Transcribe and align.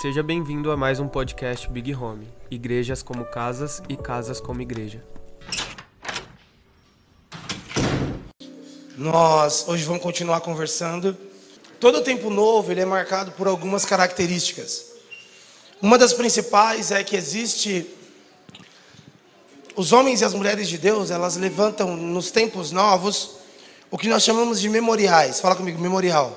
Seja 0.00 0.24
bem-vindo 0.24 0.72
a 0.72 0.76
mais 0.76 0.98
um 0.98 1.06
podcast 1.06 1.70
Big 1.70 1.94
Home. 1.94 2.26
Igrejas 2.50 3.00
como 3.00 3.24
casas 3.24 3.80
e 3.88 3.96
casas 3.96 4.40
como 4.40 4.60
igreja. 4.60 5.02
Nós 8.98 9.66
hoje 9.68 9.84
vamos 9.84 10.02
continuar 10.02 10.40
conversando. 10.40 11.16
Todo 11.78 12.02
tempo 12.02 12.28
novo 12.28 12.72
ele 12.72 12.80
é 12.80 12.84
marcado 12.84 13.30
por 13.32 13.46
algumas 13.46 13.84
características. 13.84 14.94
Uma 15.80 15.96
das 15.96 16.12
principais 16.12 16.90
é 16.90 17.02
que 17.04 17.16
existe 17.16 17.86
os 19.76 19.92
homens 19.92 20.20
e 20.20 20.24
as 20.24 20.34
mulheres 20.34 20.68
de 20.68 20.76
Deus, 20.76 21.12
elas 21.12 21.36
levantam 21.36 21.96
nos 21.96 22.32
tempos 22.32 22.72
novos 22.72 23.36
o 23.92 23.96
que 23.96 24.08
nós 24.08 24.24
chamamos 24.24 24.60
de 24.60 24.68
memoriais. 24.68 25.40
Fala 25.40 25.54
comigo, 25.54 25.80
memorial. 25.80 26.36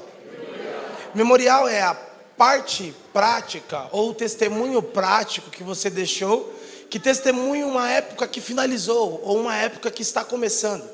Memorial, 1.14 1.66
memorial 1.66 1.68
é 1.68 1.82
a 1.82 2.07
parte 2.38 2.94
prática 3.12 3.88
ou 3.92 4.14
testemunho 4.14 4.82
prático 4.82 5.50
que 5.50 5.64
você 5.64 5.90
deixou, 5.90 6.54
que 6.90 7.00
testemunha 7.00 7.66
uma 7.66 7.90
época 7.90 8.28
que 8.28 8.40
finalizou 8.40 9.20
ou 9.24 9.40
uma 9.40 9.56
época 9.56 9.90
que 9.90 10.02
está 10.04 10.24
começando. 10.24 10.88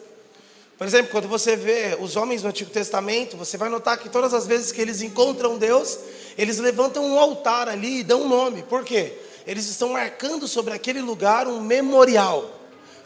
Por 0.77 0.88
exemplo, 0.88 1.11
quando 1.11 1.27
você 1.27 1.55
vê 1.55 1.97
os 1.99 2.16
homens 2.16 2.41
no 2.41 2.49
Antigo 2.49 2.71
Testamento, 2.71 3.38
você 3.38 3.57
vai 3.57 3.69
notar 3.69 3.97
que 3.97 4.09
todas 4.09 4.33
as 4.33 4.47
vezes 4.47 4.71
que 4.71 4.81
eles 4.81 5.02
encontram 5.02 5.57
Deus, 5.57 5.99
eles 6.38 6.57
levantam 6.57 7.05
um 7.05 7.19
altar 7.19 7.69
ali 7.69 7.99
e 7.99 8.03
dão 8.03 8.23
um 8.23 8.27
nome. 8.27 8.63
Por 8.63 8.83
quê? 8.83 9.13
Eles 9.45 9.67
estão 9.67 9.89
marcando 9.89 10.47
sobre 10.47 10.73
aquele 10.73 11.02
lugar 11.02 11.47
um 11.47 11.61
memorial. 11.61 12.59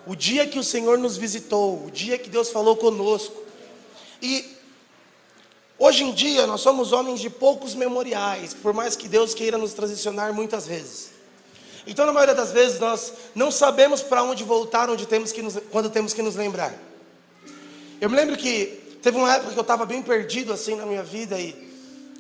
O 0.06 0.16
dia 0.16 0.48
que 0.48 0.58
o 0.58 0.64
Senhor 0.64 0.98
nos 0.98 1.18
visitou, 1.18 1.86
o 1.86 1.92
dia 1.92 2.18
que 2.18 2.30
Deus 2.30 2.50
falou 2.50 2.78
conosco. 2.78 3.36
E 4.22 4.57
hoje 5.78 6.04
em 6.04 6.12
dia 6.12 6.48
nós 6.48 6.62
somos 6.62 6.92
homens 6.92 7.20
de 7.20 7.30
poucos 7.30 7.76
memoriais, 7.76 8.54
por 8.54 8.74
mais 8.74 8.96
que 8.96 9.08
Deus 9.08 9.34
queira 9.34 9.58
nos 9.58 9.74
transicionar 9.74 10.34
muitas 10.34 10.68
vezes. 10.68 11.18
Então, 11.88 12.06
na 12.06 12.12
maioria 12.12 12.36
das 12.36 12.52
vezes, 12.52 12.80
nós 12.80 13.14
não 13.34 13.50
sabemos 13.50 14.02
para 14.02 14.22
onde 14.22 14.44
voltar 14.44 14.90
onde 14.90 15.06
temos 15.06 15.32
que 15.32 15.42
nos, 15.42 15.58
quando 15.72 15.90
temos 15.90 16.14
que 16.14 16.22
nos 16.22 16.36
lembrar. 16.36 16.74
Eu 18.02 18.10
me 18.10 18.16
lembro 18.18 18.36
que 18.36 18.98
teve 19.02 19.18
uma 19.18 19.34
época 19.34 19.54
que 19.54 19.58
eu 19.58 19.62
estava 19.62 19.86
bem 19.86 20.02
perdido 20.02 20.52
assim 20.52 20.76
na 20.76 20.86
minha 20.86 21.02
vida 21.02 21.40
e 21.40 21.56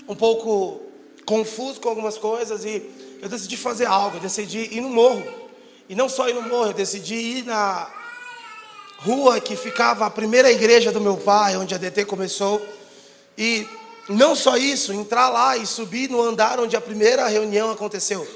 um 0.08 0.16
pouco 0.16 0.82
confuso 1.26 1.82
com 1.82 1.90
algumas 1.90 2.18
coisas 2.18 2.64
e 2.64 2.82
eu 3.22 3.28
decidi 3.28 3.58
fazer 3.58 3.86
algo, 3.86 4.18
eu 4.18 4.22
decidi 4.22 4.74
ir 4.74 4.80
no 4.80 4.90
morro. 4.90 5.22
E 5.90 5.96
não 5.96 6.08
só 6.08 6.30
ir 6.30 6.34
no 6.34 6.44
morro, 6.44 6.68
eu 6.68 6.74
decidi 6.74 7.16
ir 7.16 7.46
na 7.46 7.92
rua 9.00 9.40
que 9.42 9.56
ficava 9.56 10.06
a 10.06 10.10
primeira 10.10 10.50
igreja 10.50 10.92
do 10.92 11.02
meu 11.02 11.18
pai, 11.18 11.58
onde 11.58 11.76
a 11.76 11.78
DT 11.78 12.06
começou. 12.06 12.66
E 13.38 13.68
não 14.10 14.36
só 14.36 14.58
isso, 14.58 14.94
entrar 14.94 15.30
lá 15.30 15.58
e 15.58 15.66
subir 15.66 16.10
no 16.10 16.22
andar 16.22 16.60
onde 16.60 16.76
a 16.76 16.82
primeira 16.82 17.28
reunião 17.28 17.72
aconteceu. 17.72 18.28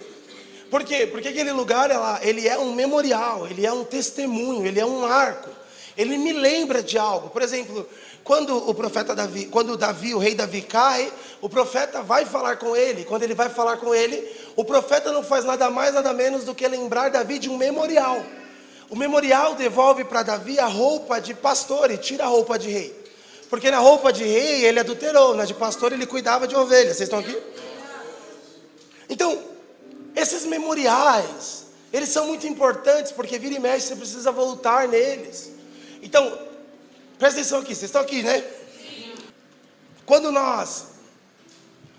Por 0.69 0.83
quê? 0.83 1.07
Porque 1.07 1.29
aquele 1.29 1.51
lugar 1.51 1.89
ela, 1.91 2.19
ele 2.21 2.47
é 2.47 2.57
um 2.57 2.73
memorial, 2.73 3.47
ele 3.47 3.65
é 3.65 3.73
um 3.73 3.83
testemunho, 3.83 4.65
ele 4.65 4.79
é 4.79 4.85
um 4.85 5.01
marco 5.01 5.61
ele 5.97 6.17
me 6.17 6.33
lembra 6.33 6.81
de 6.81 6.97
algo. 6.97 7.29
Por 7.29 7.41
exemplo, 7.41 7.87
quando 8.23 8.57
o 8.69 8.73
profeta 8.73 9.15
Davi, 9.15 9.45
quando 9.45 9.77
Davi, 9.77 10.13
o 10.13 10.19
rei 10.19 10.35
Davi 10.35 10.61
cai, 10.61 11.11
o 11.41 11.49
profeta 11.49 12.01
vai 12.01 12.25
falar 12.25 12.57
com 12.57 12.75
ele. 12.75 13.03
Quando 13.03 13.23
ele 13.23 13.33
vai 13.33 13.49
falar 13.49 13.77
com 13.77 13.93
ele, 13.93 14.27
o 14.55 14.63
profeta 14.63 15.11
não 15.11 15.23
faz 15.23 15.45
nada 15.45 15.69
mais, 15.69 15.93
nada 15.93 16.13
menos 16.13 16.43
do 16.43 16.55
que 16.55 16.67
lembrar 16.67 17.09
Davi 17.09 17.39
de 17.39 17.49
um 17.49 17.57
memorial. 17.57 18.23
O 18.89 18.95
memorial 18.95 19.55
devolve 19.55 20.03
para 20.03 20.23
Davi 20.23 20.59
a 20.59 20.65
roupa 20.65 21.19
de 21.19 21.33
pastor 21.33 21.91
e 21.91 21.97
tira 21.97 22.25
a 22.25 22.27
roupa 22.27 22.57
de 22.59 22.69
rei. 22.69 23.00
Porque 23.51 23.69
na 23.69 23.79
roupa 23.79 24.13
de 24.13 24.23
rei 24.23 24.65
ele 24.65 24.79
adulterou, 24.79 25.35
na 25.35 25.43
de 25.43 25.53
pastor 25.53 25.91
ele 25.91 26.05
cuidava 26.05 26.47
de 26.47 26.55
ovelhas. 26.55 26.95
Vocês 26.95 27.09
estão 27.09 27.19
aqui? 27.19 27.37
Então, 29.09 29.43
esses 30.15 30.45
memoriais, 30.45 31.65
eles 31.91 32.07
são 32.07 32.27
muito 32.27 32.47
importantes 32.47 33.11
porque 33.11 33.37
vira 33.37 33.53
e 33.53 33.59
mexe 33.59 33.87
você 33.87 33.95
precisa 33.97 34.31
voltar 34.31 34.87
neles. 34.87 35.51
Então, 36.01 36.25
presta 37.19 37.41
atenção 37.41 37.59
aqui, 37.59 37.75
vocês 37.75 37.89
estão 37.89 38.01
aqui, 38.01 38.23
né? 38.23 38.41
Quando 40.05 40.31
nós 40.31 40.85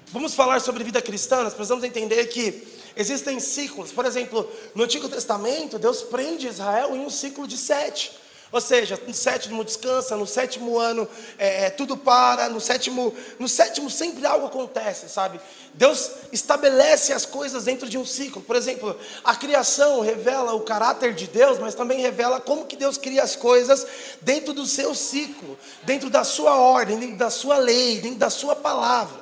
vamos 0.06 0.34
falar 0.34 0.58
sobre 0.58 0.82
vida 0.82 1.02
cristã, 1.02 1.42
nós 1.42 1.52
precisamos 1.52 1.84
entender 1.84 2.24
que 2.28 2.66
existem 2.96 3.38
ciclos. 3.38 3.92
Por 3.92 4.06
exemplo, 4.06 4.50
no 4.74 4.84
Antigo 4.84 5.06
Testamento, 5.06 5.78
Deus 5.78 6.00
prende 6.00 6.46
Israel 6.46 6.96
em 6.96 7.00
um 7.00 7.10
ciclo 7.10 7.46
de 7.46 7.58
sete. 7.58 8.21
Ou 8.52 8.60
seja, 8.60 9.00
no 9.06 9.14
sétimo 9.14 9.64
descansa, 9.64 10.14
no 10.14 10.26
sétimo 10.26 10.78
ano 10.78 11.08
é, 11.38 11.64
é, 11.64 11.70
tudo 11.70 11.96
para, 11.96 12.50
no 12.50 12.60
sétimo, 12.60 13.14
no 13.38 13.48
sétimo 13.48 13.88
sempre 13.88 14.26
algo 14.26 14.46
acontece, 14.46 15.08
sabe? 15.08 15.40
Deus 15.72 16.10
estabelece 16.30 17.14
as 17.14 17.24
coisas 17.24 17.64
dentro 17.64 17.88
de 17.88 17.96
um 17.96 18.04
ciclo. 18.04 18.42
Por 18.42 18.54
exemplo, 18.54 18.94
a 19.24 19.34
criação 19.34 20.00
revela 20.00 20.52
o 20.52 20.60
caráter 20.60 21.14
de 21.14 21.26
Deus, 21.26 21.58
mas 21.58 21.74
também 21.74 22.00
revela 22.00 22.42
como 22.42 22.66
que 22.66 22.76
Deus 22.76 22.98
cria 22.98 23.22
as 23.22 23.34
coisas 23.34 23.86
dentro 24.20 24.52
do 24.52 24.66
seu 24.66 24.94
ciclo, 24.94 25.58
dentro 25.84 26.10
da 26.10 26.22
sua 26.22 26.54
ordem, 26.56 26.98
dentro 26.98 27.16
da 27.16 27.30
sua 27.30 27.56
lei, 27.56 28.02
dentro 28.02 28.18
da 28.18 28.28
sua 28.28 28.54
palavra. 28.54 29.18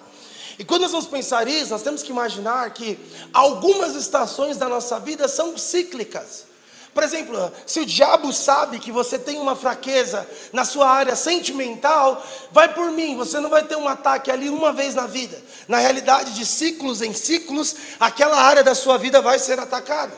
E 0.59 0.65
quando 0.65 0.83
nós 0.83 0.91
vamos 0.91 1.07
pensar 1.07 1.47
isso, 1.47 1.71
nós 1.71 1.83
temos 1.83 2.03
que 2.03 2.11
imaginar 2.11 2.69
que 2.75 2.99
algumas 3.33 3.95
estações 3.95 4.57
da 4.57 4.69
nossa 4.69 4.99
vida 4.99 5.29
são 5.29 5.57
cíclicas. 5.57 6.50
Por 6.93 7.05
exemplo, 7.05 7.53
se 7.67 7.81
o 7.81 7.87
diabo 7.87 8.33
sabe 8.33 8.81
que 8.81 8.91
você 8.91 9.19
tem 9.19 9.39
uma 9.39 9.55
fraqueza 9.55 10.29
na 10.53 10.65
sua 10.65 10.89
área 10.89 11.15
sentimental, 11.15 12.25
vai 12.51 12.75
por 12.75 12.91
mim, 12.91 13.17
você 13.17 13.39
não 13.39 13.49
vai 13.49 13.63
ter 13.63 13.77
um 13.77 13.89
ataque 13.89 14.31
ali 14.31 14.49
uma 14.49 14.73
vez 14.73 14.95
na 14.95 15.07
vida. 15.07 15.41
Na 15.69 15.79
realidade, 15.79 16.35
de 16.35 16.45
ciclos 16.45 17.01
em 17.01 17.15
ciclos, 17.15 17.77
aquela 18.01 18.37
área 18.43 18.65
da 18.65 18.75
sua 18.75 18.99
vida 18.99 19.23
vai 19.23 19.39
ser 19.39 19.61
atacada. 19.61 20.13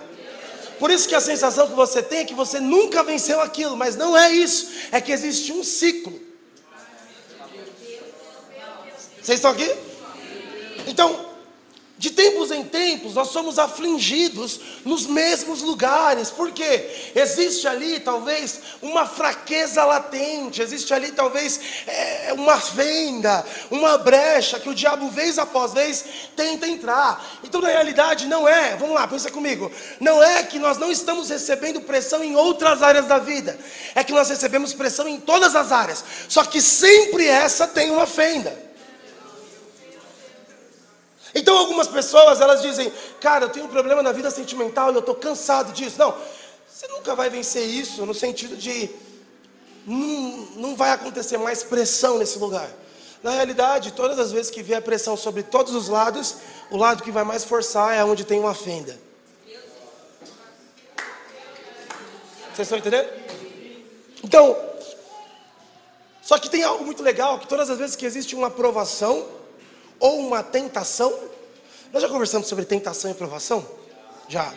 Por 0.79 0.91
isso 0.91 1.07
que 1.07 1.15
a 1.15 1.21
sensação 1.21 1.69
que 1.69 1.75
você 1.75 2.03
tem 2.03 2.21
é 2.21 2.25
que 2.25 2.35
você 2.35 2.59
nunca 2.59 3.05
venceu 3.05 3.41
aquilo, 3.41 3.77
mas 3.77 3.95
não 3.95 4.17
é 4.17 4.33
isso, 4.33 4.69
é 4.91 5.01
que 5.01 5.13
existe 5.13 5.53
um 5.53 5.63
ciclo. 5.63 6.19
Vocês 9.23 9.39
estão 9.39 9.51
aqui? 9.53 9.71
Então, 10.87 11.32
de 12.03 12.11
tempos 12.11 12.51
em 12.51 12.65
tempos, 12.65 13.15
nós 13.15 13.29
somos 13.29 13.61
afligidos 13.61 14.59
nos 14.85 15.07
mesmos 15.07 15.63
lugares, 15.63 16.31
porque 16.31 17.13
existe 17.15 17.69
ali 17.69 18.01
talvez 18.01 18.61
uma 18.83 19.07
fraqueza 19.07 19.85
latente, 19.85 20.61
existe 20.61 20.93
ali 20.93 21.13
talvez 21.13 21.61
é, 21.87 22.33
uma 22.33 22.61
fenda, 22.61 23.47
uma 23.71 23.97
brecha 23.99 24.59
que 24.59 24.69
o 24.69 24.75
diabo, 24.75 25.11
vez 25.11 25.39
após 25.39 25.73
vez, 25.73 26.05
tenta 26.35 26.67
entrar. 26.67 27.25
Então, 27.45 27.61
na 27.61 27.69
realidade, 27.69 28.27
não 28.27 28.49
é, 28.49 28.75
vamos 28.75 28.97
lá, 28.97 29.07
pensa 29.07 29.31
comigo, 29.31 29.71
não 30.01 30.21
é 30.21 30.43
que 30.43 30.59
nós 30.59 30.79
não 30.79 30.91
estamos 30.91 31.29
recebendo 31.31 31.83
pressão 31.83 32.25
em 32.25 32.35
outras 32.35 32.83
áreas 32.83 33.07
da 33.07 33.21
vida, 33.21 33.57
é 33.95 34.03
que 34.03 34.13
nós 34.13 34.29
recebemos 34.29 34.75
pressão 34.75 35.07
em 35.07 35.21
todas 35.21 35.55
as 35.55 35.71
áreas, 35.71 36.05
só 36.29 36.45
que 36.45 36.61
sempre 36.61 37.29
essa 37.29 37.69
tem 37.69 37.93
uma 37.93 38.07
fenda. 38.07 38.72
Então 41.35 41.57
algumas 41.57 41.89
pessoas 41.89 42.41
elas 42.41 42.61
dizem, 42.61 42.93
cara, 43.21 43.47
eu 43.47 43.51
tenho 43.51 43.67
um 43.67 43.69
problema 43.69 44.03
na 44.03 44.13
vida 44.13 44.31
sentimental 44.31 44.91
e 44.91 44.95
eu 44.95 45.01
estou 45.01 45.15
cansado 45.15 45.73
disso. 45.73 45.99
Não, 45.99 46.15
você 46.69 46.87
nunca 46.89 47.15
vai 47.15 47.31
vencer 47.31 47.67
isso 47.67 48.05
no 48.05 48.15
sentido 48.15 48.57
de 48.57 48.91
não, 49.87 50.49
não 50.57 50.77
vai 50.77 50.91
acontecer 50.91 51.39
mais 51.39 51.63
pressão 51.63 52.19
nesse 52.19 52.39
lugar. 52.39 52.69
Na 53.23 53.31
realidade, 53.31 53.93
todas 53.93 54.19
as 54.19 54.33
vezes 54.33 54.51
que 54.51 54.63
vier 54.63 54.83
pressão 54.83 55.17
sobre 55.17 55.43
todos 55.43 55.75
os 55.75 55.89
lados, 55.89 56.37
o 56.71 56.77
lado 56.77 57.03
que 57.03 57.11
vai 57.11 57.25
mais 57.25 57.45
forçar 57.45 57.95
é 57.95 58.05
onde 58.05 58.25
tem 58.25 58.39
uma 58.41 58.55
fenda. 58.55 58.99
Vocês 62.53 62.67
estão 62.67 62.79
entendendo? 62.79 63.09
Então, 64.23 64.57
só 66.21 66.39
que 66.39 66.51
tem 66.51 66.63
algo 66.63 66.85
muito 66.85 67.03
legal, 67.03 67.39
que 67.39 67.47
todas 67.47 67.71
as 67.71 67.79
vezes 67.79 67.97
que 67.97 68.05
existe 68.05 68.35
uma 68.35 68.49
aprovação, 68.49 69.27
ou 70.03 70.19
uma 70.19 70.43
tentação. 70.43 71.17
Nós 71.93 72.03
já 72.03 72.09
conversamos 72.09 72.49
sobre 72.49 72.65
tentação 72.65 73.11
e 73.11 73.15
provação? 73.15 73.65
Já. 74.29 74.53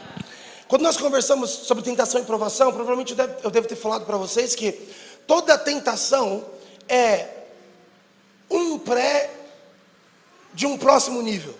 Quando 0.67 0.81
nós 0.81 0.97
conversamos 0.97 1.51
sobre 1.51 1.83
tentação 1.83 2.19
e 2.19 2.25
provação, 2.25 2.73
provavelmente 2.73 3.11
eu 3.11 3.15
devo, 3.15 3.35
eu 3.43 3.51
devo 3.51 3.67
ter 3.67 3.75
falado 3.75 4.05
para 4.05 4.17
vocês 4.17 4.55
que 4.55 4.71
toda 5.27 5.55
tentação 5.55 6.43
é 6.89 7.27
um 8.49 8.79
pré 8.79 9.29
de 10.51 10.65
um 10.65 10.77
próximo 10.79 11.21
nível. 11.21 11.53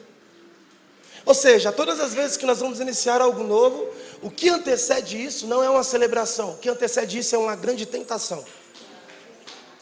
Ou 1.24 1.36
seja, 1.36 1.72
todas 1.72 2.00
as 2.00 2.14
vezes 2.14 2.38
que 2.38 2.46
nós 2.46 2.60
vamos 2.60 2.80
iniciar 2.80 3.22
algo 3.22 3.44
novo, 3.44 3.88
o 4.22 4.32
que 4.32 4.50
antecede 4.50 5.24
isso 5.24 5.46
não 5.46 5.64
é 5.64 5.70
uma 5.70 5.84
celebração, 5.84 6.52
o 6.52 6.58
que 6.58 6.70
antecede 6.70 7.20
isso 7.20 7.36
é 7.36 7.38
uma 7.38 7.56
grande 7.56 7.86
tentação. 7.86 8.44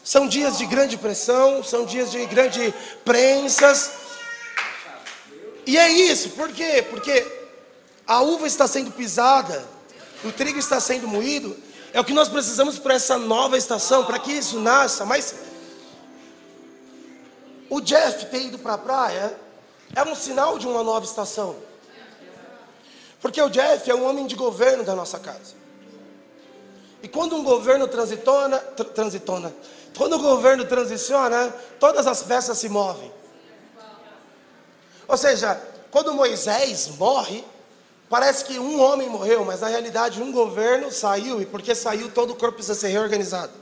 São 0.04 0.28
dias 0.28 0.58
de 0.58 0.66
grande 0.66 0.98
pressão, 0.98 1.64
são 1.64 1.86
dias 1.86 2.10
de 2.10 2.24
grande 2.26 2.74
prensas. 3.04 3.90
E 5.66 5.78
é 5.78 5.88
isso, 5.90 6.30
por 6.30 6.52
quê? 6.52 6.84
Porque 6.90 7.26
a 8.06 8.20
uva 8.20 8.46
está 8.46 8.66
sendo 8.66 8.90
pisada, 8.90 9.64
o 10.22 10.30
trigo 10.30 10.58
está 10.58 10.78
sendo 10.78 11.08
moído. 11.08 11.56
É 11.94 12.00
o 12.00 12.04
que 12.04 12.12
nós 12.12 12.28
precisamos 12.28 12.78
para 12.78 12.94
essa 12.94 13.16
nova 13.16 13.56
estação, 13.56 14.04
para 14.04 14.18
que 14.18 14.32
isso 14.32 14.60
nasça. 14.60 15.06
Mas 15.06 15.34
o 17.70 17.80
Jeff 17.80 18.26
ter 18.26 18.42
ido 18.42 18.58
para 18.58 18.74
a 18.74 18.78
praia 18.78 19.34
é 19.96 20.02
um 20.02 20.14
sinal 20.14 20.58
de 20.58 20.66
uma 20.66 20.82
nova 20.82 21.06
estação. 21.06 21.56
Porque 23.22 23.40
o 23.40 23.48
Jeff 23.48 23.90
é 23.90 23.94
um 23.94 24.06
homem 24.06 24.26
de 24.26 24.34
governo 24.34 24.84
da 24.84 24.94
nossa 24.94 25.18
casa. 25.18 25.54
E 27.02 27.08
quando 27.08 27.36
um 27.36 27.44
governo 27.44 27.86
transitona, 27.86 28.58
tr 28.58 28.84
transitona, 28.84 29.54
quando 29.96 30.14
o 30.14 30.18
governo 30.18 30.64
transiciona, 30.64 31.54
todas 31.78 32.06
as 32.06 32.22
peças 32.22 32.58
se 32.58 32.68
movem. 32.68 33.12
Ou 35.06 35.16
seja, 35.16 35.60
quando 35.90 36.14
Moisés 36.14 36.88
morre, 36.98 37.44
parece 38.08 38.44
que 38.44 38.58
um 38.58 38.80
homem 38.80 39.08
morreu, 39.08 39.44
mas 39.44 39.60
na 39.60 39.68
realidade 39.68 40.20
um 40.20 40.32
governo 40.32 40.90
saiu, 40.90 41.40
e 41.40 41.46
porque 41.46 41.74
saiu, 41.74 42.10
todo 42.10 42.32
o 42.32 42.36
corpo 42.36 42.56
precisa 42.56 42.74
ser 42.74 42.88
reorganizado. 42.88 43.52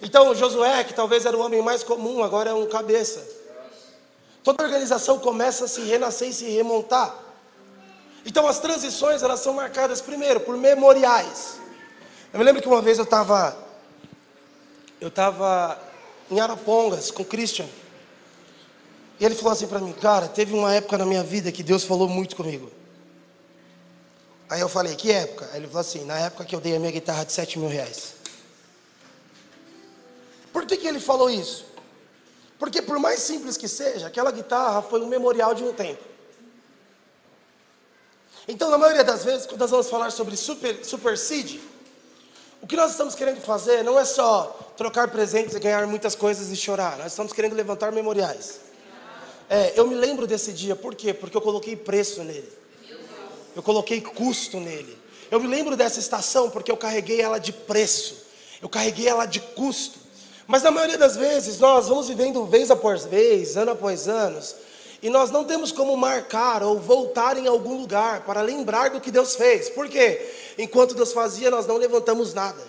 Então 0.00 0.34
Josué, 0.34 0.84
que 0.84 0.94
talvez 0.94 1.24
era 1.24 1.36
o 1.36 1.40
homem 1.40 1.62
mais 1.62 1.82
comum, 1.82 2.22
agora 2.22 2.50
é 2.50 2.54
um 2.54 2.66
cabeça. 2.66 3.26
Toda 4.44 4.62
organização 4.62 5.18
começa 5.18 5.64
a 5.64 5.68
se 5.68 5.80
renascer 5.80 6.28
e 6.28 6.32
se 6.32 6.44
remontar. 6.50 7.16
Então 8.26 8.46
as 8.46 8.58
transições 8.58 9.22
elas 9.22 9.40
são 9.40 9.54
marcadas 9.54 10.00
primeiro 10.00 10.40
por 10.40 10.56
memoriais. 10.56 11.58
Eu 12.32 12.38
me 12.38 12.44
lembro 12.44 12.60
que 12.60 12.68
uma 12.68 12.82
vez 12.82 12.98
eu 12.98 13.04
estava 13.04 13.63
eu 15.04 15.08
estava 15.08 15.78
em 16.30 16.40
Arapongas 16.40 17.10
com 17.10 17.22
o 17.22 17.26
Christian. 17.26 17.66
E 19.20 19.24
ele 19.24 19.34
falou 19.34 19.52
assim 19.52 19.66
para 19.66 19.78
mim, 19.78 19.92
cara, 19.92 20.26
teve 20.28 20.54
uma 20.54 20.72
época 20.72 20.96
na 20.96 21.04
minha 21.04 21.22
vida 21.22 21.52
que 21.52 21.62
Deus 21.62 21.84
falou 21.84 22.08
muito 22.08 22.34
comigo. 22.34 22.72
Aí 24.48 24.60
eu 24.60 24.68
falei, 24.68 24.96
que 24.96 25.12
época? 25.12 25.48
Aí 25.52 25.58
ele 25.58 25.66
falou 25.66 25.82
assim, 25.82 26.04
na 26.04 26.18
época 26.18 26.46
que 26.46 26.56
eu 26.56 26.60
dei 26.60 26.74
a 26.74 26.78
minha 26.78 26.90
guitarra 26.90 27.24
de 27.24 27.32
7 27.32 27.58
mil 27.58 27.68
reais. 27.68 28.14
Por 30.52 30.64
que, 30.64 30.78
que 30.78 30.86
ele 30.86 31.00
falou 31.00 31.28
isso? 31.28 31.66
Porque 32.58 32.80
por 32.80 32.98
mais 32.98 33.20
simples 33.20 33.58
que 33.58 33.68
seja, 33.68 34.06
aquela 34.06 34.30
guitarra 34.30 34.80
foi 34.80 35.02
um 35.02 35.06
memorial 35.06 35.54
de 35.54 35.64
um 35.64 35.72
tempo. 35.74 36.02
Então, 38.48 38.70
na 38.70 38.78
maioria 38.78 39.04
das 39.04 39.22
vezes, 39.22 39.46
quando 39.46 39.60
nós 39.60 39.70
vamos 39.70 39.90
falar 39.90 40.10
sobre 40.10 40.34
super, 40.36 40.82
super 40.82 41.18
seed, 41.18 41.60
o 42.62 42.66
que 42.66 42.76
nós 42.76 42.92
estamos 42.92 43.14
querendo 43.14 43.42
fazer 43.42 43.84
não 43.84 43.98
é 44.00 44.04
só 44.06 44.63
trocar 44.76 45.08
presentes 45.08 45.54
e 45.54 45.60
ganhar 45.60 45.86
muitas 45.86 46.14
coisas 46.14 46.50
e 46.50 46.56
chorar. 46.56 46.98
Nós 46.98 47.12
estamos 47.12 47.32
querendo 47.32 47.54
levantar 47.54 47.92
memoriais. 47.92 48.60
É, 49.48 49.72
eu 49.76 49.86
me 49.86 49.94
lembro 49.94 50.26
desse 50.26 50.52
dia, 50.52 50.74
por 50.74 50.94
quê? 50.94 51.12
Porque 51.12 51.36
eu 51.36 51.40
coloquei 51.40 51.76
preço 51.76 52.22
nele. 52.22 52.50
Eu 53.54 53.62
coloquei 53.62 54.00
custo 54.00 54.58
nele. 54.58 54.98
Eu 55.30 55.40
me 55.40 55.46
lembro 55.46 55.76
dessa 55.76 56.00
estação 56.00 56.50
porque 56.50 56.70
eu 56.70 56.76
carreguei 56.76 57.20
ela 57.20 57.38
de 57.38 57.52
preço. 57.52 58.24
Eu 58.60 58.68
carreguei 58.68 59.06
ela 59.06 59.26
de 59.26 59.40
custo. 59.40 59.98
Mas 60.46 60.62
na 60.62 60.70
maioria 60.70 60.98
das 60.98 61.16
vezes 61.16 61.58
nós 61.58 61.88
vamos 61.88 62.08
vivendo 62.08 62.44
vez 62.46 62.70
após 62.70 63.04
vez, 63.04 63.56
ano 63.56 63.70
após 63.70 64.08
ano, 64.08 64.40
e 65.02 65.08
nós 65.08 65.30
não 65.30 65.44
temos 65.44 65.70
como 65.70 65.96
marcar 65.96 66.62
ou 66.62 66.78
voltar 66.78 67.36
em 67.36 67.46
algum 67.46 67.76
lugar 67.76 68.22
para 68.22 68.40
lembrar 68.40 68.90
do 68.90 69.00
que 69.00 69.10
Deus 69.10 69.36
fez. 69.36 69.68
Por 69.68 69.88
quê? 69.88 70.32
Enquanto 70.58 70.94
Deus 70.94 71.12
fazia, 71.12 71.50
nós 71.50 71.66
não 71.66 71.76
levantamos 71.76 72.32
nada. 72.34 72.62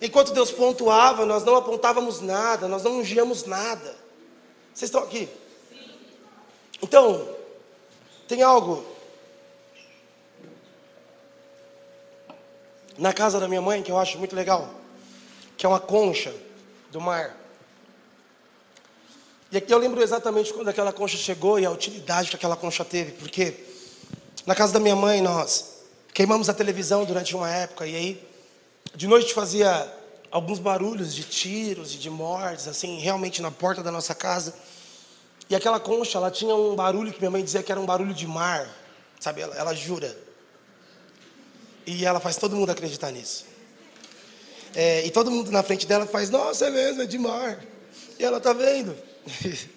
Enquanto 0.00 0.32
Deus 0.32 0.50
pontuava, 0.50 1.24
nós 1.24 1.42
não 1.44 1.56
apontávamos 1.56 2.20
nada, 2.20 2.68
nós 2.68 2.82
não 2.82 2.98
ungíamos 2.98 3.44
nada. 3.44 3.96
Vocês 4.74 4.88
estão 4.88 5.02
aqui? 5.02 5.28
Então, 6.82 7.26
tem 8.28 8.42
algo 8.42 8.84
na 12.98 13.12
casa 13.12 13.40
da 13.40 13.48
minha 13.48 13.62
mãe 13.62 13.82
que 13.82 13.90
eu 13.90 13.98
acho 13.98 14.18
muito 14.18 14.36
legal, 14.36 14.68
que 15.56 15.64
é 15.64 15.68
uma 15.68 15.80
concha 15.80 16.34
do 16.90 17.00
mar. 17.00 17.36
E 19.50 19.56
aqui 19.56 19.72
eu 19.72 19.78
lembro 19.78 20.02
exatamente 20.02 20.52
quando 20.52 20.68
aquela 20.68 20.92
concha 20.92 21.16
chegou 21.16 21.58
e 21.58 21.64
a 21.64 21.70
utilidade 21.70 22.28
que 22.28 22.36
aquela 22.36 22.56
concha 22.56 22.84
teve, 22.84 23.12
porque 23.12 23.54
na 24.44 24.54
casa 24.54 24.72
da 24.72 24.80
minha 24.80 24.96
mãe 24.96 25.22
nós 25.22 25.84
queimamos 26.12 26.48
a 26.48 26.54
televisão 26.54 27.04
durante 27.04 27.34
uma 27.34 27.50
época 27.50 27.86
e 27.86 27.94
aí 27.94 28.28
de 28.96 29.06
noite 29.06 29.34
fazia 29.34 29.92
alguns 30.30 30.58
barulhos 30.58 31.14
de 31.14 31.22
tiros 31.22 31.94
e 31.94 31.98
de 31.98 32.08
mortes, 32.08 32.66
assim, 32.66 32.98
realmente 32.98 33.42
na 33.42 33.50
porta 33.50 33.82
da 33.82 33.92
nossa 33.92 34.14
casa. 34.14 34.54
E 35.50 35.54
aquela 35.54 35.78
concha, 35.78 36.16
ela 36.16 36.30
tinha 36.30 36.54
um 36.54 36.74
barulho 36.74 37.12
que 37.12 37.18
minha 37.18 37.30
mãe 37.30 37.44
dizia 37.44 37.62
que 37.62 37.70
era 37.70 37.78
um 37.78 37.84
barulho 37.84 38.14
de 38.14 38.26
mar, 38.26 38.66
sabe? 39.20 39.42
Ela, 39.42 39.54
ela 39.54 39.74
jura. 39.74 40.16
E 41.86 42.06
ela 42.06 42.18
faz 42.18 42.38
todo 42.38 42.56
mundo 42.56 42.70
acreditar 42.70 43.10
nisso. 43.10 43.44
É, 44.74 45.04
e 45.04 45.10
todo 45.10 45.30
mundo 45.30 45.52
na 45.52 45.62
frente 45.62 45.86
dela 45.86 46.06
faz, 46.06 46.30
nossa, 46.30 46.66
é 46.66 46.70
mesmo, 46.70 47.02
é 47.02 47.06
de 47.06 47.18
mar. 47.18 47.62
E 48.18 48.24
ela 48.24 48.40
tá 48.40 48.54
vendo. 48.54 48.96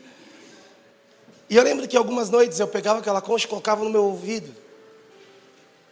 e 1.50 1.58
eu 1.58 1.64
lembro 1.64 1.90
que 1.90 1.98
algumas 1.98 2.30
noites 2.30 2.58
eu 2.58 2.70
pegava 2.70 3.00
aquela 3.00 3.22
concha 3.22 3.46
e 3.46 3.50
colocava 3.50 3.84
no 3.84 3.90
meu 3.90 4.06
ouvido. 4.06 4.56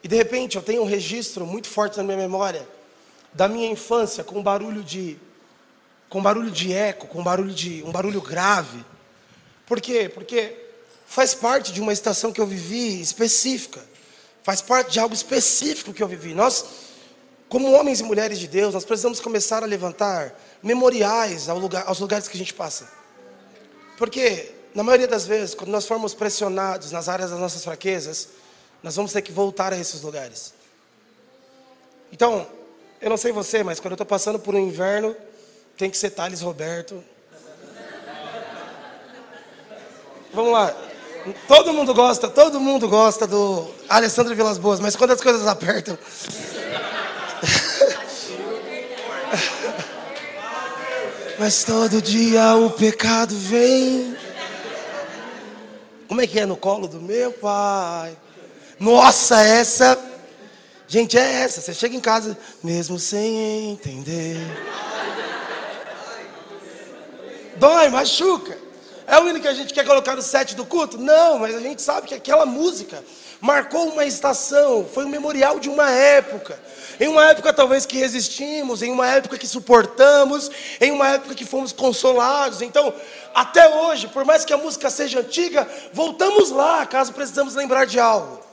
E 0.01 0.07
de 0.07 0.15
repente 0.15 0.55
eu 0.55 0.61
tenho 0.61 0.81
um 0.81 0.85
registro 0.85 1.45
muito 1.45 1.67
forte 1.67 1.97
na 1.97 2.03
minha 2.03 2.17
memória 2.17 2.76
da 3.37 3.47
minha 3.47 3.69
infância 3.69 4.23
com 4.23 4.41
barulho 4.41 4.83
de 4.83 5.15
com 6.09 6.21
barulho 6.21 6.49
de 6.49 6.73
eco, 6.73 7.05
com 7.05 7.21
barulho 7.21 7.53
de 7.53 7.83
um 7.83 7.91
barulho 7.91 8.19
grave. 8.19 8.83
Por 9.67 9.79
quê? 9.79 10.09
Porque 10.09 10.55
faz 11.05 11.35
parte 11.35 11.71
de 11.71 11.79
uma 11.79 11.93
estação 11.93 12.31
que 12.31 12.41
eu 12.41 12.47
vivi 12.47 12.99
específica. 12.99 13.83
Faz 14.41 14.61
parte 14.61 14.93
de 14.93 14.99
algo 14.99 15.13
específico 15.13 15.93
que 15.93 16.01
eu 16.01 16.07
vivi. 16.07 16.33
Nós, 16.33 16.65
como 17.47 17.71
homens 17.73 17.99
e 17.99 18.03
mulheres 18.03 18.39
de 18.39 18.47
Deus, 18.47 18.73
nós 18.73 18.85
precisamos 18.85 19.19
começar 19.19 19.61
a 19.61 19.67
levantar 19.67 20.33
memoriais 20.63 21.47
ao 21.47 21.59
lugar, 21.59 21.83
aos 21.85 21.99
lugares 21.99 22.27
que 22.27 22.35
a 22.35 22.39
gente 22.39 22.53
passa. 22.53 22.89
Porque, 23.97 24.51
na 24.73 24.81
maioria 24.81 25.07
das 25.07 25.27
vezes, 25.27 25.53
quando 25.53 25.69
nós 25.69 25.85
formos 25.85 26.15
pressionados 26.15 26.91
nas 26.91 27.07
áreas 27.07 27.29
das 27.29 27.39
nossas 27.39 27.63
fraquezas, 27.63 28.29
nós 28.81 28.95
vamos 28.95 29.11
ter 29.11 29.21
que 29.21 29.31
voltar 29.31 29.73
a 29.73 29.77
esses 29.77 30.01
lugares. 30.01 30.53
Então, 32.11 32.47
eu 33.01 33.09
não 33.09 33.17
sei 33.17 33.31
você, 33.31 33.63
mas 33.63 33.79
quando 33.79 33.91
eu 33.91 33.95
estou 33.95 34.07
passando 34.07 34.39
por 34.39 34.55
um 34.55 34.59
inverno, 34.59 35.15
tem 35.77 35.89
que 35.89 35.97
ser 35.97 36.09
Thales 36.09 36.41
Roberto. 36.41 37.03
Vamos 40.33 40.51
lá. 40.51 40.75
Todo 41.47 41.73
mundo 41.73 41.93
gosta, 41.93 42.29
todo 42.29 42.59
mundo 42.59 42.87
gosta 42.87 43.27
do 43.27 43.67
Alessandro 43.89 44.35
Vilas 44.35 44.57
Boas, 44.57 44.79
mas 44.79 44.95
quando 44.95 45.11
as 45.11 45.21
coisas 45.21 45.45
apertam. 45.45 45.97
mas 51.37 51.63
todo 51.63 52.01
dia 52.01 52.55
o 52.55 52.71
pecado 52.71 53.35
vem. 53.35 54.17
Como 56.07 56.21
é 56.21 56.27
que 56.27 56.39
é 56.39 56.45
no 56.45 56.55
colo 56.55 56.87
do 56.87 57.01
meu 57.01 57.33
pai? 57.33 58.17
Nossa, 58.79 59.41
essa. 59.41 60.16
Gente, 60.87 61.17
é 61.17 61.41
essa. 61.43 61.59
Você 61.59 61.73
chega 61.73 61.95
em 61.95 61.99
casa, 61.99 62.37
mesmo 62.63 62.97
sem 62.97 63.71
entender. 63.71 64.37
Dói, 67.57 67.89
machuca. 67.89 68.57
É 69.05 69.19
o 69.19 69.27
hino 69.27 69.39
que 69.39 69.47
a 69.47 69.53
gente 69.53 69.73
quer 69.73 69.85
colocar 69.85 70.15
no 70.15 70.21
set 70.21 70.55
do 70.55 70.65
culto? 70.65 70.97
Não, 70.97 71.39
mas 71.39 71.55
a 71.55 71.59
gente 71.59 71.81
sabe 71.81 72.07
que 72.07 72.13
aquela 72.13 72.45
música 72.45 73.03
marcou 73.39 73.89
uma 73.89 74.05
estação, 74.05 74.85
foi 74.85 75.05
um 75.05 75.09
memorial 75.09 75.59
de 75.59 75.69
uma 75.69 75.89
época. 75.89 76.59
Em 76.99 77.07
uma 77.07 77.29
época 77.29 77.53
talvez 77.53 77.85
que 77.85 77.97
resistimos, 77.97 78.81
em 78.81 78.91
uma 78.91 79.07
época 79.07 79.37
que 79.37 79.47
suportamos, 79.47 80.49
em 80.81 80.91
uma 80.91 81.09
época 81.09 81.35
que 81.35 81.45
fomos 81.45 81.71
consolados. 81.71 82.61
Então, 82.61 82.93
até 83.33 83.69
hoje, 83.75 84.07
por 84.07 84.25
mais 84.25 84.43
que 84.43 84.53
a 84.53 84.57
música 84.57 84.89
seja 84.89 85.19
antiga, 85.19 85.67
voltamos 85.93 86.49
lá, 86.49 86.85
caso 86.85 87.13
precisamos 87.13 87.55
lembrar 87.55 87.85
de 87.85 87.99
algo. 87.99 88.46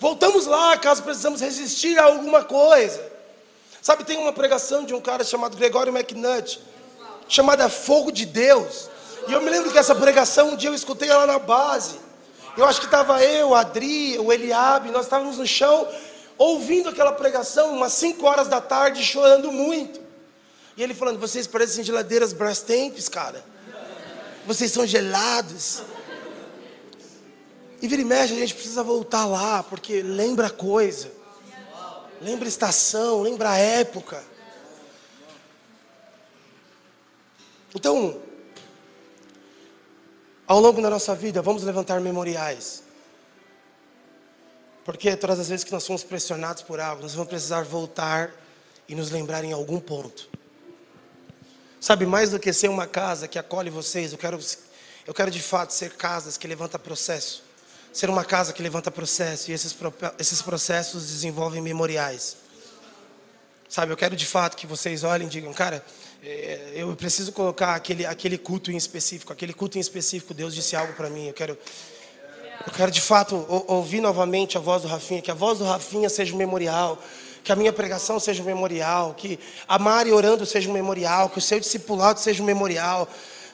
Voltamos 0.00 0.46
lá, 0.46 0.78
caso 0.78 1.02
precisamos 1.02 1.42
resistir 1.42 1.98
a 1.98 2.04
alguma 2.04 2.42
coisa. 2.42 3.00
Sabe, 3.82 4.02
tem 4.02 4.16
uma 4.16 4.32
pregação 4.32 4.82
de 4.82 4.94
um 4.94 5.00
cara 5.00 5.22
chamado 5.22 5.58
Gregório 5.58 5.94
McNutt, 5.94 6.58
chamada 7.28 7.68
Fogo 7.68 8.10
de 8.10 8.24
Deus. 8.24 8.88
E 9.28 9.32
eu 9.32 9.42
me 9.42 9.50
lembro 9.50 9.70
que 9.70 9.76
essa 9.76 9.94
pregação, 9.94 10.52
um 10.52 10.56
dia 10.56 10.70
eu 10.70 10.74
escutei 10.74 11.10
ela 11.10 11.26
na 11.26 11.38
base. 11.38 12.00
Eu 12.56 12.64
acho 12.64 12.80
que 12.80 12.86
estava 12.86 13.22
eu, 13.22 13.54
a 13.54 13.60
Adri, 13.60 14.18
o 14.18 14.32
Eliabe, 14.32 14.90
nós 14.90 15.04
estávamos 15.04 15.36
no 15.36 15.46
chão, 15.46 15.86
ouvindo 16.38 16.88
aquela 16.88 17.12
pregação, 17.12 17.74
umas 17.74 17.92
5 17.92 18.26
horas 18.26 18.48
da 18.48 18.60
tarde, 18.60 19.04
chorando 19.04 19.52
muito. 19.52 20.00
E 20.78 20.82
ele 20.82 20.94
falando, 20.94 21.20
vocês 21.20 21.46
parecem 21.46 21.84
geladeiras 21.84 22.32
Brastemps, 22.32 23.06
cara. 23.06 23.44
Vocês 24.46 24.72
são 24.72 24.86
gelados. 24.86 25.82
E 27.82 27.88
vira 27.88 28.02
e 28.02 28.04
mexe, 28.04 28.34
a 28.34 28.36
gente 28.36 28.54
precisa 28.54 28.82
voltar 28.82 29.24
lá, 29.24 29.62
porque 29.62 30.02
lembra 30.02 30.50
coisa. 30.50 31.10
Lembra 32.20 32.46
estação, 32.46 33.22
lembra 33.22 33.56
época. 33.56 34.22
Então, 37.74 38.20
ao 40.46 40.60
longo 40.60 40.82
da 40.82 40.90
nossa 40.90 41.14
vida, 41.14 41.40
vamos 41.40 41.62
levantar 41.62 42.00
memoriais. 42.00 42.82
Porque 44.84 45.16
todas 45.16 45.38
as 45.38 45.48
vezes 45.48 45.64
que 45.64 45.72
nós 45.72 45.84
somos 45.84 46.02
pressionados 46.02 46.62
por 46.62 46.80
algo, 46.80 47.02
nós 47.02 47.14
vamos 47.14 47.28
precisar 47.28 47.62
voltar 47.62 48.32
e 48.88 48.94
nos 48.94 49.10
lembrar 49.10 49.44
em 49.44 49.52
algum 49.52 49.78
ponto. 49.78 50.28
Sabe, 51.80 52.04
mais 52.04 52.30
do 52.30 52.38
que 52.38 52.52
ser 52.52 52.68
uma 52.68 52.86
casa 52.86 53.26
que 53.26 53.38
acolhe 53.38 53.70
vocês, 53.70 54.12
eu 54.12 54.18
quero, 54.18 54.38
eu 55.06 55.14
quero 55.14 55.30
de 55.30 55.40
fato 55.40 55.72
ser 55.72 55.94
casas 55.94 56.36
que 56.36 56.46
levanta 56.46 56.78
processo. 56.78 57.49
Ser 57.92 58.08
uma 58.08 58.24
casa 58.24 58.52
que 58.52 58.62
levanta 58.62 58.90
processo 58.90 59.50
e 59.50 59.54
esses, 59.54 59.76
esses 60.18 60.42
processos 60.42 61.08
desenvolvem 61.08 61.60
memoriais. 61.60 62.36
Sabe, 63.68 63.92
eu 63.92 63.96
quero 63.96 64.16
de 64.16 64.26
fato 64.26 64.56
que 64.56 64.66
vocês 64.66 65.04
olhem 65.04 65.26
e 65.26 65.30
digam, 65.30 65.52
cara, 65.52 65.84
é, 66.22 66.72
eu 66.74 66.94
preciso 66.96 67.32
colocar 67.32 67.74
aquele, 67.74 68.04
aquele 68.04 68.36
culto 68.36 68.72
em 68.72 68.76
específico, 68.76 69.32
aquele 69.32 69.52
culto 69.52 69.78
em 69.78 69.80
específico, 69.80 70.34
Deus 70.34 70.54
disse 70.54 70.74
algo 70.74 70.92
para 70.94 71.08
mim, 71.08 71.28
eu 71.28 71.34
quero 71.34 71.56
eu 72.66 72.72
quero 72.74 72.90
de 72.90 73.00
fato 73.00 73.46
ouvir 73.66 74.02
novamente 74.02 74.58
a 74.58 74.60
voz 74.60 74.82
do 74.82 74.88
Rafinha, 74.88 75.22
que 75.22 75.30
a 75.30 75.34
voz 75.34 75.58
do 75.58 75.64
Rafinha 75.64 76.10
seja 76.10 76.34
um 76.34 76.36
memorial, 76.36 77.02
que 77.42 77.50
a 77.50 77.56
minha 77.56 77.72
pregação 77.72 78.20
seja 78.20 78.42
um 78.42 78.46
memorial, 78.46 79.14
que 79.14 79.40
a 79.66 79.78
Mari 79.78 80.12
orando 80.12 80.44
seja 80.44 80.68
um 80.68 80.72
memorial, 80.72 81.30
que 81.30 81.38
o 81.38 81.40
seu 81.40 81.58
discipulado 81.58 82.20
seja 82.20 82.42
um 82.42 82.46
memorial, 82.46 83.08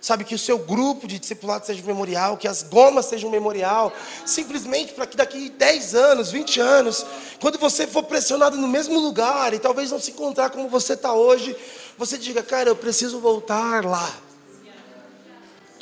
sabe, 0.06 0.22
que 0.22 0.36
o 0.36 0.38
seu 0.38 0.56
grupo 0.56 1.04
de 1.04 1.18
discipulado 1.18 1.66
seja 1.66 1.82
um 1.82 1.86
memorial, 1.86 2.36
que 2.36 2.46
as 2.46 2.62
gomas 2.62 3.06
sejam 3.06 3.28
um 3.28 3.32
memorial, 3.32 3.92
simplesmente 4.24 4.92
para 4.92 5.04
que 5.04 5.16
daqui 5.16 5.50
10 5.50 5.96
anos, 5.96 6.30
20 6.30 6.60
anos, 6.60 7.04
quando 7.40 7.58
você 7.58 7.88
for 7.88 8.04
pressionado 8.04 8.56
no 8.56 8.68
mesmo 8.68 9.00
lugar 9.00 9.52
e 9.52 9.58
talvez 9.58 9.90
não 9.90 9.98
se 9.98 10.12
encontrar 10.12 10.50
como 10.50 10.68
você 10.68 10.92
está 10.92 11.12
hoje, 11.12 11.56
você 11.98 12.16
diga, 12.16 12.40
cara, 12.40 12.68
eu 12.68 12.76
preciso 12.76 13.18
voltar 13.18 13.84
lá. 13.84 14.08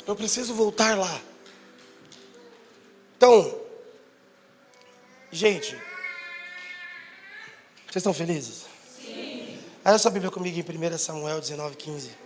Eu 0.07 0.15
preciso 0.15 0.55
voltar 0.55 0.97
lá. 0.97 1.21
Então, 3.17 3.55
gente, 5.31 5.69
vocês 7.85 7.97
estão 7.97 8.13
felizes? 8.13 8.65
Sim. 8.99 9.59
Olha 9.85 9.99
sua 9.99 10.09
Bíblia 10.09 10.31
comigo 10.31 10.57
em 10.57 10.93
1 10.93 10.97
Samuel 10.97 11.39
19, 11.39 11.75
15. 11.75 12.24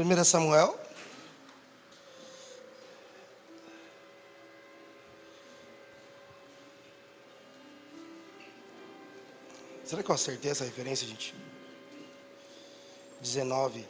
1 0.00 0.24
Samuel. 0.24 0.78
Será 9.84 10.02
que 10.02 10.10
eu 10.10 10.14
acertei 10.14 10.50
essa 10.50 10.64
referência, 10.64 11.06
gente? 11.06 11.34
19. 13.20 13.84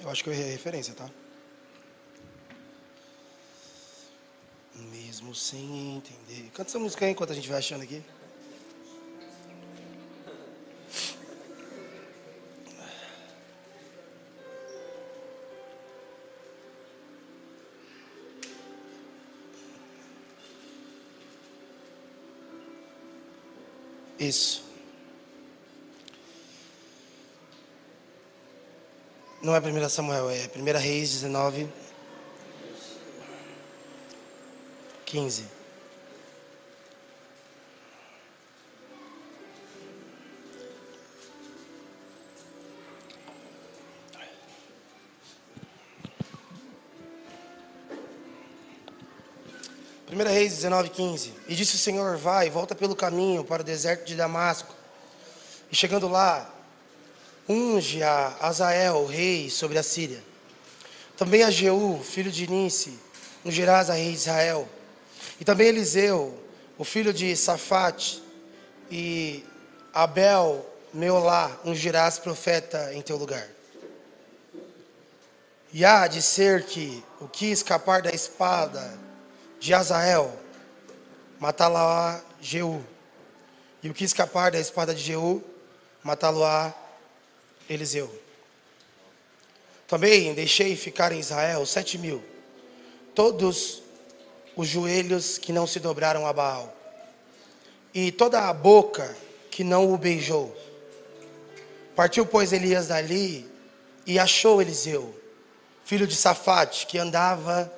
Eu 0.00 0.10
acho 0.10 0.24
que 0.24 0.30
eu 0.30 0.34
errei 0.34 0.48
a 0.48 0.52
referência, 0.52 0.94
tá? 0.94 1.08
Mesmo 5.18 5.34
sem 5.34 5.96
entender. 5.96 6.48
Canta 6.54 6.70
essa 6.70 6.78
música 6.78 7.04
aí 7.04 7.10
enquanto 7.10 7.32
a 7.32 7.34
gente 7.34 7.48
vai 7.48 7.58
achando 7.58 7.82
aqui. 7.82 8.00
Isso. 24.20 24.62
Não 29.42 29.56
é 29.56 29.58
1 29.58 29.88
Samuel, 29.88 30.30
é 30.30 30.48
1 30.54 30.78
Reis 30.78 31.10
19, 31.10 31.68
15. 35.08 35.42
Primeira 50.04 50.30
Reis 50.30 50.52
19, 50.52 50.90
15. 50.90 51.32
E 51.48 51.54
disse 51.54 51.76
o 51.76 51.78
Senhor: 51.78 52.18
Vai, 52.18 52.50
volta 52.50 52.74
pelo 52.74 52.94
caminho 52.94 53.42
para 53.42 53.62
o 53.62 53.64
deserto 53.64 54.04
de 54.04 54.14
Damasco. 54.14 54.74
E 55.72 55.76
chegando 55.76 56.06
lá, 56.06 56.54
unge 57.48 58.02
a 58.02 58.36
Azael, 58.40 59.06
rei, 59.06 59.48
sobre 59.48 59.78
a 59.78 59.82
Síria. 59.82 60.22
Também 61.16 61.42
a 61.44 61.50
Jeú, 61.50 61.98
filho 62.04 62.30
de 62.30 62.46
Nice, 62.46 62.98
ungirás 63.42 63.88
a 63.88 63.94
rei 63.94 64.10
de 64.10 64.18
Israel. 64.18 64.68
E 65.40 65.44
também 65.44 65.68
Eliseu, 65.68 66.38
o 66.76 66.84
filho 66.84 67.12
de 67.12 67.36
Safate, 67.36 68.22
e 68.90 69.44
Abel, 69.92 70.64
Meolá, 70.92 71.58
ungirás 71.64 72.18
profeta 72.18 72.92
em 72.94 73.02
teu 73.02 73.16
lugar. 73.16 73.46
E 75.72 75.84
há 75.84 76.06
de 76.06 76.22
ser 76.22 76.64
que 76.64 77.04
o 77.20 77.28
que 77.28 77.46
escapar 77.50 78.00
da 78.00 78.10
espada 78.10 78.98
de 79.60 79.74
Azael, 79.74 80.34
matá-lo-á 81.38 82.22
Jeú. 82.40 82.82
E 83.82 83.90
o 83.90 83.94
que 83.94 84.04
escapar 84.04 84.50
da 84.50 84.58
espada 84.58 84.94
de 84.94 85.02
Jeú, 85.02 85.42
matá-lo-á 86.02 86.74
Eliseu. 87.68 88.10
Também 89.86 90.32
deixei 90.34 90.74
ficar 90.74 91.12
em 91.12 91.18
Israel 91.18 91.64
sete 91.66 91.98
mil, 91.98 92.22
todos 93.14 93.82
os 94.58 94.66
joelhos 94.66 95.38
que 95.38 95.52
não 95.52 95.68
se 95.68 95.78
dobraram 95.78 96.26
a 96.26 96.32
Baal, 96.32 96.74
e 97.94 98.10
toda 98.10 98.48
a 98.48 98.52
boca 98.52 99.16
que 99.52 99.62
não 99.62 99.94
o 99.94 99.96
beijou. 99.96 100.52
Partiu, 101.94 102.26
pois, 102.26 102.52
Elias 102.52 102.88
dali 102.88 103.48
e 104.04 104.18
achou 104.18 104.60
Eliseu, 104.60 105.14
filho 105.84 106.08
de 106.08 106.16
Safate, 106.16 106.88
que 106.88 106.98
andava 106.98 107.72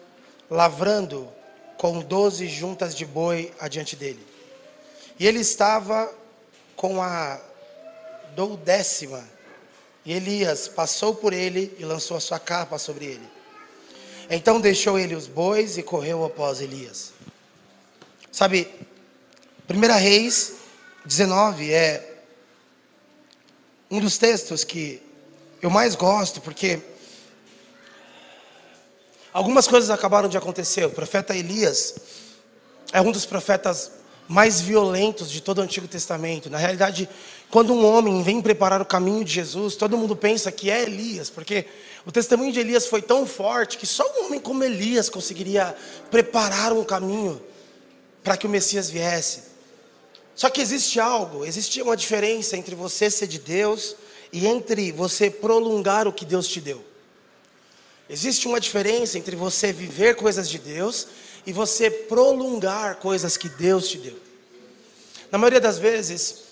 lavrando 0.49 1.29
com 1.77 2.01
doze 2.01 2.49
juntas 2.49 2.95
de 2.95 3.05
boi 3.05 3.53
adiante 3.61 3.95
dele. 3.95 4.27
E 5.19 5.27
ele 5.27 5.41
estava 5.41 6.11
com 6.77 7.03
a 7.03 7.39
doudécima 8.35 9.23
e 10.03 10.15
Elias 10.15 10.67
passou 10.67 11.15
por 11.15 11.35
ele 11.35 11.77
e 11.79 11.85
lançou 11.85 12.17
a 12.17 12.21
sua 12.21 12.39
capa 12.39 12.79
sobre 12.79 13.05
ele. 13.05 13.40
Então 14.33 14.61
deixou 14.61 14.97
ele 14.97 15.17
os 15.17 15.27
bois 15.27 15.77
e 15.77 15.83
correu 15.83 16.25
após 16.25 16.61
Elias. 16.61 17.13
Sabe, 18.31 18.71
1 19.69 19.99
Reis 19.99 20.53
19 21.05 21.73
é 21.73 22.23
um 23.91 23.99
dos 23.99 24.19
textos 24.19 24.63
que 24.63 25.03
eu 25.61 25.69
mais 25.69 25.97
gosto, 25.97 26.41
porque 26.41 26.81
algumas 29.33 29.67
coisas 29.67 29.91
acabaram 29.91 30.29
de 30.29 30.39
acontecer. 30.39 30.85
O 30.85 30.91
profeta 30.91 31.37
Elias 31.37 31.97
é 32.93 33.01
um 33.01 33.11
dos 33.11 33.27
profetas 33.27 33.91
mais 34.31 34.61
violentos 34.61 35.29
de 35.29 35.41
todo 35.41 35.59
o 35.59 35.61
Antigo 35.61 35.89
Testamento. 35.89 36.49
Na 36.49 36.57
realidade, 36.57 37.09
quando 37.51 37.75
um 37.75 37.85
homem 37.85 38.23
vem 38.23 38.41
preparar 38.41 38.81
o 38.81 38.85
caminho 38.85 39.25
de 39.25 39.33
Jesus, 39.33 39.75
todo 39.75 39.99
mundo 39.99 40.15
pensa 40.15 40.53
que 40.53 40.71
é 40.71 40.85
Elias, 40.85 41.29
porque 41.29 41.67
o 42.07 42.13
testemunho 42.13 42.53
de 42.53 42.61
Elias 42.61 42.87
foi 42.87 43.03
tão 43.03 43.27
forte 43.27 43.77
que 43.77 43.85
só 43.85 44.05
um 44.05 44.27
homem 44.27 44.39
como 44.39 44.63
Elias 44.63 45.11
conseguiria 45.11 45.75
preparar 46.13 46.73
um 46.73 46.85
caminho 46.85 47.43
para 48.23 48.37
que 48.37 48.47
o 48.47 48.49
Messias 48.49 48.89
viesse. 48.89 49.43
Só 50.37 50.49
que 50.49 50.61
existe 50.61 51.01
algo, 51.01 51.45
existe 51.45 51.83
uma 51.83 51.97
diferença 51.97 52.57
entre 52.57 52.77
você 52.77 53.11
ser 53.11 53.27
de 53.27 53.41
Deus 53.41 53.97
e 54.33 54.47
entre 54.47 54.93
você 54.93 55.29
prolongar 55.29 56.07
o 56.07 56.13
que 56.13 56.25
Deus 56.25 56.47
te 56.47 56.61
deu. 56.61 56.85
Existe 58.09 58.47
uma 58.47 58.61
diferença 58.61 59.19
entre 59.19 59.35
você 59.35 59.73
viver 59.73 60.15
coisas 60.15 60.49
de 60.49 60.61
Deus 60.61 61.09
e 61.47 61.53
você 61.53 61.91
prolongar 61.91 62.97
coisas 62.97 63.37
que 63.37 63.49
Deus 63.49 63.89
te 63.89 63.99
deu. 63.99 64.17
Na 65.31 65.39
maioria 65.39 65.61
das 65.61 65.79
vezes, 65.79 66.43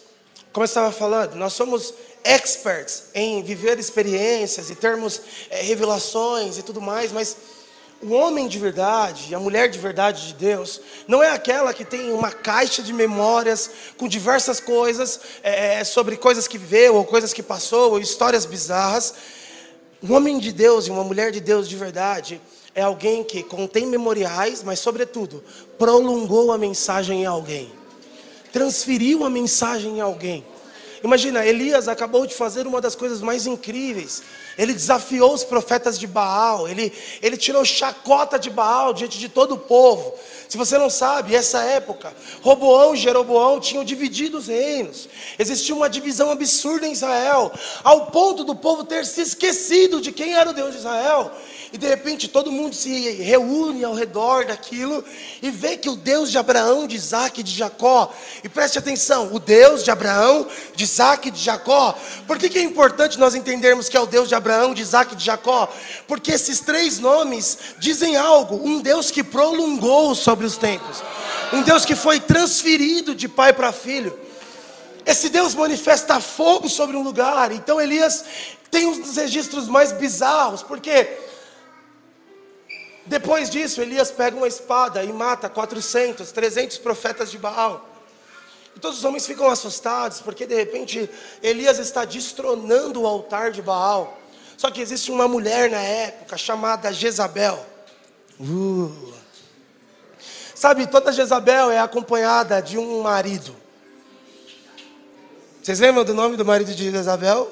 como 0.53 0.65
eu 0.65 0.69
estava 0.69 0.93
falando, 0.93 1.35
nós 1.35 1.53
somos 1.53 1.93
experts 2.25 3.05
em 3.15 3.43
viver 3.43 3.79
experiências 3.79 4.71
e 4.71 4.75
termos 4.75 5.21
é, 5.51 5.63
revelações 5.63 6.59
e 6.59 6.63
tudo 6.63 6.81
mais, 6.81 7.13
mas 7.13 7.37
o 8.01 8.13
homem 8.13 8.47
de 8.47 8.59
verdade, 8.59 9.35
a 9.35 9.41
mulher 9.41 9.69
de 9.69 9.79
verdade 9.79 10.29
de 10.29 10.35
Deus, 10.35 10.81
não 11.09 11.23
é 11.23 11.31
aquela 11.31 11.75
que 11.75 11.85
tem 11.85 12.13
uma 12.13 12.31
caixa 12.31 12.81
de 12.83 12.93
memórias 12.93 13.71
com 13.97 14.07
diversas 14.07 14.61
coisas, 14.61 15.19
é, 15.43 15.83
sobre 15.83 16.17
coisas 16.17 16.47
que 16.47 16.59
viveu, 16.59 16.95
ou 16.95 17.05
coisas 17.05 17.33
que 17.33 17.43
passou, 17.43 17.93
ou 17.93 17.99
histórias 17.99 18.47
bizarras. 18.47 19.15
Um 20.01 20.15
homem 20.15 20.39
de 20.39 20.53
Deus 20.53 20.87
e 20.87 20.91
uma 20.91 21.03
mulher 21.03 21.33
de 21.33 21.41
Deus 21.41 21.69
de 21.69 21.75
verdade 21.75 22.41
é 22.75 22.83
alguém 22.83 23.25
que 23.25 23.43
contém 23.43 23.87
memoriais, 23.87 24.63
mas, 24.63 24.79
sobretudo, 24.79 25.43
prolongou 25.79 26.53
a 26.53 26.59
mensagem 26.59 27.23
em 27.23 27.27
alguém, 27.27 27.71
transferiu 28.53 29.25
a 29.25 29.31
mensagem 29.31 29.99
em 29.99 30.01
alguém. 30.01 30.45
Imagina, 31.03 31.47
Elias 31.47 31.87
acabou 31.87 32.27
de 32.27 32.35
fazer 32.35 32.67
uma 32.67 32.81
das 32.81 32.97
coisas 32.97 33.21
mais 33.21 33.47
incríveis. 33.47 34.23
Ele 34.57 34.73
desafiou 34.73 35.33
os 35.33 35.45
profetas 35.45 35.97
de 35.97 36.07
Baal, 36.09 36.69
ele, 36.69 36.93
ele 37.23 37.37
tirou 37.37 37.65
chacota 37.65 38.37
de 38.37 38.51
Baal 38.51 38.93
diante 38.93 39.17
de 39.17 39.29
todo 39.29 39.55
o 39.55 39.59
povo. 39.59 40.13
Se 40.49 40.57
você 40.57 40.77
não 40.77 40.91
sabe, 40.91 41.37
essa 41.37 41.63
época, 41.63 42.13
Roboão 42.43 42.95
e 42.95 42.99
Jeroboão 42.99 43.61
tinham 43.61 43.85
dividido 43.85 44.39
os 44.39 44.49
reinos. 44.49 45.09
Existia 45.39 45.75
uma 45.75 45.89
divisão 45.89 46.33
absurda 46.33 46.89
em 46.89 46.93
Israel, 46.93 47.53
ao 47.85 48.07
ponto 48.07 48.43
do 48.43 48.57
povo 48.57 48.83
ter 48.83 49.07
se 49.07 49.21
esquecido 49.21 50.01
de 50.01 50.11
quem 50.11 50.35
era 50.35 50.51
o 50.51 50.55
Deus 50.55 50.73
de 50.73 50.79
Israel 50.79 51.31
e 51.73 51.79
de 51.79 51.87
repente 51.87 52.29
todo 52.29 52.51
mundo 52.51 52.75
se 52.75 53.11
reúne 53.13 53.85
ao 53.85 53.95
redor 53.95 54.47
daquilo 54.47 55.05
e 55.43 55.51
vê 55.51 55.77
que 55.77 55.89
o 55.89 55.97
Deus 55.97 56.31
de 56.31 56.39
Abraão, 56.39 56.87
de 56.87 56.97
Isaac 56.97 57.41
e 57.41 57.43
de 57.43 57.55
Jacó, 57.55 58.13
e 58.43 58.49
preste 58.49 58.79
atenção, 58.79 59.31
o 59.33 59.39
Deus 59.39 59.85
de 59.85 59.91
Abraão, 59.91 60.47
de 60.75 60.85
Isaac 60.85 61.29
e 61.29 61.31
de 61.31 61.41
Jacó, 61.41 61.97
por 62.27 62.39
que, 62.39 62.49
que 62.49 62.59
é 62.59 62.63
importante 62.63 63.19
nós 63.19 63.35
entendermos 63.35 63.89
que 63.89 63.97
é 63.97 64.01
o 64.01 64.07
Deus 64.07 64.29
de 64.29 64.35
Abraão, 64.35 64.73
de 64.73 64.83
Isaac 64.83 65.13
e 65.13 65.17
de 65.17 65.25
Jacó? 65.25 65.69
Porque 66.07 66.33
esses 66.33 66.61
três 66.61 66.99
nomes 66.99 67.59
dizem 67.79 68.17
algo, 68.17 68.57
um 68.67 68.81
Deus 68.81 69.11
que 69.11 69.23
prolongou 69.23 70.15
sobre 70.15 70.47
os 70.47 70.57
tempos, 70.57 71.03
um 71.53 71.63
Deus 71.63 71.85
que 71.85 71.95
foi 71.95 72.21
transferido 72.21 73.15
de 73.15 73.29
pai 73.29 73.53
para 73.53 73.73
filho. 73.73 74.19
Esse 75.05 75.31
Deus 75.31 75.55
manifesta 75.55 76.21
fogo 76.21 76.69
sobre 76.69 76.95
um 76.95 77.03
lugar. 77.03 77.51
Então 77.51 77.81
Elias 77.81 78.25
tem 78.71 78.87
um 78.87 79.01
dos 79.01 79.17
registros 79.17 79.67
mais 79.67 79.91
bizarros, 79.91 80.63
porque 80.63 81.09
depois 83.09 83.49
disso, 83.49 83.81
Elias 83.81 84.11
pega 84.11 84.37
uma 84.37 84.47
espada 84.47 85.03
e 85.03 85.13
mata 85.13 85.49
400, 85.49 86.31
300 86.31 86.77
profetas 86.79 87.31
de 87.31 87.39
Baal. 87.39 87.89
E 88.77 88.81
todos 88.81 88.99
os 88.99 89.05
homens 89.05 89.27
ficam 89.27 89.49
assustados, 89.49 90.21
porque 90.21 90.47
de 90.47 90.55
repente 90.55 91.09
Elias 91.43 91.79
está 91.79 92.05
destronando 92.05 93.01
o 93.01 93.07
altar 93.07 93.51
de 93.51 93.63
Baal. 93.63 94.19
Só 94.59 94.71
que 94.71 94.83
existe 94.83 95.11
uma 95.11 95.27
mulher 95.27 95.71
na 95.71 95.81
época 95.81 96.37
chamada 96.37 96.93
Jezabel. 96.93 97.65
Uh. 98.39 99.15
Sabe, 100.55 100.87
toda 100.87 101.13
Jezabel 101.13 101.71
é 101.71 101.79
acompanhada 101.79 102.61
de 102.61 102.77
um 102.77 103.01
marido. 103.01 103.57
Vocês 105.63 105.81
lembram 105.81 106.05
do 106.05 106.13
nome 106.13 106.37
do 106.37 106.45
marido 106.45 106.75
de 106.75 106.91
Jezabel? 106.91 107.51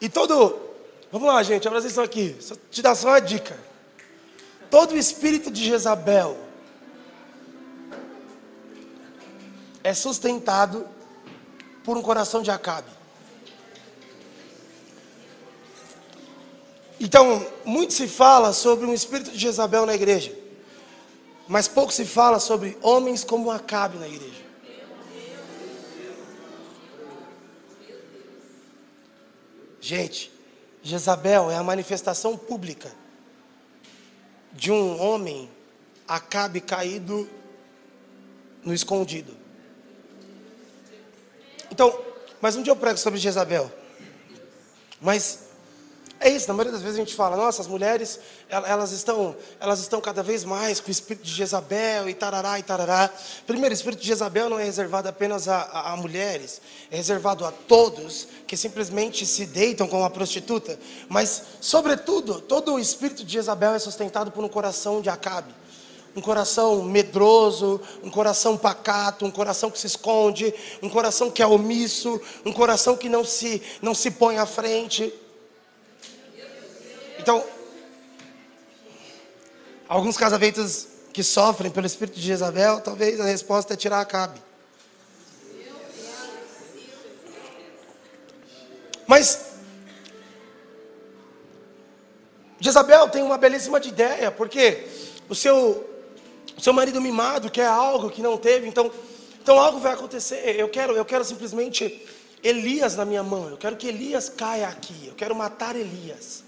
E 0.00 0.08
todo 0.08 0.71
Vamos 1.12 1.28
lá, 1.28 1.42
gente, 1.42 1.68
presta 1.68 1.78
atenção 1.80 2.02
aqui. 2.02 2.34
Só 2.40 2.54
te 2.70 2.80
dar 2.80 2.94
só 2.94 3.08
uma 3.08 3.20
dica. 3.20 3.58
Todo 4.70 4.92
o 4.92 4.96
espírito 4.96 5.50
de 5.50 5.62
Jezabel 5.62 6.38
é 9.84 9.92
sustentado 9.92 10.88
por 11.84 11.98
um 11.98 12.02
coração 12.02 12.40
de 12.40 12.50
Acabe. 12.50 12.90
Então, 16.98 17.46
muito 17.62 17.92
se 17.92 18.08
fala 18.08 18.54
sobre 18.54 18.86
um 18.86 18.94
espírito 18.94 19.32
de 19.32 19.38
Jezabel 19.38 19.84
na 19.84 19.94
igreja, 19.94 20.34
mas 21.46 21.68
pouco 21.68 21.92
se 21.92 22.06
fala 22.06 22.38
sobre 22.38 22.78
homens 22.80 23.22
como 23.22 23.50
Acabe 23.50 23.98
na 23.98 24.08
igreja. 24.08 24.40
Gente, 29.78 30.31
Jezabel 30.82 31.50
é 31.50 31.56
a 31.56 31.62
manifestação 31.62 32.36
pública 32.36 32.90
de 34.52 34.70
um 34.70 35.00
homem 35.00 35.48
acabe 36.06 36.60
caído 36.60 37.28
no 38.64 38.74
escondido. 38.74 39.34
Então, 41.70 41.98
mas 42.40 42.56
um 42.56 42.62
dia 42.62 42.72
eu 42.72 42.76
prego 42.76 42.98
sobre 42.98 43.18
Jezabel. 43.18 43.72
Mas 45.00 45.51
é 46.22 46.30
isso, 46.30 46.46
na 46.48 46.54
maioria 46.54 46.72
das 46.72 46.82
vezes 46.82 46.96
a 46.96 47.04
gente 47.04 47.14
fala, 47.14 47.36
nossa, 47.36 47.60
as 47.60 47.66
mulheres, 47.68 48.18
elas 48.48 48.92
estão, 48.92 49.34
elas 49.58 49.80
estão 49.80 50.00
cada 50.00 50.22
vez 50.22 50.44
mais 50.44 50.80
com 50.80 50.88
o 50.88 50.90
espírito 50.90 51.24
de 51.24 51.32
Jezabel 51.32 52.08
e 52.08 52.14
tarará 52.14 52.58
e 52.58 52.62
tarará. 52.62 53.10
Primeiro, 53.46 53.72
o 53.72 53.76
espírito 53.76 54.00
de 54.00 54.06
Jezabel 54.06 54.48
não 54.48 54.58
é 54.58 54.64
reservado 54.64 55.08
apenas 55.08 55.48
a, 55.48 55.56
a, 55.62 55.92
a 55.92 55.96
mulheres, 55.96 56.60
é 56.90 56.96
reservado 56.96 57.44
a 57.44 57.50
todos 57.50 58.28
que 58.46 58.56
simplesmente 58.56 59.26
se 59.26 59.46
deitam 59.46 59.88
com 59.88 59.98
uma 59.98 60.10
prostituta. 60.10 60.78
Mas, 61.08 61.42
sobretudo, 61.60 62.40
todo 62.40 62.74
o 62.74 62.78
espírito 62.78 63.24
de 63.24 63.32
Jezabel 63.32 63.74
é 63.74 63.78
sustentado 63.78 64.30
por 64.30 64.44
um 64.44 64.48
coração 64.48 65.00
de 65.00 65.10
Acabe 65.10 65.52
um 66.14 66.20
coração 66.20 66.82
medroso, 66.82 67.80
um 68.02 68.10
coração 68.10 68.56
pacato, 68.56 69.24
um 69.24 69.30
coração 69.30 69.70
que 69.70 69.78
se 69.78 69.86
esconde, 69.86 70.52
um 70.82 70.88
coração 70.88 71.30
que 71.30 71.42
é 71.42 71.46
omisso, 71.46 72.20
um 72.44 72.52
coração 72.52 72.96
que 72.96 73.08
não 73.08 73.24
se, 73.24 73.62
não 73.80 73.94
se 73.94 74.10
põe 74.10 74.36
à 74.36 74.44
frente. 74.44 75.12
Então, 77.22 77.44
alguns 79.88 80.16
casamentos 80.16 80.88
que 81.12 81.22
sofrem 81.22 81.70
pelo 81.70 81.86
espírito 81.86 82.18
de 82.18 82.26
Jezabel, 82.26 82.80
talvez 82.80 83.20
a 83.20 83.24
resposta 83.24 83.74
é 83.74 83.76
tirar 83.76 84.00
a 84.00 84.04
cabe. 84.04 84.42
Mas 89.06 89.52
Jezabel 92.58 93.08
tem 93.08 93.22
uma 93.22 93.38
belíssima 93.38 93.78
de 93.78 93.90
ideia, 93.90 94.32
porque 94.32 94.84
o 95.28 95.34
seu, 95.36 95.88
o 96.58 96.60
seu 96.60 96.72
marido 96.72 97.00
mimado 97.00 97.52
quer 97.52 97.68
algo 97.68 98.10
que 98.10 98.20
não 98.20 98.36
teve, 98.36 98.66
então, 98.66 98.90
então 99.40 99.60
algo 99.60 99.78
vai 99.78 99.92
acontecer. 99.92 100.58
Eu 100.58 100.68
quero, 100.68 100.96
eu 100.96 101.04
quero 101.04 101.24
simplesmente 101.24 102.04
Elias 102.42 102.96
na 102.96 103.04
minha 103.04 103.22
mão. 103.22 103.48
Eu 103.48 103.56
quero 103.56 103.76
que 103.76 103.86
Elias 103.86 104.28
caia 104.28 104.66
aqui. 104.66 105.06
Eu 105.06 105.14
quero 105.14 105.36
matar 105.36 105.76
Elias. 105.76 106.42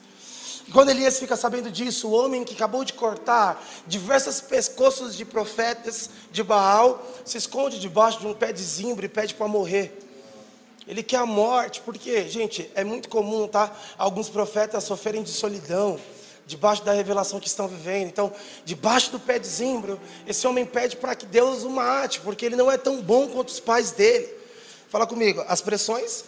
Quando 0.72 0.88
Elias 0.88 1.18
fica 1.18 1.36
sabendo 1.36 1.70
disso, 1.70 2.08
o 2.08 2.12
homem 2.12 2.42
que 2.42 2.54
acabou 2.54 2.84
de 2.84 2.94
cortar 2.94 3.62
diversos 3.86 4.40
pescoços 4.40 5.14
de 5.14 5.24
profetas 5.24 6.08
de 6.32 6.42
Baal 6.42 7.06
se 7.24 7.36
esconde 7.36 7.78
debaixo 7.78 8.20
de 8.20 8.26
um 8.26 8.34
pé 8.34 8.52
de 8.52 8.62
zimbro 8.62 9.04
e 9.04 9.08
pede 9.08 9.34
para 9.34 9.46
morrer. 9.46 9.98
Ele 10.86 11.02
quer 11.02 11.18
a 11.18 11.26
morte, 11.26 11.80
porque, 11.80 12.28
gente, 12.28 12.70
é 12.74 12.84
muito 12.84 13.08
comum, 13.08 13.46
tá? 13.46 13.74
Alguns 13.96 14.28
profetas 14.28 14.84
sofrerem 14.84 15.22
de 15.22 15.30
solidão, 15.30 15.98
debaixo 16.46 16.82
da 16.84 16.92
revelação 16.92 17.40
que 17.40 17.48
estão 17.48 17.66
vivendo. 17.68 18.08
Então, 18.08 18.32
debaixo 18.64 19.10
do 19.10 19.20
pé 19.20 19.38
de 19.38 19.46
zimbro, 19.46 19.98
esse 20.26 20.46
homem 20.46 20.64
pede 20.64 20.96
para 20.96 21.14
que 21.14 21.24
Deus 21.24 21.62
o 21.62 21.70
mate, 21.70 22.20
porque 22.20 22.44
ele 22.44 22.56
não 22.56 22.70
é 22.70 22.76
tão 22.76 23.00
bom 23.00 23.28
quanto 23.28 23.48
os 23.48 23.60
pais 23.60 23.92
dele. 23.92 24.28
Fala 24.88 25.06
comigo, 25.06 25.44
as 25.48 25.60
pressões 25.60 26.24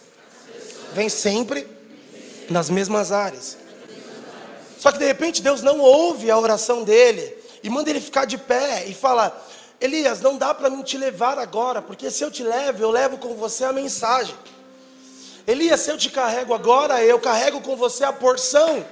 vêm 0.93 1.09
sempre 1.09 1.67
nas 2.49 2.69
mesmas 2.69 3.11
áreas. 3.11 3.66
Só 4.79 4.91
que 4.91 4.99
de 4.99 5.05
repente 5.05 5.41
Deus 5.41 5.61
não 5.61 5.79
ouve 5.79 6.29
a 6.29 6.37
oração 6.37 6.83
dele 6.83 7.35
e 7.63 7.69
manda 7.69 7.89
ele 7.89 7.99
ficar 7.99 8.25
de 8.25 8.37
pé 8.37 8.85
e 8.87 8.93
fala: 8.93 9.35
Elias, 9.79 10.21
não 10.21 10.37
dá 10.37 10.53
para 10.53 10.69
mim 10.69 10.81
te 10.83 10.97
levar 10.97 11.37
agora, 11.37 11.81
porque 11.81 12.09
se 12.09 12.23
eu 12.23 12.31
te 12.31 12.43
levo, 12.43 12.83
eu 12.83 12.91
levo 12.91 13.17
com 13.17 13.35
você 13.35 13.63
a 13.63 13.73
mensagem. 13.73 14.35
Elias, 15.45 15.79
se 15.79 15.89
eu 15.89 15.97
te 15.97 16.09
carrego 16.09 16.53
agora, 16.53 17.03
eu 17.03 17.19
carrego 17.19 17.61
com 17.61 17.75
você 17.75 18.03
a 18.03 18.11
porção. 18.11 18.85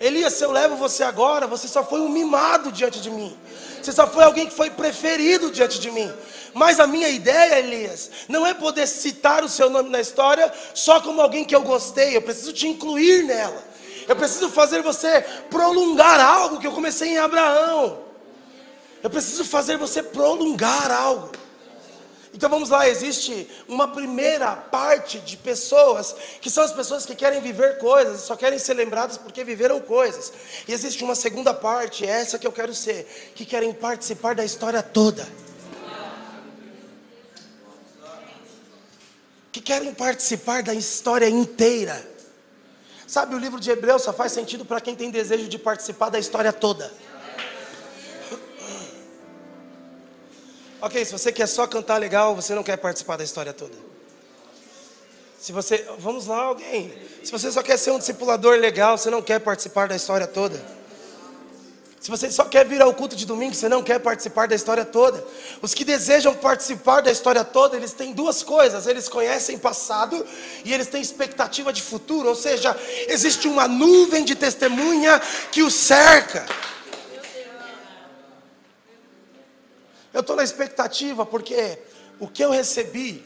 Elias, 0.00 0.32
se 0.32 0.44
eu 0.44 0.50
levo 0.50 0.74
você 0.74 1.04
agora, 1.04 1.46
você 1.46 1.68
só 1.68 1.84
foi 1.84 2.00
um 2.00 2.08
mimado 2.08 2.72
diante 2.72 3.00
de 3.00 3.10
mim. 3.10 3.36
Você 3.80 3.92
só 3.92 4.06
foi 4.06 4.24
alguém 4.24 4.46
que 4.46 4.54
foi 4.54 4.70
preferido 4.70 5.50
diante 5.50 5.78
de 5.78 5.90
mim. 5.90 6.12
Mas 6.54 6.80
a 6.80 6.86
minha 6.86 7.08
ideia, 7.08 7.58
Elias, 7.58 8.10
não 8.28 8.46
é 8.46 8.52
poder 8.52 8.86
citar 8.86 9.44
o 9.44 9.48
seu 9.48 9.70
nome 9.70 9.90
na 9.90 10.00
história 10.00 10.52
só 10.74 11.00
como 11.00 11.20
alguém 11.20 11.44
que 11.44 11.54
eu 11.54 11.62
gostei. 11.62 12.16
Eu 12.16 12.22
preciso 12.22 12.52
te 12.52 12.66
incluir 12.66 13.24
nela. 13.24 13.71
Eu 14.08 14.16
preciso 14.16 14.48
fazer 14.50 14.82
você 14.82 15.20
prolongar 15.50 16.20
algo 16.20 16.58
que 16.58 16.66
eu 16.66 16.72
comecei 16.72 17.10
em 17.10 17.18
Abraão. 17.18 18.02
Eu 19.02 19.10
preciso 19.10 19.44
fazer 19.44 19.76
você 19.76 20.02
prolongar 20.02 20.90
algo. 20.90 21.32
Então 22.34 22.48
vamos 22.48 22.70
lá, 22.70 22.88
existe 22.88 23.46
uma 23.68 23.88
primeira 23.88 24.56
parte 24.56 25.18
de 25.18 25.36
pessoas 25.36 26.14
que 26.40 26.48
são 26.48 26.64
as 26.64 26.72
pessoas 26.72 27.04
que 27.04 27.14
querem 27.14 27.42
viver 27.42 27.76
coisas, 27.76 28.22
só 28.22 28.34
querem 28.34 28.58
ser 28.58 28.72
lembradas 28.72 29.18
porque 29.18 29.44
viveram 29.44 29.78
coisas. 29.80 30.32
E 30.66 30.72
existe 30.72 31.04
uma 31.04 31.14
segunda 31.14 31.52
parte, 31.52 32.06
essa 32.06 32.38
que 32.38 32.46
eu 32.46 32.52
quero 32.52 32.74
ser, 32.74 33.32
que 33.34 33.44
querem 33.44 33.74
participar 33.74 34.34
da 34.34 34.44
história 34.44 34.82
toda. 34.82 35.28
Que 39.50 39.60
querem 39.60 39.92
participar 39.92 40.62
da 40.62 40.72
história 40.72 41.28
inteira. 41.28 42.11
Sabe, 43.12 43.34
o 43.34 43.38
livro 43.38 43.60
de 43.60 43.70
Hebreus 43.70 44.00
só 44.00 44.10
faz 44.10 44.32
sentido 44.32 44.64
para 44.64 44.80
quem 44.80 44.96
tem 44.96 45.10
desejo 45.10 45.46
de 45.46 45.58
participar 45.58 46.08
da 46.08 46.18
história 46.18 46.50
toda. 46.50 46.90
Ok, 50.80 51.04
se 51.04 51.12
você 51.12 51.30
quer 51.30 51.46
só 51.46 51.66
cantar 51.66 51.98
legal, 51.98 52.34
você 52.34 52.54
não 52.54 52.62
quer 52.62 52.78
participar 52.78 53.18
da 53.18 53.24
história 53.24 53.52
toda. 53.52 53.76
Se 55.38 55.52
você, 55.52 55.86
vamos 55.98 56.26
lá, 56.26 56.38
alguém. 56.44 56.90
Se 57.22 57.30
você 57.30 57.52
só 57.52 57.62
quer 57.62 57.76
ser 57.76 57.90
um 57.90 57.98
discipulador 57.98 58.56
legal, 58.56 58.96
você 58.96 59.10
não 59.10 59.20
quer 59.20 59.40
participar 59.40 59.88
da 59.88 59.94
história 59.94 60.26
toda. 60.26 60.58
Se 62.02 62.10
você 62.10 62.28
só 62.32 62.44
quer 62.44 62.66
vir 62.66 62.82
ao 62.82 62.92
culto 62.92 63.14
de 63.14 63.24
domingo, 63.24 63.54
você 63.54 63.68
não 63.68 63.80
quer 63.80 64.00
participar 64.00 64.48
da 64.48 64.56
história 64.56 64.84
toda. 64.84 65.24
Os 65.62 65.72
que 65.72 65.84
desejam 65.84 66.34
participar 66.34 67.00
da 67.00 67.12
história 67.12 67.44
toda, 67.44 67.76
eles 67.76 67.92
têm 67.92 68.12
duas 68.12 68.42
coisas: 68.42 68.88
eles 68.88 69.08
conhecem 69.08 69.56
passado 69.56 70.26
e 70.64 70.74
eles 70.74 70.88
têm 70.88 71.00
expectativa 71.00 71.72
de 71.72 71.80
futuro. 71.80 72.28
Ou 72.28 72.34
seja, 72.34 72.76
existe 73.06 73.46
uma 73.46 73.68
nuvem 73.68 74.24
de 74.24 74.34
testemunha 74.34 75.20
que 75.52 75.62
os 75.62 75.74
cerca. 75.74 76.44
Eu 80.12 80.22
estou 80.22 80.34
na 80.34 80.42
expectativa 80.42 81.24
porque 81.24 81.78
o 82.18 82.26
que 82.26 82.42
eu 82.44 82.50
recebi 82.50 83.24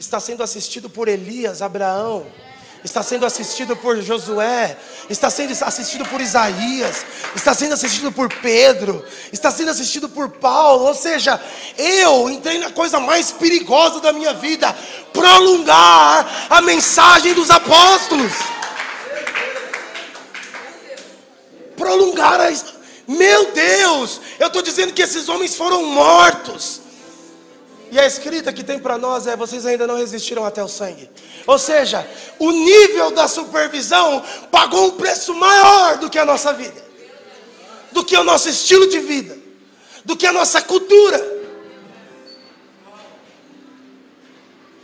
está 0.00 0.18
sendo 0.18 0.42
assistido 0.42 0.90
por 0.90 1.06
Elias, 1.06 1.62
Abraão, 1.62 2.26
está 2.84 3.02
sendo 3.02 3.26
assistido 3.26 3.76
por 3.76 4.02
Josué, 4.02 4.76
está 5.10 5.30
sendo 5.30 5.52
assistido 5.52 6.04
por 6.06 6.20
Isaías, 6.20 7.04
está 7.34 7.54
sendo 7.54 7.74
assistido 7.74 8.12
por 8.12 8.32
Pedro, 8.40 9.04
está 9.32 9.50
sendo 9.50 9.70
assistido 9.70 10.08
por 10.08 10.30
Paulo. 10.30 10.84
Ou 10.84 10.94
seja, 10.94 11.40
eu 11.76 12.30
entrei 12.30 12.58
na 12.58 12.70
coisa 12.70 13.00
mais 13.00 13.32
perigosa 13.32 14.00
da 14.00 14.12
minha 14.12 14.34
vida 14.34 14.74
prolongar 15.12 16.46
a 16.50 16.62
mensagem 16.62 17.34
dos 17.34 17.50
apóstolos. 17.50 18.32
Prolongar 21.76 22.40
a 22.40 22.50
meu 23.06 23.52
Deus, 23.52 24.20
eu 24.38 24.48
estou 24.48 24.62
dizendo 24.62 24.92
que 24.92 25.02
esses 25.02 25.28
homens 25.28 25.54
foram 25.54 25.84
mortos. 25.84 26.80
E 27.90 27.98
a 27.98 28.06
escrita 28.06 28.52
que 28.52 28.64
tem 28.64 28.78
para 28.78 28.98
nós 28.98 29.26
é: 29.26 29.36
vocês 29.36 29.64
ainda 29.64 29.86
não 29.86 29.96
resistiram 29.96 30.44
até 30.44 30.62
o 30.62 30.68
sangue. 30.68 31.10
Ou 31.46 31.58
seja, 31.58 32.08
o 32.38 32.50
nível 32.50 33.10
da 33.10 33.28
supervisão 33.28 34.24
pagou 34.50 34.86
um 34.86 34.90
preço 34.92 35.34
maior 35.34 35.98
do 35.98 36.10
que 36.10 36.18
a 36.18 36.24
nossa 36.24 36.52
vida, 36.52 36.84
do 37.92 38.04
que 38.04 38.16
o 38.16 38.24
nosso 38.24 38.48
estilo 38.48 38.88
de 38.88 38.98
vida, 38.98 39.38
do 40.04 40.16
que 40.16 40.26
a 40.26 40.32
nossa 40.32 40.60
cultura. 40.60 41.36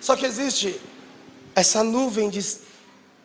Só 0.01 0.17
que 0.17 0.27
existe 0.27 0.81
essa 1.55 1.83
nuvem 1.85 2.29
de, 2.29 2.41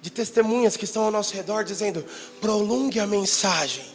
de 0.02 0.10
testemunhas 0.10 0.76
que 0.76 0.86
estão 0.86 1.04
ao 1.04 1.12
nosso 1.12 1.36
redor 1.36 1.63
dizendo: 1.63 2.04
prolongue 2.42 3.00
a 3.00 3.06
mensagem. 3.06 3.86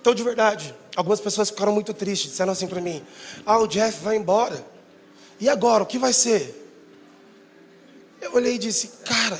Então, 0.00 0.14
de 0.14 0.22
verdade, 0.22 0.72
algumas 0.96 1.20
pessoas 1.20 1.50
ficaram 1.50 1.72
muito 1.72 1.92
tristes, 1.92 2.30
disseram 2.30 2.52
assim 2.52 2.66
para 2.66 2.80
mim: 2.80 3.04
Ah, 3.44 3.58
o 3.58 3.68
Jeff 3.68 4.02
vai 4.02 4.16
embora. 4.16 4.64
E 5.38 5.48
agora, 5.48 5.82
o 5.82 5.86
que 5.86 5.98
vai 5.98 6.12
ser? 6.12 6.64
Eu 8.20 8.34
olhei 8.34 8.54
e 8.54 8.58
disse: 8.58 8.88
Cara, 9.04 9.38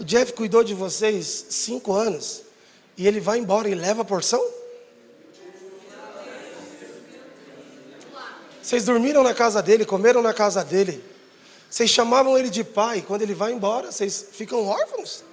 o 0.00 0.04
Jeff 0.04 0.32
cuidou 0.32 0.64
de 0.64 0.74
vocês 0.74 1.46
cinco 1.50 1.92
anos 1.92 2.42
e 2.96 3.06
ele 3.06 3.20
vai 3.20 3.38
embora 3.38 3.68
e 3.68 3.74
leva 3.74 4.02
a 4.02 4.04
porção? 4.04 4.42
Vocês 8.62 8.84
dormiram 8.84 9.22
na 9.22 9.32
casa 9.32 9.62
dele, 9.62 9.86
comeram 9.86 10.20
na 10.20 10.34
casa 10.34 10.62
dele. 10.64 11.02
Vocês 11.70 11.88
chamavam 11.88 12.36
ele 12.36 12.50
de 12.50 12.62
pai. 12.62 13.02
Quando 13.06 13.22
ele 13.22 13.34
vai 13.34 13.52
embora, 13.52 13.90
vocês 13.90 14.28
ficam 14.32 14.66
órfãos. 14.66 15.24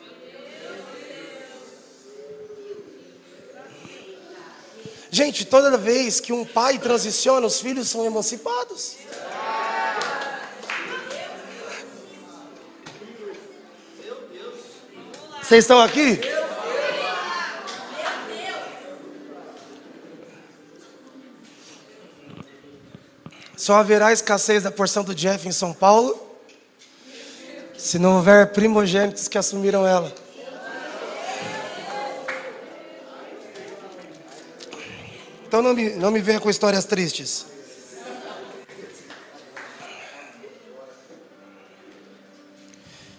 Gente, 5.15 5.45
toda 5.45 5.77
vez 5.77 6.19
que 6.19 6.33
um 6.33 6.43
pai 6.43 6.77
transiciona, 6.77 7.47
os 7.47 7.61
filhos 7.61 7.87
são 7.87 8.05
emancipados. 8.05 8.97
Vocês 15.41 15.63
estão 15.63 15.79
aqui? 15.79 16.19
Só 23.55 23.75
haverá 23.75 24.11
escassez 24.11 24.63
da 24.63 24.69
porção 24.69 25.01
do 25.01 25.15
Jeff 25.15 25.47
em 25.47 25.53
São 25.53 25.71
Paulo 25.71 26.21
se 27.77 27.97
não 27.97 28.17
houver 28.17 28.51
primogênitos 28.51 29.29
que 29.29 29.37
assumiram 29.37 29.87
ela. 29.87 30.24
Então 35.55 35.63
não 35.63 35.73
me, 35.73 35.89
não 35.91 36.11
me 36.11 36.19
venha 36.19 36.37
com 36.37 36.49
histórias 36.49 36.83
tristes. 36.83 37.45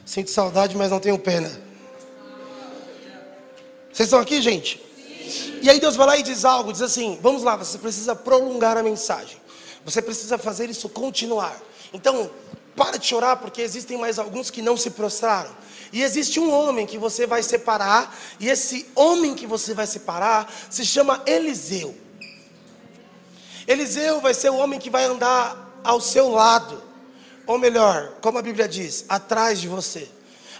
Sinto 0.04 0.30
saudade, 0.30 0.76
mas 0.76 0.90
não 0.90 1.00
tenho 1.00 1.18
pena. 1.18 1.48
Vocês 3.90 4.08
estão 4.08 4.18
aqui, 4.18 4.42
gente? 4.42 4.84
E 5.62 5.70
aí 5.70 5.80
Deus 5.80 5.96
vai 5.96 6.08
lá 6.08 6.16
e 6.18 6.22
diz 6.22 6.44
algo, 6.44 6.72
diz 6.72 6.82
assim: 6.82 7.18
vamos 7.22 7.42
lá, 7.42 7.56
você 7.56 7.78
precisa 7.78 8.14
prolongar 8.14 8.76
a 8.76 8.82
mensagem. 8.82 9.38
Você 9.82 10.02
precisa 10.02 10.36
fazer 10.36 10.68
isso 10.68 10.90
continuar. 10.90 11.58
Então, 11.90 12.30
para 12.76 12.98
de 12.98 13.06
chorar, 13.06 13.36
porque 13.36 13.62
existem 13.62 13.96
mais 13.96 14.18
alguns 14.18 14.50
que 14.50 14.60
não 14.60 14.76
se 14.76 14.90
prostraram. 14.90 15.56
E 15.90 16.02
existe 16.02 16.38
um 16.38 16.52
homem 16.52 16.84
que 16.84 16.98
você 16.98 17.26
vai 17.26 17.42
separar, 17.42 18.14
e 18.38 18.50
esse 18.50 18.86
homem 18.94 19.34
que 19.34 19.46
você 19.46 19.72
vai 19.72 19.86
separar 19.86 20.52
se 20.68 20.84
chama 20.84 21.22
Eliseu. 21.24 22.04
Eliseu 23.66 24.20
vai 24.20 24.32
ser 24.32 24.50
o 24.50 24.56
homem 24.56 24.78
que 24.78 24.88
vai 24.88 25.04
andar 25.04 25.80
ao 25.82 26.00
seu 26.00 26.28
lado. 26.30 26.82
Ou 27.46 27.58
melhor, 27.58 28.12
como 28.20 28.38
a 28.38 28.42
Bíblia 28.42 28.68
diz, 28.68 29.04
atrás 29.08 29.60
de 29.60 29.68
você. 29.68 30.08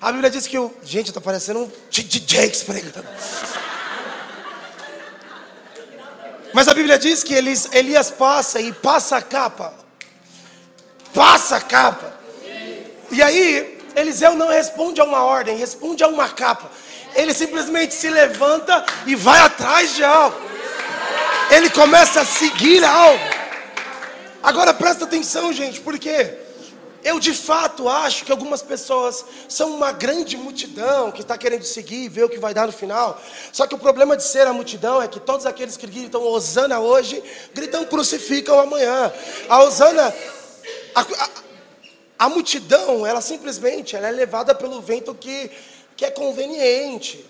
A 0.00 0.12
Bíblia 0.12 0.30
diz 0.30 0.46
que 0.46 0.58
o. 0.58 0.72
Gente, 0.82 1.08
eu 1.08 1.14
tô 1.14 1.20
parecendo 1.20 1.60
um 1.60 1.72
DJ 1.90 2.50
pregando. 2.64 3.08
Mas 6.52 6.68
a 6.68 6.74
Bíblia 6.74 6.98
diz 6.98 7.22
que 7.22 7.34
Elias, 7.34 7.68
Elias 7.72 8.10
passa 8.10 8.60
e 8.60 8.72
passa 8.72 9.16
a 9.16 9.22
capa. 9.22 9.74
Passa 11.12 11.56
a 11.56 11.60
capa. 11.60 12.14
E 13.10 13.22
aí, 13.22 13.78
Eliseu 13.94 14.34
não 14.34 14.48
responde 14.48 15.00
a 15.00 15.04
uma 15.04 15.22
ordem, 15.22 15.56
responde 15.56 16.02
a 16.02 16.08
uma 16.08 16.28
capa. 16.28 16.70
Ele 17.14 17.32
simplesmente 17.32 17.94
se 17.94 18.10
levanta 18.10 18.84
e 19.06 19.14
vai 19.14 19.40
atrás 19.40 19.94
de 19.94 20.04
algo 20.04 20.55
ele 21.50 21.70
começa 21.70 22.20
a 22.20 22.24
seguir 22.24 22.84
algo. 22.84 23.24
Agora 24.42 24.72
presta 24.72 25.04
atenção, 25.04 25.52
gente, 25.52 25.80
porque 25.80 26.38
eu 27.02 27.20
de 27.20 27.32
fato 27.32 27.88
acho 27.88 28.24
que 28.24 28.32
algumas 28.32 28.62
pessoas 28.62 29.24
são 29.48 29.76
uma 29.76 29.92
grande 29.92 30.36
multidão 30.36 31.12
que 31.12 31.20
está 31.20 31.38
querendo 31.38 31.62
seguir 31.62 32.04
e 32.04 32.08
ver 32.08 32.24
o 32.24 32.28
que 32.28 32.38
vai 32.38 32.52
dar 32.52 32.66
no 32.66 32.72
final. 32.72 33.20
Só 33.52 33.66
que 33.66 33.74
o 33.74 33.78
problema 33.78 34.16
de 34.16 34.24
ser 34.24 34.46
a 34.46 34.52
multidão 34.52 35.00
é 35.00 35.06
que 35.06 35.20
todos 35.20 35.46
aqueles 35.46 35.76
que 35.76 35.86
gritam 35.86 36.22
Osana 36.22 36.80
hoje, 36.80 37.22
gritam 37.54 37.84
crucificam 37.84 38.58
amanhã. 38.58 39.12
A 39.48 39.62
Osana, 39.62 40.12
a, 40.94 41.00
a, 41.00 41.28
a 42.18 42.28
multidão, 42.28 43.06
ela 43.06 43.20
simplesmente 43.20 43.94
ela 43.94 44.08
é 44.08 44.12
levada 44.12 44.54
pelo 44.54 44.80
vento 44.80 45.14
que, 45.14 45.50
que 45.96 46.04
é 46.04 46.10
conveniente. 46.10 47.24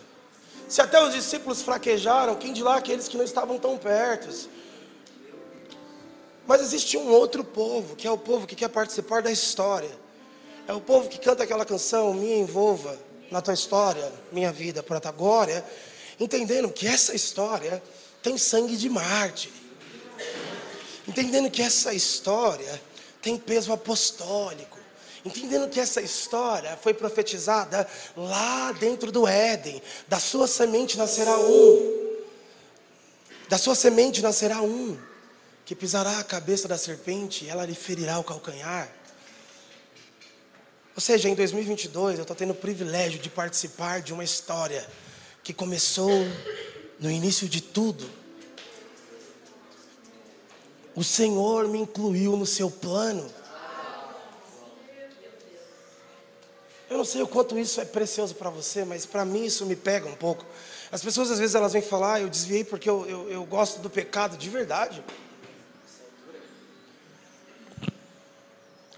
Se 0.68 0.80
até 0.80 1.02
os 1.02 1.14
discípulos 1.14 1.62
fraquejaram, 1.62 2.34
quem 2.34 2.52
de 2.52 2.62
lá 2.62 2.76
aqueles 2.76 3.06
que 3.06 3.16
não 3.16 3.24
estavam 3.24 3.58
tão 3.58 3.78
perto? 3.78 4.48
Mas 6.46 6.60
existe 6.60 6.96
um 6.96 7.08
outro 7.08 7.44
povo, 7.44 7.94
que 7.94 8.06
é 8.06 8.10
o 8.10 8.18
povo 8.18 8.46
que 8.46 8.56
quer 8.56 8.68
participar 8.68 9.22
da 9.22 9.30
história. 9.30 9.90
É 10.66 10.72
o 10.72 10.80
povo 10.80 11.08
que 11.08 11.18
canta 11.18 11.44
aquela 11.44 11.64
canção, 11.64 12.12
me 12.12 12.32
envolva 12.32 12.98
na 13.30 13.40
tua 13.40 13.54
história, 13.54 14.12
minha 14.32 14.52
vida 14.52 14.82
para 14.82 15.00
tua 15.00 15.12
glória, 15.12 15.64
entendendo 16.18 16.70
que 16.70 16.86
essa 16.86 17.14
história 17.14 17.82
tem 18.22 18.36
sangue 18.36 18.76
de 18.76 18.88
Marte. 18.88 19.52
Entendendo 21.06 21.48
que 21.50 21.62
essa 21.62 21.94
história 21.94 22.80
tem 23.22 23.36
peso 23.38 23.72
apostólico 23.72 24.75
entendendo 25.26 25.68
que 25.68 25.80
essa 25.80 26.00
história 26.00 26.78
foi 26.80 26.94
profetizada 26.94 27.86
lá 28.16 28.72
dentro 28.72 29.10
do 29.10 29.26
Éden. 29.26 29.82
Da 30.08 30.18
sua 30.18 30.46
semente 30.46 30.96
nascerá 30.96 31.38
um. 31.38 32.16
Da 33.48 33.58
sua 33.58 33.74
semente 33.74 34.22
nascerá 34.22 34.62
um 34.62 34.96
que 35.64 35.74
pisará 35.74 36.20
a 36.20 36.24
cabeça 36.24 36.68
da 36.68 36.78
serpente 36.78 37.44
e 37.44 37.48
ela 37.48 37.66
lhe 37.66 37.74
ferirá 37.74 38.18
o 38.18 38.24
calcanhar. 38.24 38.88
Ou 40.94 41.00
seja, 41.00 41.28
em 41.28 41.34
2022 41.34 42.18
eu 42.18 42.22
estou 42.22 42.36
tendo 42.36 42.52
o 42.52 42.54
privilégio 42.54 43.18
de 43.18 43.28
participar 43.28 44.00
de 44.00 44.12
uma 44.12 44.24
história 44.24 44.86
que 45.42 45.52
começou 45.52 46.10
no 47.00 47.10
início 47.10 47.48
de 47.48 47.60
tudo. 47.60 48.08
O 50.94 51.04
Senhor 51.04 51.68
me 51.68 51.78
incluiu 51.78 52.36
no 52.36 52.46
seu 52.46 52.70
plano. 52.70 53.28
Sei 57.04 57.22
o 57.22 57.26
quanto 57.26 57.58
isso 57.58 57.80
é 57.80 57.84
precioso 57.84 58.34
para 58.34 58.50
você, 58.50 58.84
mas 58.84 59.06
para 59.06 59.24
mim 59.24 59.44
isso 59.44 59.66
me 59.66 59.74
pega 59.74 60.06
um 60.08 60.14
pouco. 60.14 60.44
As 60.90 61.02
pessoas 61.02 61.30
às 61.30 61.38
vezes 61.38 61.54
elas 61.54 61.72
vêm 61.72 61.82
falar, 61.82 62.14
ah, 62.14 62.20
eu 62.20 62.28
desviei 62.28 62.62
porque 62.62 62.88
eu, 62.88 63.06
eu, 63.06 63.30
eu 63.30 63.44
gosto 63.44 63.80
do 63.80 63.90
pecado, 63.90 64.36
de 64.36 64.48
verdade. 64.48 65.02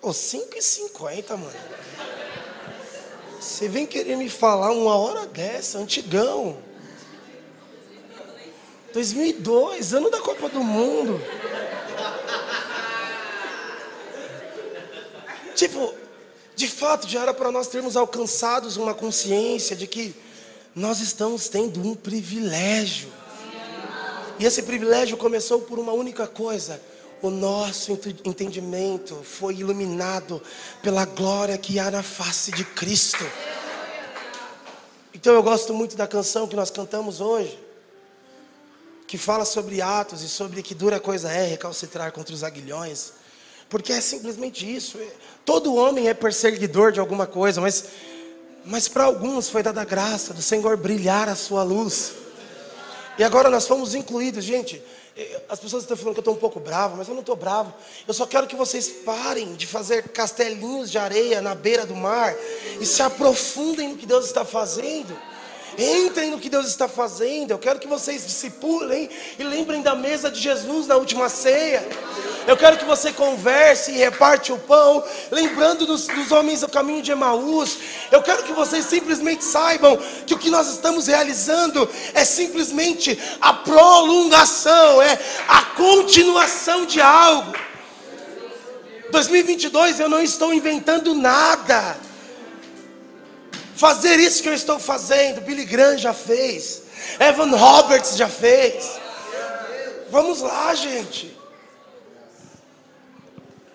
Ô, 0.01 0.11
oh, 0.11 0.13
5 0.13 0.57
e 0.57 0.63
50, 0.63 1.37
mano. 1.37 1.53
Você 3.41 3.69
vem 3.69 3.87
querer 3.87 4.17
me 4.17 4.29
falar 4.29 4.71
uma 4.71 4.97
hora 4.97 5.27
dessa, 5.27 5.79
antigão. 5.79 6.59
2002, 8.93 9.95
ano 9.95 10.11
da 10.11 10.21
Copa 10.21 10.49
do 10.49 10.63
Mundo. 10.63 11.21
Tipo, 15.55 15.95
de 16.59 16.67
fato, 16.67 17.09
já 17.09 17.23
era 17.23 17.33
para 17.33 17.53
nós 17.53 17.69
termos 17.69 17.97
alcançados 17.97 18.77
uma 18.77 18.93
consciência 18.93 19.77
de 19.77 19.87
que 19.87 20.13
nós 20.75 20.99
estamos 20.99 21.49
tendo 21.49 21.81
um 21.81 21.95
privilégio. 21.95 23.13
E 24.41 24.45
esse 24.45 24.65
privilégio 24.65 25.17
começou 25.17 25.61
por 25.61 25.79
uma 25.79 25.93
única 25.93 26.27
coisa: 26.27 26.83
o 27.23 27.31
nosso 27.31 27.93
entendimento 28.25 29.15
foi 29.23 29.55
iluminado 29.55 30.43
pela 30.83 31.05
glória 31.05 31.57
que 31.57 31.79
há 31.79 31.93
na 31.93 32.03
face 32.03 32.51
de 32.51 32.65
Cristo. 32.65 33.25
Então 35.15 35.35
eu 35.35 35.43
gosto 35.45 35.73
muito 35.73 35.97
da 35.97 36.09
canção 36.09 36.49
que 36.49 36.57
nós 36.57 36.73
cantamos 36.73 37.21
hoje, 37.21 37.57
que 39.07 39.17
fala 39.17 39.45
sobre 39.45 39.81
Atos 39.81 40.23
e 40.23 40.29
sobre 40.29 40.61
que 40.61 40.75
dura 40.75 40.99
coisa 40.99 41.31
é 41.31 41.47
recalcitrar 41.47 42.11
contra 42.11 42.35
os 42.35 42.43
aguilhões, 42.43 43.13
porque 43.69 43.93
é 43.93 44.01
simplesmente 44.01 44.65
isso. 44.65 44.99
Todo 45.45 45.75
homem 45.75 46.09
é 46.09 46.15
perseguidor 46.15 46.93
de 46.93 47.01
alguma 47.01 47.27
coisa, 47.27 47.61
mas, 47.61 47.85
mas 48.65 48.89
para 48.89 49.05
alguns 49.05 49.49
foi 49.49 49.63
dada 49.63 49.83
a 49.83 49.85
graça 49.85 50.33
do 50.33 50.43
Senhor 50.43 50.77
brilhar 50.77 51.29
a 51.29 51.35
sua 51.35 51.63
luz. 51.63 52.13
E 53.19 53.25
agora 53.25 53.51
nós 53.51 53.67
fomos 53.67 53.95
incluídos, 53.95 54.45
gente. 54.45 54.83
As 55.49 55.59
pessoas 55.59 55.83
estão 55.83 55.97
falando 55.97 56.15
que 56.15 56.21
eu 56.21 56.23
estou 56.23 56.35
um 56.35 56.39
pouco 56.39 56.61
bravo, 56.61 56.97
mas 56.97 57.09
eu 57.09 57.15
não 57.15 57.23
estou 57.23 57.35
bravo. 57.35 57.75
Eu 58.07 58.15
só 58.15 58.25
quero 58.25 58.47
que 58.47 58.55
vocês 58.55 58.89
parem 58.89 59.55
de 59.55 59.67
fazer 59.67 60.09
castelinhos 60.11 60.91
de 60.91 60.99
areia 60.99 61.43
na 61.43 61.55
beira 61.57 61.85
do 61.85 61.97
mar 61.97 62.37
e 62.81 62.87
se 62.87 63.03
aprofundem 63.03 63.89
no 63.89 63.97
que 63.97 64.07
Deus 64.07 64.27
está 64.27 64.45
fazendo. 64.45 65.19
Entrem 65.79 66.33
no 66.33 66.41
que 66.41 66.51
Deus 66.51 66.67
está 66.67 66.89
fazendo. 66.89 67.53
Eu 67.53 67.59
quero 67.59 67.79
que 67.79 67.87
vocês 67.87 68.27
discipulem 68.27 69.09
e 69.39 69.45
lembrem 69.45 69.81
da 69.81 69.95
mesa 69.95 70.29
de 70.29 70.41
Jesus 70.41 70.89
na 70.89 70.97
última 70.97 71.29
ceia. 71.29 71.87
Eu 72.49 72.57
quero 72.57 72.77
que 72.77 72.85
você 72.85 73.13
converse 73.13 73.93
e 73.93 73.99
reparte 73.99 74.53
o 74.53 74.59
pão, 74.59 75.05
lembrando 75.31 75.87
dos, 75.87 76.09
dos 76.09 76.33
homens 76.33 76.63
do 76.63 76.69
caminho 76.69 77.01
de 77.01 77.13
Emaús. 77.13 77.79
Eu 78.11 78.23
quero 78.23 78.43
que 78.43 78.53
vocês 78.53 78.87
simplesmente 78.87 79.45
saibam 79.45 79.97
que 80.27 80.35
o 80.35 80.39
que 80.39 80.51
nós 80.51 80.69
estamos 80.69 81.07
realizando 81.07 81.89
é 82.13 82.25
simplesmente 82.25 83.17
a 83.41 83.53
prolongação, 83.53 85.01
é 85.01 85.17
a 85.47 85.63
continuação 85.77 86.87
de 86.87 87.01
algo. 87.01 87.53
2022 89.13 90.01
eu 90.01 90.09
não 90.09 90.21
estou 90.21 90.53
inventando 90.53 91.15
nada. 91.15 92.08
Fazer 93.79 94.19
isso 94.19 94.43
que 94.43 94.49
eu 94.49 94.55
estou 94.55 94.81
fazendo, 94.81 95.41
Billy 95.41 95.65
Graham 95.65 95.97
já 95.97 96.13
fez, 96.13 96.83
Evan 97.21 97.57
Roberts 97.57 98.17
já 98.17 98.29
fez. 98.29 98.99
Vamos 100.11 100.41
lá, 100.41 100.75
gente. 100.75 101.39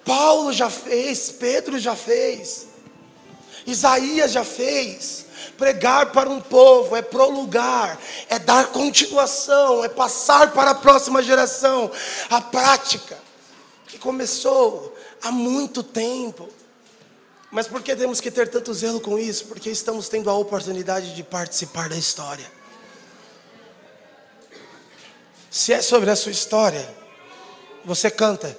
Paulo 0.03 0.51
já 0.51 0.69
fez, 0.69 1.29
Pedro 1.31 1.79
já 1.79 1.95
fez, 1.95 2.67
Isaías 3.65 4.33
já 4.33 4.43
fez. 4.43 5.23
Pregar 5.57 6.11
para 6.11 6.29
um 6.29 6.41
povo 6.41 6.97
é 6.97 7.01
prolongar, 7.01 7.97
é 8.27 8.37
dar 8.37 8.67
continuação, 8.67 9.85
é 9.85 9.89
passar 9.89 10.51
para 10.51 10.71
a 10.71 10.75
próxima 10.75 11.23
geração 11.23 11.89
a 12.29 12.41
prática 12.41 13.17
que 13.87 13.97
começou 13.97 14.93
há 15.21 15.31
muito 15.31 15.81
tempo. 15.81 16.49
Mas 17.53 17.67
por 17.67 17.83
que 17.83 17.95
temos 17.95 18.19
que 18.19 18.31
ter 18.31 18.47
tanto 18.47 18.73
zelo 18.73 18.99
com 18.99 19.19
isso? 19.19 19.45
Porque 19.45 19.69
estamos 19.69 20.09
tendo 20.09 20.27
a 20.27 20.33
oportunidade 20.33 21.13
de 21.13 21.21
participar 21.21 21.87
da 21.87 21.95
história. 21.95 22.51
Se 25.51 25.71
é 25.71 25.79
sobre 25.79 26.09
a 26.09 26.15
sua 26.15 26.31
história, 26.31 26.83
você 27.85 28.09
canta. 28.09 28.57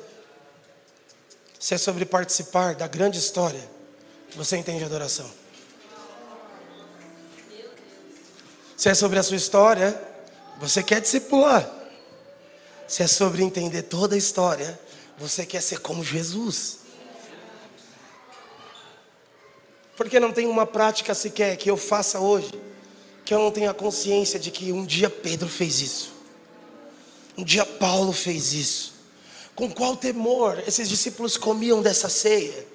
Se 1.59 1.75
é 1.75 1.79
sobre 1.79 2.05
participar 2.05 2.77
da 2.77 2.87
grande 2.87 3.19
história, 3.19 3.69
você 4.37 4.57
entende 4.57 4.85
adoração. 4.85 5.29
Se 8.77 8.89
é 8.89 8.95
sobre 8.95 9.19
a 9.19 9.25
sua 9.25 9.37
história, 9.37 10.01
você 10.61 10.85
quer 10.85 11.01
discipular. 11.01 11.69
Se 12.87 13.03
é 13.03 13.09
sobre 13.09 13.43
entender 13.43 13.83
toda 13.83 14.15
a 14.15 14.19
história, 14.19 14.79
você 15.19 15.45
quer 15.45 15.63
ser 15.63 15.81
como 15.81 16.05
Jesus. 16.05 16.84
Porque 19.97 20.19
não 20.19 20.33
tem 20.33 20.47
uma 20.47 20.67
prática 20.67 21.15
sequer 21.15 21.57
que 21.57 21.71
eu 21.71 21.77
faça 21.77 22.19
hoje, 22.19 22.53
que 23.25 23.33
eu 23.33 23.39
não 23.39 23.51
tenha 23.51 23.73
consciência 23.73 24.39
de 24.39 24.51
que 24.51 24.73
um 24.73 24.85
dia 24.85 25.09
Pedro 25.09 25.49
fez 25.49 25.81
isso, 25.81 26.13
um 27.37 27.45
dia 27.45 27.65
Paulo 27.65 28.13
fez 28.13 28.53
isso, 28.53 28.95
com 29.55 29.71
qual 29.71 29.97
temor 29.97 30.63
esses 30.67 30.89
discípulos 30.89 31.37
comiam 31.37 31.81
dessa 31.81 32.09
ceia? 32.09 32.67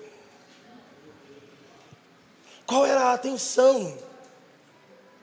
Qual 2.66 2.86
era 2.86 3.06
a 3.06 3.14
atenção 3.14 3.98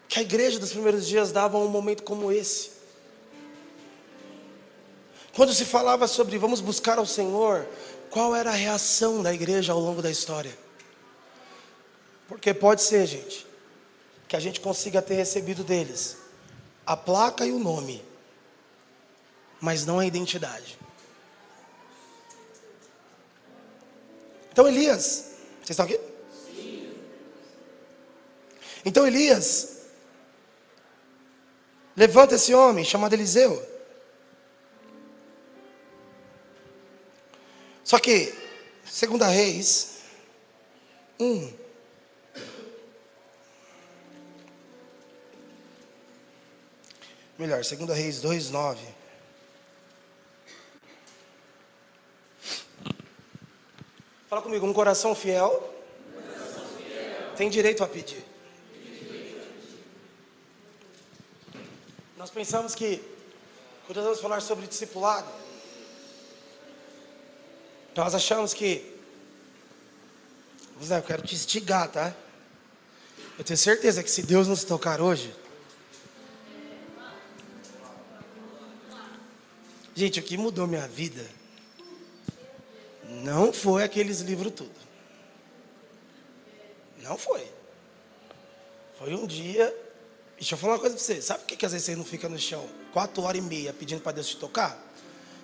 que 0.08 0.18
a 0.18 0.22
igreja 0.22 0.58
dos 0.58 0.72
primeiros 0.72 1.06
dias 1.06 1.32
dava 1.32 1.56
a 1.56 1.60
um 1.60 1.68
momento 1.68 2.02
como 2.02 2.30
esse? 2.30 2.72
Quando 5.34 5.52
se 5.52 5.64
falava 5.64 6.08
sobre 6.08 6.38
vamos 6.38 6.60
buscar 6.60 6.98
ao 6.98 7.06
Senhor, 7.06 7.66
qual 8.10 8.34
era 8.34 8.50
a 8.50 8.54
reação 8.54 9.22
da 9.22 9.32
igreja 9.32 9.72
ao 9.72 9.80
longo 9.80 10.02
da 10.02 10.10
história? 10.10 10.65
Porque 12.28 12.52
pode 12.52 12.82
ser, 12.82 13.06
gente, 13.06 13.46
que 14.26 14.36
a 14.36 14.40
gente 14.40 14.60
consiga 14.60 15.00
ter 15.00 15.14
recebido 15.14 15.62
deles 15.62 16.16
a 16.84 16.96
placa 16.96 17.44
e 17.44 17.52
o 17.52 17.58
nome, 17.58 18.04
mas 19.60 19.84
não 19.84 19.98
a 19.98 20.06
identidade. 20.06 20.78
Então 24.52 24.66
Elias, 24.66 25.32
vocês 25.58 25.70
estão 25.70 25.84
aqui? 25.84 26.00
Sim. 26.46 26.94
Então 28.84 29.06
Elias 29.06 29.82
levanta 31.96 32.36
esse 32.36 32.54
homem 32.54 32.84
chamado 32.84 33.14
Eliseu. 33.14 33.74
Só 37.82 37.98
que, 37.98 38.34
segunda 38.84 39.26
Reis, 39.28 39.98
um, 41.20 41.52
melhor, 47.38 47.64
segunda 47.64 47.92
Reis 47.92 48.20
2, 48.20 48.50
9. 48.50 48.80
Fala 54.28 54.42
comigo, 54.42 54.66
um 54.66 54.72
coração 54.72 55.14
fiel, 55.14 55.50
coração 56.12 56.66
fiel. 56.76 57.32
tem 57.36 57.50
direito 57.50 57.84
a 57.84 57.86
pedir. 57.86 58.24
Nós 62.16 62.30
pensamos 62.30 62.74
que, 62.74 63.02
quando 63.86 64.02
vamos 64.02 64.20
falar 64.20 64.40
sobre 64.40 64.66
discipulado, 64.66 65.30
nós 67.94 68.14
achamos 68.14 68.52
que, 68.52 68.94
eu 70.90 71.02
quero 71.02 71.22
te 71.22 71.34
instigar, 71.34 71.90
tá? 71.90 72.14
Eu 73.38 73.44
tenho 73.44 73.56
certeza 73.56 74.02
que 74.02 74.10
se 74.10 74.22
Deus 74.22 74.48
nos 74.48 74.64
tocar 74.64 75.00
hoje, 75.00 75.32
gente, 79.96 80.20
o 80.20 80.22
que 80.22 80.36
mudou 80.36 80.66
minha 80.66 80.86
vida 80.86 81.26
não 83.08 83.52
foi 83.52 83.82
aqueles 83.82 84.20
livros 84.20 84.52
tudo. 84.52 84.86
Não 86.98 87.16
foi. 87.16 87.50
Foi 88.98 89.14
um 89.14 89.26
dia. 89.26 89.74
Deixa 90.36 90.54
eu 90.54 90.58
falar 90.58 90.74
uma 90.74 90.78
coisa 90.78 90.94
para 90.94 91.04
você. 91.04 91.22
Sabe 91.22 91.40
por 91.40 91.46
que, 91.46 91.56
que 91.56 91.66
às 91.66 91.72
vezes 91.72 91.86
você 91.86 91.96
não 91.96 92.04
fica 92.04 92.28
no 92.28 92.38
chão 92.38 92.68
quatro 92.92 93.22
horas 93.22 93.40
e 93.40 93.44
meia 93.44 93.72
pedindo 93.72 94.00
para 94.00 94.12
Deus 94.12 94.28
te 94.28 94.36
tocar? 94.36 94.78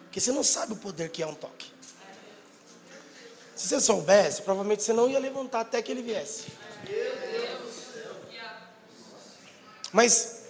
Porque 0.04 0.20
você 0.20 0.32
não 0.32 0.44
sabe 0.44 0.74
o 0.74 0.76
poder 0.76 1.08
que 1.10 1.22
é 1.22 1.26
um 1.26 1.34
toque. 1.34 1.72
Se 3.54 3.68
você 3.68 3.80
soubesse, 3.80 4.42
provavelmente 4.42 4.82
você 4.82 4.92
não 4.92 5.08
ia 5.08 5.18
levantar 5.18 5.60
até 5.60 5.80
que 5.80 5.92
ele 5.92 6.02
viesse. 6.02 6.46
Mas 9.92 10.42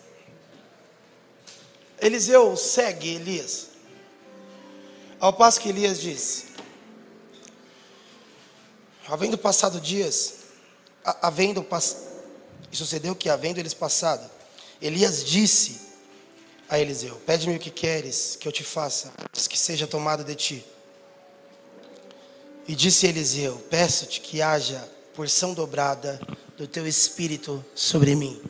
Eliseu 2.01 2.57
segue 2.57 3.17
Elias. 3.17 3.72
Ao 5.23 5.33
passo 5.33 5.61
que 5.61 5.69
Elias 5.69 6.01
disse: 6.01 6.47
Havendo 9.07 9.39
passado 9.39 9.81
dias, 9.81 10.35
havendo 11.05 11.65
e 12.73 12.77
sucedeu 12.77 13.15
que 13.15 13.29
havendo 13.29 13.61
eles 13.61 13.73
passado, 13.73 14.29
Elias 14.81 15.25
disse 15.25 15.81
a 16.69 16.77
Eliseu: 16.77 17.15
Pede-me 17.25 17.55
o 17.55 17.61
que 17.61 17.71
queres 17.71 18.35
que 18.35 18.49
eu 18.49 18.51
te 18.51 18.65
faça, 18.65 19.13
antes 19.31 19.47
que 19.47 19.57
seja 19.57 19.87
tomado 19.87 20.25
de 20.25 20.35
ti. 20.35 20.65
E 22.67 22.75
disse 22.75 23.07
Eliseu: 23.07 23.65
Peço-te 23.71 24.21
que 24.21 24.43
haja 24.43 24.91
porção 25.15 25.55
dobrada 25.55 26.21
do 26.59 26.67
teu 26.67 26.85
espírito 26.85 27.65
sobre 27.77 28.17
mim. 28.17 28.43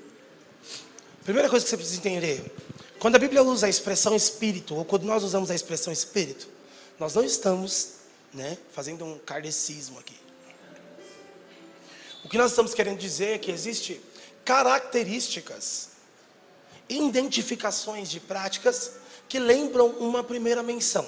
Primeira 1.23 1.51
coisa 1.51 1.67
que 1.67 1.69
você 1.69 1.77
precisa 1.77 1.99
entender: 1.99 2.51
quando 2.99 3.17
a 3.17 3.19
Bíblia 3.19 3.43
usa 3.43 3.67
a 3.67 3.69
expressão 3.69 4.17
espírito, 4.17 4.75
ou 4.75 4.87
quando 4.87 5.03
nós 5.03 5.23
usamos 5.23 5.51
a 5.51 5.55
expressão 5.55 5.93
espírito, 5.93 6.62
nós 6.99 7.15
não 7.15 7.25
estamos 7.25 7.95
né, 8.33 8.57
fazendo 8.73 9.05
um 9.05 9.19
kardecismo 9.19 9.99
aqui. 9.99 10.17
O 12.25 12.29
que 12.29 12.39
nós 12.39 12.53
estamos 12.53 12.73
querendo 12.73 12.99
dizer 12.99 13.35
é 13.35 13.39
que 13.39 13.51
existe 13.51 14.01
características, 14.45 15.91
identificações 16.89 18.11
de 18.11 18.21
práticas 18.21 18.93
que 19.29 19.39
lembram 19.39 19.89
uma 19.89 20.23
primeira 20.23 20.63
menção. 20.63 21.07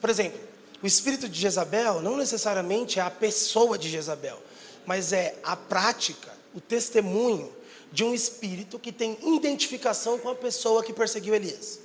Por 0.00 0.10
exemplo, 0.10 0.40
o 0.82 0.86
espírito 0.86 1.28
de 1.28 1.40
Jezabel 1.40 2.00
não 2.00 2.16
necessariamente 2.16 2.98
é 2.98 3.02
a 3.02 3.10
pessoa 3.10 3.78
de 3.78 3.88
Jezabel, 3.88 4.38
mas 4.86 5.12
é 5.12 5.36
a 5.42 5.54
prática, 5.54 6.32
o 6.54 6.60
testemunho 6.60 7.52
de 7.92 8.04
um 8.04 8.14
espírito 8.14 8.78
que 8.78 8.92
tem 8.92 9.18
identificação 9.36 10.18
com 10.18 10.28
a 10.28 10.34
pessoa 10.34 10.82
que 10.82 10.92
perseguiu 10.92 11.34
Elias. 11.34 11.80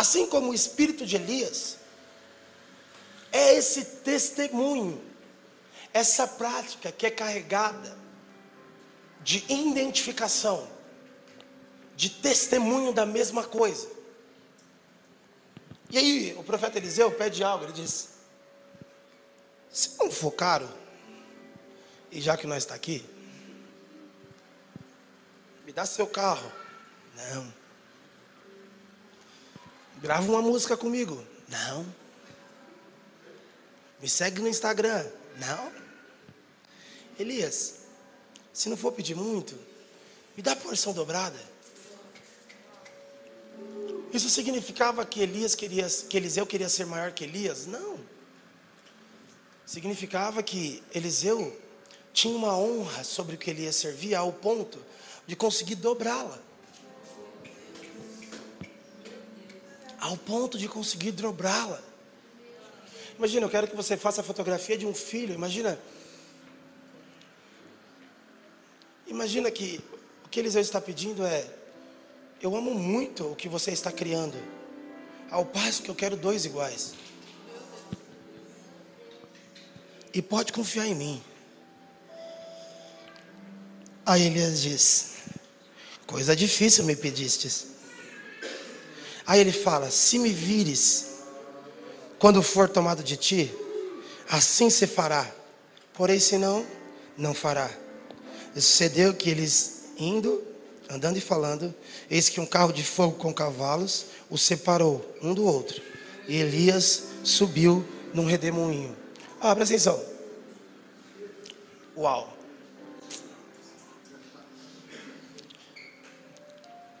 Assim 0.00 0.26
como 0.26 0.48
o 0.50 0.54
espírito 0.54 1.04
de 1.04 1.16
Elias 1.16 1.76
é 3.30 3.54
esse 3.56 3.84
testemunho, 3.84 4.98
essa 5.92 6.26
prática 6.26 6.90
que 6.90 7.04
é 7.04 7.10
carregada 7.10 7.98
de 9.22 9.44
identificação, 9.52 10.66
de 11.94 12.08
testemunho 12.08 12.94
da 12.94 13.04
mesma 13.04 13.44
coisa. 13.44 13.90
E 15.90 15.98
aí, 15.98 16.34
o 16.38 16.44
profeta 16.44 16.78
Eliseu 16.78 17.12
pede 17.12 17.44
algo, 17.44 17.66
ele 17.66 17.74
diz: 17.74 18.08
Se 19.70 19.98
não 19.98 20.10
for 20.10 20.30
caro, 20.30 20.66
e 22.10 22.22
já 22.22 22.38
que 22.38 22.46
nós 22.46 22.62
está 22.62 22.74
aqui, 22.74 23.04
me 25.66 25.74
dá 25.74 25.84
seu 25.84 26.06
carro. 26.06 26.50
Não. 27.14 27.59
Grava 30.00 30.30
uma 30.30 30.40
música 30.40 30.76
comigo. 30.76 31.22
Não. 31.48 31.86
Me 34.00 34.08
segue 34.08 34.40
no 34.40 34.48
Instagram. 34.48 35.06
Não. 35.38 35.72
Elias, 37.18 37.80
se 38.52 38.68
não 38.68 38.76
for 38.76 38.92
pedir 38.92 39.14
muito, 39.14 39.54
me 40.36 40.42
dá 40.42 40.56
porção 40.56 40.92
dobrada. 40.92 41.38
Isso 44.12 44.28
significava 44.28 45.04
que 45.04 45.20
Elias 45.20 45.54
queria, 45.54 45.86
que 45.86 46.16
Eliseu 46.16 46.46
queria 46.46 46.68
ser 46.68 46.86
maior 46.86 47.12
que 47.12 47.24
Elias? 47.24 47.66
Não. 47.66 47.98
Significava 49.66 50.42
que 50.42 50.82
Eliseu 50.94 51.56
tinha 52.12 52.34
uma 52.34 52.56
honra 52.56 53.04
sobre 53.04 53.36
o 53.36 53.38
que 53.38 53.50
Elias 53.50 53.76
servia 53.76 54.18
ao 54.18 54.32
ponto 54.32 54.82
de 55.26 55.36
conseguir 55.36 55.76
dobrá-la. 55.76 56.40
Ao 60.00 60.16
ponto 60.16 60.56
de 60.56 60.66
conseguir 60.66 61.12
dobrá-la. 61.12 61.82
Imagina, 63.18 63.44
eu 63.44 63.50
quero 63.50 63.68
que 63.68 63.76
você 63.76 63.98
faça 63.98 64.22
a 64.22 64.24
fotografia 64.24 64.78
de 64.78 64.86
um 64.86 64.94
filho. 64.94 65.34
Imagina. 65.34 65.78
Imagina 69.06 69.50
que 69.50 69.78
o 70.24 70.28
que 70.30 70.40
Eliseu 70.40 70.62
está 70.62 70.80
pedindo 70.80 71.24
é: 71.26 71.46
Eu 72.40 72.56
amo 72.56 72.74
muito 72.74 73.30
o 73.30 73.36
que 73.36 73.46
você 73.46 73.72
está 73.72 73.92
criando, 73.92 74.38
ao 75.30 75.44
passo 75.44 75.82
que 75.82 75.90
eu 75.90 75.94
quero 75.94 76.16
dois 76.16 76.46
iguais. 76.46 76.94
E 80.14 80.22
pode 80.22 80.52
confiar 80.52 80.86
em 80.86 80.94
mim. 80.94 81.22
Aí 84.06 84.22
Elias 84.22 84.62
diz: 84.62 85.16
Coisa 86.06 86.34
difícil 86.34 86.84
me 86.84 86.96
pedistes. 86.96 87.69
Aí 89.30 89.38
ele 89.38 89.52
fala: 89.52 89.92
Se 89.92 90.18
me 90.18 90.32
vires, 90.32 91.20
quando 92.18 92.42
for 92.42 92.68
tomado 92.68 93.00
de 93.00 93.16
ti, 93.16 93.54
assim 94.28 94.68
se 94.68 94.88
fará. 94.88 95.24
Porém, 95.94 96.18
se 96.18 96.36
não, 96.36 96.66
não 97.16 97.32
fará. 97.32 97.70
E 98.56 98.60
sucedeu 98.60 99.14
que 99.14 99.30
eles 99.30 99.84
indo, 99.96 100.42
andando 100.90 101.16
e 101.16 101.20
falando, 101.20 101.72
eis 102.10 102.28
que 102.28 102.40
um 102.40 102.46
carro 102.46 102.72
de 102.72 102.82
fogo 102.82 103.18
com 103.18 103.32
cavalos 103.32 104.06
os 104.28 104.42
separou 104.42 105.00
um 105.22 105.32
do 105.32 105.44
outro. 105.44 105.80
E 106.26 106.36
Elias 106.36 107.04
subiu 107.22 107.86
num 108.12 108.26
redemoinho. 108.26 108.96
Ah, 109.40 109.54
presta 109.54 109.74
atenção. 109.74 110.04
Uau. 111.96 112.36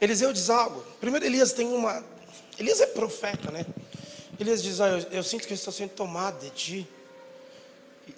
Eliseu 0.00 0.32
diz 0.32 0.48
algo. 0.48 0.82
Primeiro, 1.00 1.26
Elias 1.26 1.52
tem 1.52 1.66
uma. 1.66 2.04
Elias 2.60 2.78
é 2.82 2.86
profeta, 2.86 3.50
né? 3.50 3.64
Elias 4.38 4.62
diz: 4.62 4.82
ah, 4.82 4.88
eu, 4.88 4.98
eu, 5.10 5.22
sinto 5.22 5.46
que 5.46 5.54
eu 5.54 5.56
estou 5.56 5.72
sendo 5.72 5.90
tomado 5.90 6.40
de 6.40 6.50
ti. 6.50 6.88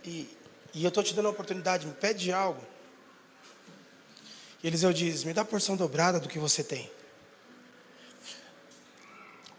E, 0.04 0.28
e, 0.74 0.82
eu 0.82 0.88
estou 0.88 1.02
te 1.02 1.14
dando 1.14 1.28
a 1.28 1.30
oportunidade, 1.30 1.86
me 1.86 1.92
pede 1.92 2.32
algo. 2.32 2.60
E 4.60 4.66
Eliseu 4.66 4.92
diz: 4.92 5.22
me 5.22 5.32
dá 5.32 5.42
a 5.42 5.44
porção 5.44 5.76
dobrada 5.76 6.18
do 6.18 6.28
que 6.28 6.40
você 6.40 6.64
tem. 6.64 6.90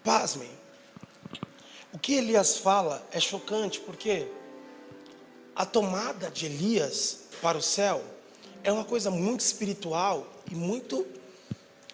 Pasmem. 0.03 0.51
O 1.93 1.97
que 1.97 2.15
Elias 2.15 2.57
fala 2.57 3.07
é 3.13 3.21
chocante, 3.21 3.79
porque 3.79 4.27
a 5.55 5.65
tomada 5.65 6.29
de 6.29 6.47
Elias 6.47 7.19
para 7.41 7.57
o 7.57 7.61
céu 7.61 8.03
é 8.65 8.71
uma 8.71 8.83
coisa 8.83 9.09
muito 9.09 9.39
espiritual 9.39 10.27
e 10.51 10.55
muito 10.55 11.07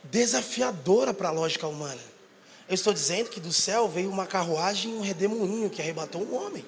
desafiadora 0.06 1.14
para 1.14 1.28
a 1.28 1.32
lógica 1.32 1.68
humana. 1.68 2.02
Eu 2.70 2.76
estou 2.76 2.94
dizendo 2.94 3.32
que 3.32 3.40
do 3.40 3.52
céu 3.52 3.90
veio 3.90 4.12
uma 4.12 4.28
carruagem 4.28 4.92
e 4.92 4.96
um 4.96 5.02
redemoinho 5.02 5.72
que 5.72 5.82
arrebatou 5.82 6.22
um 6.22 6.36
homem. 6.36 6.64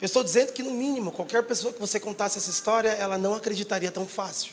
Eu 0.00 0.06
estou 0.06 0.24
dizendo 0.24 0.52
que, 0.52 0.62
no 0.62 0.70
mínimo, 0.70 1.12
qualquer 1.12 1.42
pessoa 1.42 1.70
que 1.74 1.78
você 1.78 2.00
contasse 2.00 2.38
essa 2.38 2.48
história, 2.48 2.88
ela 2.88 3.18
não 3.18 3.34
acreditaria 3.34 3.90
tão 3.90 4.06
fácil. 4.06 4.52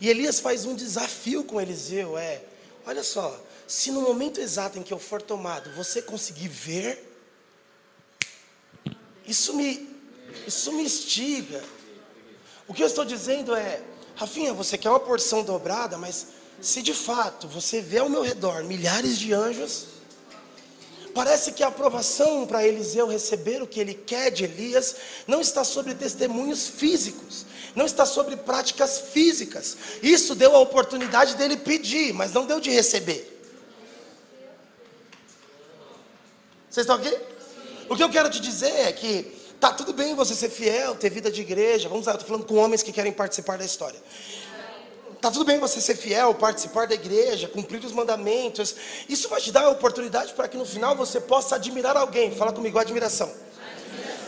E 0.00 0.08
Elias 0.08 0.40
faz 0.40 0.64
um 0.64 0.74
desafio 0.74 1.44
com 1.44 1.60
Eliseu: 1.60 2.16
é, 2.16 2.40
olha 2.86 3.02
só, 3.02 3.38
se 3.66 3.90
no 3.90 4.00
momento 4.00 4.40
exato 4.40 4.78
em 4.78 4.82
que 4.82 4.92
eu 4.94 4.98
for 4.98 5.20
tomado, 5.20 5.70
você 5.74 6.00
conseguir 6.00 6.48
ver, 6.48 7.14
isso 9.26 9.52
me, 9.54 9.86
isso 10.46 10.72
me 10.72 10.84
instiga. 10.84 11.62
O 12.66 12.72
que 12.72 12.82
eu 12.82 12.86
estou 12.86 13.04
dizendo 13.04 13.54
é, 13.54 13.82
Rafinha, 14.16 14.54
você 14.54 14.78
quer 14.78 14.88
uma 14.88 15.00
porção 15.00 15.42
dobrada, 15.42 15.98
mas 15.98 16.39
se 16.60 16.82
de 16.82 16.92
fato 16.94 17.48
você 17.48 17.80
vê 17.80 17.98
ao 17.98 18.08
meu 18.08 18.22
redor 18.22 18.64
milhares 18.64 19.18
de 19.18 19.32
anjos, 19.32 19.86
parece 21.14 21.52
que 21.52 21.62
a 21.62 21.68
aprovação 21.68 22.46
para 22.46 22.66
Eliseu 22.66 23.06
receber 23.06 23.62
o 23.62 23.66
que 23.66 23.80
ele 23.80 23.94
quer 23.94 24.30
de 24.30 24.44
Elias 24.44 24.96
não 25.26 25.40
está 25.40 25.64
sobre 25.64 25.94
testemunhos 25.94 26.68
físicos, 26.68 27.46
não 27.74 27.86
está 27.86 28.04
sobre 28.04 28.36
práticas 28.36 29.00
físicas. 29.12 29.76
Isso 30.02 30.34
deu 30.34 30.54
a 30.54 30.60
oportunidade 30.60 31.36
dele 31.36 31.56
pedir, 31.56 32.12
mas 32.12 32.32
não 32.32 32.46
deu 32.46 32.60
de 32.60 32.70
receber. 32.70 33.38
Vocês 36.70 36.86
estão 36.86 36.96
aqui? 36.96 37.16
O 37.88 37.96
que 37.96 38.02
eu 38.02 38.10
quero 38.10 38.30
te 38.30 38.40
dizer 38.40 38.70
é 38.70 38.92
que 38.92 39.24
tá 39.58 39.72
tudo 39.72 39.92
bem 39.92 40.14
você 40.14 40.34
ser 40.34 40.48
fiel, 40.48 40.94
ter 40.94 41.10
vida 41.10 41.30
de 41.30 41.40
igreja. 41.40 41.88
Vamos 41.88 42.06
lá, 42.06 42.12
eu 42.12 42.16
estou 42.16 42.28
falando 42.28 42.46
com 42.46 42.54
homens 42.54 42.82
que 42.82 42.92
querem 42.92 43.12
participar 43.12 43.58
da 43.58 43.64
história. 43.64 44.00
Tá 45.20 45.30
tudo 45.30 45.44
bem 45.44 45.58
você 45.58 45.80
ser 45.82 45.96
fiel, 45.96 46.34
participar 46.34 46.86
da 46.86 46.94
igreja, 46.94 47.46
cumprir 47.46 47.84
os 47.84 47.92
mandamentos. 47.92 48.74
Isso 49.06 49.28
vai 49.28 49.40
te 49.40 49.52
dar 49.52 49.64
a 49.64 49.68
oportunidade 49.68 50.32
para 50.32 50.48
que 50.48 50.56
no 50.56 50.64
final 50.64 50.96
você 50.96 51.20
possa 51.20 51.56
admirar 51.56 51.96
alguém. 51.96 52.34
Fala 52.34 52.52
comigo, 52.52 52.78
admiração. 52.78 53.30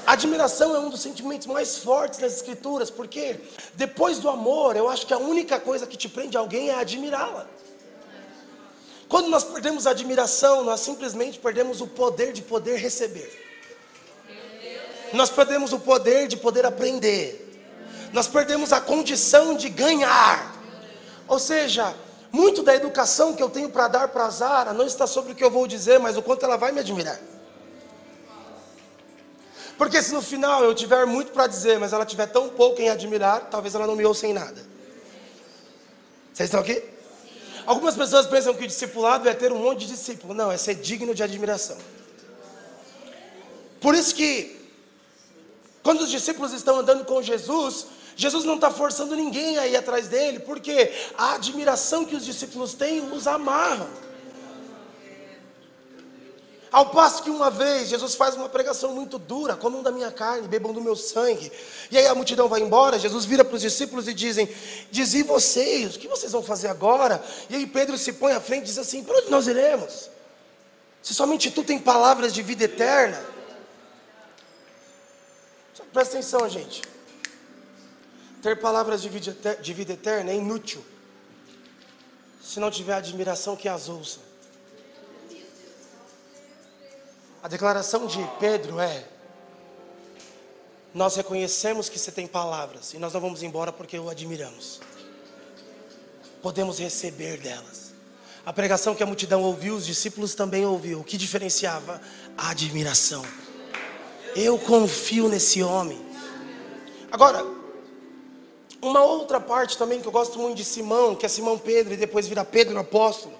Admiração 0.07 0.75
é 0.75 0.79
um 0.79 0.91
dos 0.91 1.01
sentimentos 1.01 1.47
mais 1.47 1.79
fortes 1.79 2.19
nas 2.19 2.35
escrituras, 2.35 2.91
porque 2.91 3.41
depois 3.75 4.19
do 4.19 4.29
amor, 4.29 4.77
eu 4.77 4.89
acho 4.89 5.07
que 5.07 5.15
a 5.15 5.19
única 5.19 5.59
coisa 5.59 5.87
que 5.87 5.97
te 5.97 6.09
prende 6.09 6.37
alguém 6.37 6.69
é 6.71 6.75
admirá-la. 6.75 7.47
Quando 9.09 9.29
nós 9.29 9.45
perdemos 9.45 9.87
a 9.87 9.91
admiração, 9.91 10.65
nós 10.65 10.81
simplesmente 10.81 11.39
perdemos 11.39 11.81
o 11.81 11.87
poder 11.87 12.33
de 12.33 12.43
poder 12.43 12.77
receber. 12.77 13.31
Nós 15.13 15.31
perdemos 15.31 15.73
o 15.73 15.79
poder 15.79 16.27
de 16.27 16.37
poder 16.37 16.67
aprender. 16.67 17.39
Nós 18.13 18.27
perdemos 18.27 18.73
a 18.73 18.81
condição 18.81 19.55
de 19.55 19.69
ganhar. 19.69 20.52
Ou 21.33 21.39
seja, 21.39 21.97
muito 22.31 22.63
da 22.63 22.75
educação 22.75 23.35
que 23.35 23.43
eu 23.43 23.49
tenho 23.49 23.71
para 23.71 23.89
dar 23.89 24.09
para 24.09 24.29
Zara 24.29 24.75
não 24.75 24.85
está 24.85 25.07
sobre 25.07 25.33
o 25.33 25.35
que 25.35 25.43
eu 25.43 25.51
vou 25.51 25.67
dizer, 25.67 25.99
mas 25.99 26.15
o 26.15 26.21
quanto 26.21 26.45
ela 26.45 26.59
vai 26.59 26.73
me 26.73 26.81
admirar. 26.81 27.19
Porque 29.79 30.03
se 30.03 30.13
no 30.13 30.21
final 30.21 30.63
eu 30.63 30.75
tiver 30.75 31.07
muito 31.07 31.33
para 31.33 31.47
dizer, 31.47 31.79
mas 31.79 31.95
ela 31.95 32.05
tiver 32.05 32.27
tão 32.27 32.51
pouco 32.51 32.83
em 32.83 32.91
admirar, 32.91 33.49
talvez 33.51 33.75
ela 33.75 33.87
não 33.87 33.97
me 33.97 34.05
ouça 34.05 34.27
em 34.27 34.35
nada. 34.35 34.63
Vocês 36.35 36.49
estão 36.49 36.61
aqui? 36.61 36.85
Algumas 37.65 37.97
pessoas 37.97 38.27
pensam 38.27 38.53
que 38.53 38.65
o 38.65 38.69
discipulado 38.69 39.27
é 39.27 39.33
ter 39.33 39.51
um 39.53 39.59
monte 39.59 39.87
de 39.87 39.87
discípulo. 39.87 40.35
Não, 40.35 40.53
é 40.53 40.59
ser 40.59 40.75
digno 40.75 41.15
de 41.15 41.23
admiração. 41.23 41.79
Por 43.81 43.95
isso 43.95 44.15
que, 44.15 44.69
quando 45.83 46.03
os 46.03 46.11
discípulos 46.11 46.53
estão 46.53 46.77
andando 46.77 47.07
com 47.07 47.23
Jesus, 47.23 47.87
Jesus 48.17 48.45
não 48.45 48.57
está 48.57 48.71
forçando 48.71 49.17
ninguém 49.17 49.59
a 49.59 49.67
ir 49.67 49.77
atrás 49.77 50.09
dele, 50.09 50.41
porque 50.41 50.93
a 51.17 51.35
admiração 51.35 52.05
que 52.05 52.17
os 52.17 52.25
discípulos 52.25 52.75
têm 52.75 53.01
os 53.13 53.27
amarram. 53.27 53.89
Ao 56.73 56.87
passo 56.87 57.23
que 57.23 57.29
uma 57.29 57.51
vez 57.51 57.91
Jesus 57.91 58.15
faz 58.15 58.35
uma 58.35 58.49
pregação 58.49 58.95
muito 58.95 59.19
dura, 59.19 59.55
comam 59.55 59.83
da 59.83 59.93
minha 59.93 60.11
carne, 60.11 60.49
bebam 60.49 60.73
do 60.73 60.81
meu 60.81 60.97
sangue. 60.97 61.53
E 61.91 61.99
aí 61.99 62.07
a 62.07 62.15
multidão 62.15 62.49
vai 62.49 62.63
embora, 62.63 62.99
Jesus 62.99 63.27
vira 63.27 63.45
para 63.45 63.57
os 63.57 63.61
discípulos 63.61 64.09
e 64.09 64.15
dizem: 64.15 64.49
Dizi 64.91 65.23
vocês, 65.23 65.95
o 65.95 65.99
que 65.99 66.09
vocês 66.09 66.33
vão 66.33 66.43
fazer 66.43 66.69
agora? 66.69 67.23
E 67.51 67.57
aí 67.57 67.67
Pedro 67.67 67.99
se 67.99 68.15
põe 68.15 68.33
à 68.33 68.41
frente 68.41 68.63
e 68.63 68.67
diz 68.67 68.79
assim: 68.79 69.05
Para 69.05 69.19
onde 69.19 69.31
nós 69.31 69.47
iremos? 69.47 70.09
Se 71.03 71.13
somente 71.13 71.51
tu 71.51 71.63
tem 71.63 71.79
palavras 71.79 72.33
de 72.33 72.41
vida 72.41 72.65
eterna. 72.65 73.23
Presta 75.93 76.17
atenção, 76.17 76.49
gente. 76.49 76.81
Ter 78.43 78.59
palavras 78.59 79.01
de 79.01 79.09
vida, 79.09 79.93
eterna 79.93 80.33
é 80.33 80.35
inútil. 80.35 80.85
Se 82.43 82.59
não 82.59 82.73
tiver 82.73 82.95
admiração 82.95 83.55
que 83.55 83.69
as 83.69 83.89
ouçam. 83.89 84.21
A 87.41 87.47
declaração 87.47 88.05
de 88.09 88.19
Pedro 88.41 88.81
é: 88.81 89.07
Nós 90.93 91.15
reconhecemos 91.15 91.89
que 91.89 92.01
você 92.01 92.11
tem 92.11 92.27
palavras 92.27 92.93
e 92.93 92.99
nós 92.99 93.13
não 93.13 93.21
vamos 93.21 93.45
embora 93.45 93.73
porque 93.73 93.97
o 93.97 94.11
admiramos. 94.11 94.81
Podemos 96.43 96.81
receber 96.81 97.39
delas. 97.39 97.93
A 98.45 98.53
pregação 98.53 98.93
que 98.93 99.05
a 99.05 99.07
multidão 99.07 99.41
ouviu, 99.41 99.77
os 99.77 99.87
discípulos 99.87 100.35
também 100.35 100.67
ouviu. 100.67 100.99
O 100.99 101.05
que 101.05 101.17
diferenciava? 101.17 102.01
A 102.37 102.51
admiração. 102.51 103.25
Eu 104.35 104.59
confio 104.59 105.29
nesse 105.29 105.63
homem. 105.63 106.05
Agora, 107.09 107.62
uma 108.83 109.01
outra 109.01 109.41
parte 109.41 109.79
também 109.79 110.01
que 110.01 110.09
eu 110.09 110.13
gosto 110.13 110.41
muito 110.41 110.57
de 110.57 110.65
Simão, 110.65 111.15
que 111.15 111.25
é 111.25 111.29
Simão 111.29 111.57
Pedro 111.57 111.95
e 111.95 111.97
depois 111.97 112.27
vira 112.27 112.45
Pedro 112.45 112.77
apóstolo. 112.77 113.33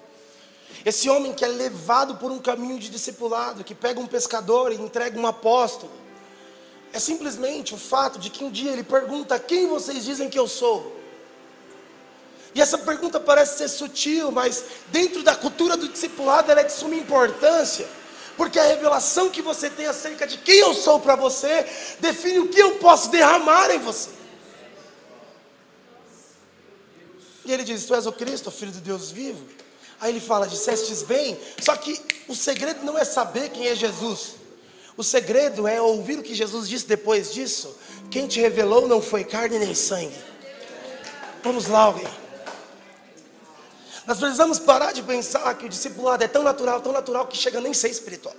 Esse 0.85 1.09
homem 1.09 1.33
que 1.33 1.43
é 1.43 1.47
levado 1.49 2.15
por 2.15 2.31
um 2.31 2.39
caminho 2.39 2.79
de 2.79 2.89
discipulado, 2.89 3.63
que 3.63 3.75
pega 3.75 3.99
um 3.99 4.07
pescador 4.07 4.71
e 4.71 4.75
entrega 4.75 5.19
um 5.19 5.27
apóstolo, 5.27 5.91
é 6.93 6.99
simplesmente 6.99 7.75
o 7.75 7.77
fato 7.77 8.17
de 8.17 8.29
que 8.29 8.43
um 8.43 8.49
dia 8.49 8.71
ele 8.71 8.83
pergunta: 8.83 9.37
Quem 9.37 9.67
vocês 9.67 10.05
dizem 10.05 10.29
que 10.29 10.39
eu 10.39 10.47
sou? 10.47 10.95
E 12.55 12.61
essa 12.61 12.77
pergunta 12.77 13.19
parece 13.19 13.57
ser 13.57 13.67
sutil, 13.67 14.31
mas 14.31 14.63
dentro 14.87 15.23
da 15.23 15.35
cultura 15.35 15.75
do 15.75 15.89
discipulado 15.89 16.51
ela 16.51 16.61
é 16.61 16.65
de 16.65 16.71
suma 16.71 16.95
importância, 16.95 17.87
porque 18.37 18.59
a 18.59 18.63
revelação 18.63 19.29
que 19.29 19.41
você 19.41 19.69
tem 19.69 19.87
acerca 19.87 20.25
de 20.25 20.37
quem 20.37 20.59
eu 20.59 20.73
sou 20.73 20.99
para 20.99 21.15
você 21.15 21.65
define 21.99 22.39
o 22.39 22.47
que 22.47 22.59
eu 22.59 22.75
posso 22.75 23.09
derramar 23.09 23.71
em 23.71 23.79
você. 23.79 24.22
E 27.45 27.51
ele 27.51 27.63
diz: 27.63 27.85
Tu 27.85 27.95
és 27.95 28.05
o 28.05 28.11
Cristo, 28.11 28.51
Filho 28.51 28.71
de 28.71 28.81
Deus 28.81 29.11
vivo. 29.11 29.45
Aí 29.99 30.11
ele 30.11 30.19
fala: 30.19 30.47
dissestes 30.47 31.03
bem, 31.03 31.37
só 31.61 31.75
que 31.75 31.99
o 32.27 32.35
segredo 32.35 32.83
não 32.83 32.97
é 32.97 33.05
saber 33.05 33.49
quem 33.49 33.67
é 33.67 33.75
Jesus. 33.75 34.35
O 34.95 35.03
segredo 35.03 35.67
é 35.67 35.81
ouvir 35.81 36.19
o 36.19 36.23
que 36.23 36.35
Jesus 36.35 36.69
disse 36.69 36.85
depois 36.85 37.33
disso. 37.33 37.75
Quem 38.11 38.27
te 38.27 38.39
revelou 38.39 38.87
não 38.87 39.01
foi 39.01 39.23
carne 39.23 39.57
nem 39.57 39.73
sangue. 39.73 40.15
Vamos 41.43 41.67
lá, 41.67 41.79
alguém. 41.79 42.07
Nós 44.05 44.19
precisamos 44.19 44.59
parar 44.59 44.91
de 44.91 45.01
pensar 45.01 45.53
que 45.55 45.65
o 45.65 45.69
discipulado 45.69 46.23
é 46.23 46.27
tão 46.27 46.43
natural, 46.43 46.81
tão 46.81 46.91
natural 46.91 47.25
que 47.27 47.37
chega 47.37 47.61
nem 47.61 47.71
a 47.71 47.75
ser 47.75 47.89
espiritual. 47.89 48.35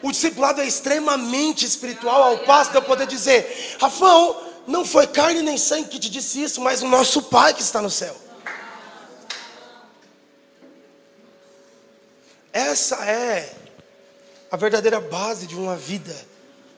O 0.00 0.10
discipulado 0.10 0.60
é 0.60 0.66
extremamente 0.66 1.64
espiritual 1.64 2.22
ao 2.22 2.38
passo 2.38 2.70
de 2.70 2.76
eu 2.76 2.82
poder 2.82 3.06
dizer: 3.06 3.76
Rafão, 3.80 4.51
não 4.66 4.84
foi 4.84 5.06
carne 5.06 5.42
nem 5.42 5.58
sangue 5.58 5.88
que 5.88 5.98
te 5.98 6.08
disse 6.08 6.42
isso, 6.42 6.60
mas 6.60 6.82
o 6.82 6.88
nosso 6.88 7.22
Pai 7.22 7.52
que 7.54 7.62
está 7.62 7.80
no 7.82 7.90
céu. 7.90 8.16
Essa 12.52 12.96
é 13.06 13.54
a 14.50 14.56
verdadeira 14.56 15.00
base 15.00 15.46
de 15.46 15.56
uma 15.56 15.76
vida 15.76 16.14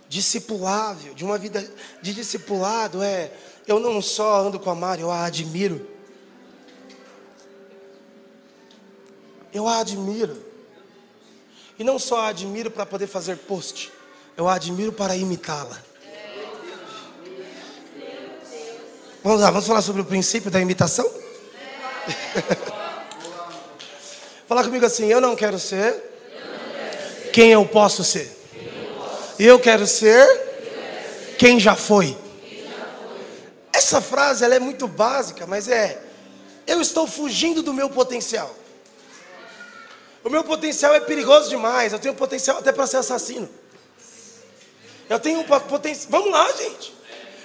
discipulável, 0.09 1.13
de 1.15 1.25
uma 1.25 1.37
vida 1.37 1.69
de 2.01 2.15
discipulado 2.15 3.03
é 3.03 3.33
eu 3.67 3.81
não 3.81 4.01
só 4.01 4.43
ando 4.47 4.61
com 4.61 4.71
a 4.71 4.75
Mari, 4.75 5.03
eu 5.03 5.11
a 5.11 5.25
admiro. 5.25 5.89
Eu 9.53 9.67
a 9.67 9.79
admiro. 9.79 10.45
E 11.79 11.83
não 11.83 11.99
só 11.99 12.21
a 12.21 12.29
admiro 12.29 12.71
para 12.71 12.87
poder 12.87 13.07
fazer 13.07 13.37
post, 13.39 13.91
eu 14.37 14.49
a 14.49 14.55
admiro 14.55 14.93
para 14.93 15.17
imitá-la. 15.17 15.83
Vamos 19.25 19.41
lá, 19.41 19.51
vamos 19.51 19.67
falar 19.67 19.81
sobre 19.81 20.03
o 20.03 20.05
princípio 20.05 20.51
da 20.51 20.61
imitação? 20.61 21.09
Fala 24.47 24.63
comigo 24.63 24.85
assim: 24.85 25.07
eu 25.07 25.19
não 25.19 25.35
quero 25.35 25.59
ser, 25.59 25.95
quem 27.33 27.51
eu 27.51 27.65
posso 27.65 28.05
ser. 28.05 28.31
Eu 29.39 29.59
quero 29.59 29.87
ser 29.87 30.27
quem 31.39 31.59
já 31.59 31.75
foi. 31.75 32.15
Essa 33.73 34.03
frase 34.03 34.45
ela 34.45 34.57
é 34.57 34.61
muito 34.61 34.87
básica, 34.87 35.47
mas 35.47 35.69
é: 35.69 36.03
eu 36.67 36.83
estou 36.83 37.07
fugindo 37.07 37.63
do 37.63 37.73
meu 37.73 37.89
potencial. 37.89 38.55
O 40.23 40.29
meu 40.29 40.45
potencial 40.45 40.95
é 40.95 41.01
perigoso 41.01 41.49
demais. 41.49 41.95
Eu 41.95 41.99
tenho 41.99 42.15
potencial 42.15 42.59
até 42.59 42.73
para 42.73 42.87
ser 42.87 42.99
assassino. 42.99 43.49
Eu 45.09 45.19
tenho 45.19 45.43
potencial. 45.45 46.11
Vamos 46.11 46.31
lá, 46.31 46.53
gente. 46.53 46.94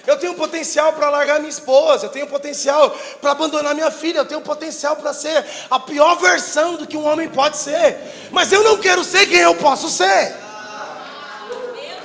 Eu 0.06 0.16
tenho 0.16 0.34
potencial 0.34 0.92
para 0.94 1.10
largar 1.10 1.38
minha 1.40 1.50
esposa, 1.50 2.06
eu 2.06 2.10
tenho 2.10 2.26
potencial 2.26 2.90
para 3.20 3.32
abandonar 3.32 3.74
minha 3.74 3.90
filha, 3.90 4.18
eu 4.18 4.24
tenho 4.24 4.40
potencial 4.40 4.96
para 4.96 5.12
ser 5.12 5.44
a 5.70 5.78
pior 5.78 6.16
versão 6.16 6.76
do 6.76 6.86
que 6.86 6.96
um 6.96 7.06
homem 7.06 7.28
pode 7.28 7.58
ser. 7.58 7.98
Mas 8.30 8.50
eu 8.52 8.62
não 8.62 8.78
quero 8.78 9.04
ser 9.04 9.26
quem 9.26 9.40
eu 9.40 9.54
posso 9.54 9.90
ser. 9.90 10.34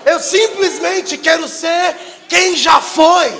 Eu 0.05 0.19
simplesmente 0.19 1.17
quero 1.17 1.47
ser 1.47 1.95
quem 2.27 2.55
já 2.55 2.81
foi. 2.81 3.31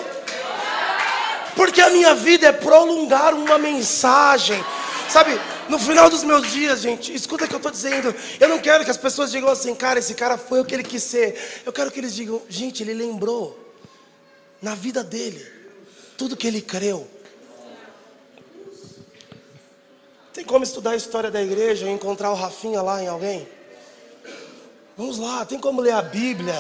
Porque 1.56 1.82
a 1.82 1.90
minha 1.90 2.16
vida 2.16 2.48
é 2.48 2.52
prolongar 2.52 3.34
uma 3.34 3.58
mensagem. 3.58 4.64
Sabe, 5.10 5.40
no 5.70 5.78
final 5.78 6.10
dos 6.10 6.24
meus 6.24 6.50
dias, 6.52 6.82
gente, 6.82 7.14
escuta 7.14 7.46
o 7.46 7.48
que 7.48 7.54
eu 7.54 7.58
estou 7.58 7.72
dizendo. 7.72 8.14
Eu 8.40 8.50
não 8.50 8.60
quero 8.60 8.84
que 8.84 8.92
as 8.92 8.98
pessoas 8.98 9.32
digam 9.32 9.50
assim, 9.50 9.76
cara, 9.76 10.00
esse 10.00 10.14
cara 10.14 10.38
foi 10.38 10.62
o 10.62 10.66
que 10.66 10.74
ele 10.74 10.84
quis 10.84 11.04
ser. 11.04 11.62
Eu 11.66 11.74
quero 11.74 11.92
que 11.92 12.00
eles 12.00 12.16
digam, 12.16 12.42
gente, 12.50 12.82
ele 12.82 12.94
lembrou 12.94 13.65
na 14.62 14.76
vida 14.76 15.04
dele, 15.04 15.46
tudo 16.18 16.38
que 16.38 16.48
ele 16.48 16.62
creu. 16.62 17.08
Tem 20.34 20.44
como 20.44 20.64
estudar 20.64 20.92
a 20.92 20.96
história 20.96 21.32
da 21.32 21.42
igreja 21.42 21.86
e 21.86 21.90
encontrar 21.90 22.32
o 22.32 22.36
Rafinha 22.36 22.82
lá 22.82 23.02
em 23.02 23.08
alguém? 23.08 23.48
Vamos 24.98 25.18
lá, 25.18 25.46
tem 25.46 25.60
como 25.60 25.82
ler 25.82 25.94
a 25.94 26.02
Bíblia? 26.02 26.56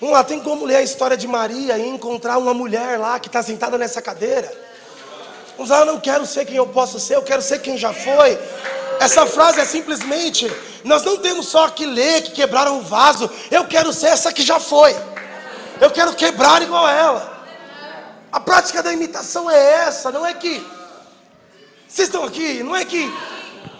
Vamos 0.00 0.14
lá, 0.14 0.22
tem 0.22 0.38
como 0.40 0.64
ler 0.64 0.76
a 0.76 0.82
história 0.82 1.16
de 1.16 1.26
Maria 1.26 1.76
e 1.78 1.88
encontrar 1.88 2.38
uma 2.38 2.54
mulher 2.54 2.98
lá 2.98 3.18
que 3.18 3.26
está 3.26 3.42
sentada 3.42 3.76
nessa 3.76 4.00
cadeira? 4.00 4.52
Vamos 5.56 5.70
lá, 5.70 5.80
eu 5.80 5.86
não 5.86 6.00
quero 6.00 6.24
ser 6.24 6.44
quem 6.44 6.56
eu 6.56 6.68
posso 6.68 7.00
ser, 7.00 7.16
eu 7.16 7.22
quero 7.22 7.42
ser 7.42 7.60
quem 7.60 7.76
já 7.76 7.92
foi. 7.92 8.38
Essa 9.00 9.26
frase 9.26 9.60
é 9.60 9.64
simplesmente: 9.64 10.48
nós 10.84 11.02
não 11.02 11.16
temos 11.16 11.48
só 11.48 11.68
que 11.68 11.84
ler, 11.84 12.22
que 12.22 12.30
quebraram 12.30 12.78
o 12.78 12.82
vaso, 12.82 13.28
eu 13.50 13.66
quero 13.66 13.92
ser 13.92 14.06
essa 14.06 14.32
que 14.32 14.42
já 14.42 14.60
foi. 14.60 14.94
Eu 15.80 15.90
quero 15.90 16.14
quebrar 16.14 16.62
igual 16.62 16.88
ela. 16.88 17.38
A 18.30 18.40
prática 18.40 18.82
da 18.82 18.92
imitação 18.92 19.50
é 19.50 19.86
essa, 19.86 20.10
não 20.10 20.24
é 20.24 20.34
que. 20.34 20.64
Vocês 21.88 22.08
estão 22.08 22.24
aqui? 22.24 22.62
Não 22.62 22.76
é 22.76 22.84
que 22.84 23.10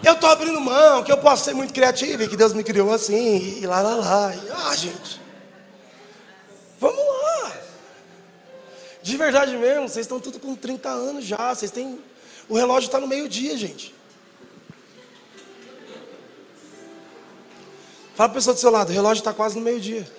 eu 0.03 0.13
estou 0.13 0.29
abrindo 0.29 0.59
mão, 0.59 1.03
que 1.03 1.11
eu 1.11 1.17
posso 1.17 1.43
ser 1.43 1.53
muito 1.53 1.73
criativo 1.73 2.23
e 2.23 2.27
que 2.27 2.37
Deus 2.37 2.53
me 2.53 2.63
criou 2.63 2.91
assim, 2.91 3.59
e 3.59 3.67
lá, 3.67 3.81
lá, 3.81 3.95
lá. 3.95 4.35
E, 4.35 4.51
ah, 4.51 4.75
gente. 4.75 5.21
Vamos 6.79 6.97
lá. 6.97 7.51
De 9.03 9.17
verdade 9.17 9.55
mesmo, 9.57 9.87
vocês 9.87 10.05
estão 10.05 10.19
tudo 10.19 10.39
com 10.39 10.55
30 10.55 10.89
anos 10.89 11.25
já. 11.25 11.53
Vocês 11.53 11.69
têm. 11.69 11.99
O 12.47 12.55
relógio 12.55 12.87
está 12.87 12.99
no 12.99 13.07
meio-dia, 13.07 13.55
gente. 13.57 13.93
Fala 18.15 18.27
para 18.29 18.37
a 18.37 18.39
pessoa 18.41 18.53
do 18.53 18.59
seu 18.59 18.71
lado, 18.71 18.89
o 18.89 18.93
relógio 18.93 19.21
está 19.21 19.33
quase 19.33 19.55
no 19.55 19.61
meio-dia. 19.61 20.18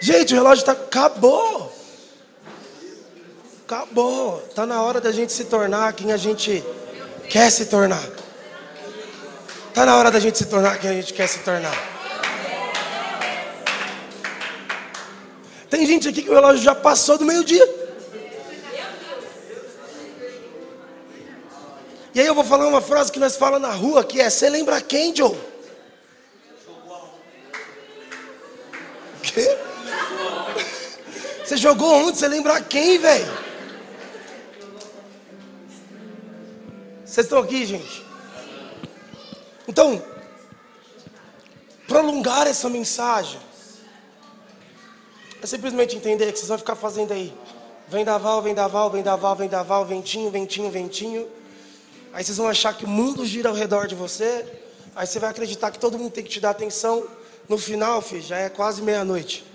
Gente, 0.00 0.32
o 0.32 0.36
relógio 0.36 0.62
está. 0.62 0.72
Acabou. 0.72 1.72
Acabou. 3.64 4.42
Está 4.48 4.66
na 4.66 4.82
hora 4.82 5.00
da 5.00 5.12
gente 5.12 5.32
se 5.32 5.44
tornar 5.44 5.92
quem 5.92 6.12
a 6.12 6.16
gente 6.16 6.64
quer 7.28 7.50
se 7.50 7.66
tornar. 7.66 8.02
Está 9.68 9.84
na 9.84 9.96
hora 9.96 10.10
da 10.10 10.18
gente 10.18 10.36
se 10.38 10.46
tornar 10.46 10.78
quem 10.78 10.90
a 10.90 10.94
gente 10.94 11.12
quer 11.12 11.28
se 11.28 11.40
tornar. 11.40 11.76
Tem 15.68 15.86
gente 15.86 16.08
aqui 16.08 16.22
que 16.22 16.30
o 16.30 16.34
relógio 16.34 16.62
já 16.62 16.74
passou 16.74 17.16
do 17.16 17.24
meio-dia. 17.24 17.68
E 22.12 22.20
aí 22.20 22.26
eu 22.26 22.34
vou 22.34 22.42
falar 22.42 22.66
uma 22.66 22.80
frase 22.80 23.12
que 23.12 23.20
nós 23.20 23.36
falamos 23.36 23.68
na 23.68 23.74
rua, 23.74 24.02
que 24.02 24.20
é, 24.20 24.28
você 24.28 24.48
lembra 24.48 24.80
quem, 24.80 25.14
Joe? 25.14 25.49
Jogou 31.60 32.06
onde? 32.06 32.18
Você 32.18 32.26
lembra 32.26 32.60
quem, 32.60 32.98
velho? 32.98 33.50
Vocês 37.04 37.26
estão 37.26 37.38
aqui, 37.38 37.66
gente? 37.66 38.04
Então, 39.68 40.02
prolongar 41.86 42.46
essa 42.46 42.68
mensagem 42.68 43.38
é 45.42 45.46
simplesmente 45.46 45.96
entender 45.96 46.32
que 46.32 46.38
vocês 46.38 46.48
vão 46.48 46.58
ficar 46.58 46.76
fazendo 46.76 47.12
aí. 47.12 47.32
Vendaval, 47.88 48.40
vendaval, 48.42 48.90
vendaval, 48.90 49.36
vendaval, 49.36 49.84
ventinho, 49.84 50.30
ventinho, 50.30 50.70
ventinho. 50.70 51.28
Aí 52.12 52.24
vocês 52.24 52.38
vão 52.38 52.48
achar 52.48 52.74
que 52.74 52.84
o 52.84 52.88
mundo 52.88 53.24
gira 53.26 53.48
ao 53.48 53.54
redor 53.54 53.86
de 53.86 53.94
você. 53.94 54.46
Aí 54.94 55.06
você 55.06 55.18
vai 55.18 55.30
acreditar 55.30 55.70
que 55.70 55.78
todo 55.78 55.98
mundo 55.98 56.12
tem 56.12 56.24
que 56.24 56.30
te 56.30 56.40
dar 56.40 56.50
atenção. 56.50 57.06
No 57.48 57.58
final, 57.58 58.00
filho, 58.00 58.22
já 58.22 58.38
é 58.38 58.48
quase 58.48 58.82
meia-noite. 58.82 59.49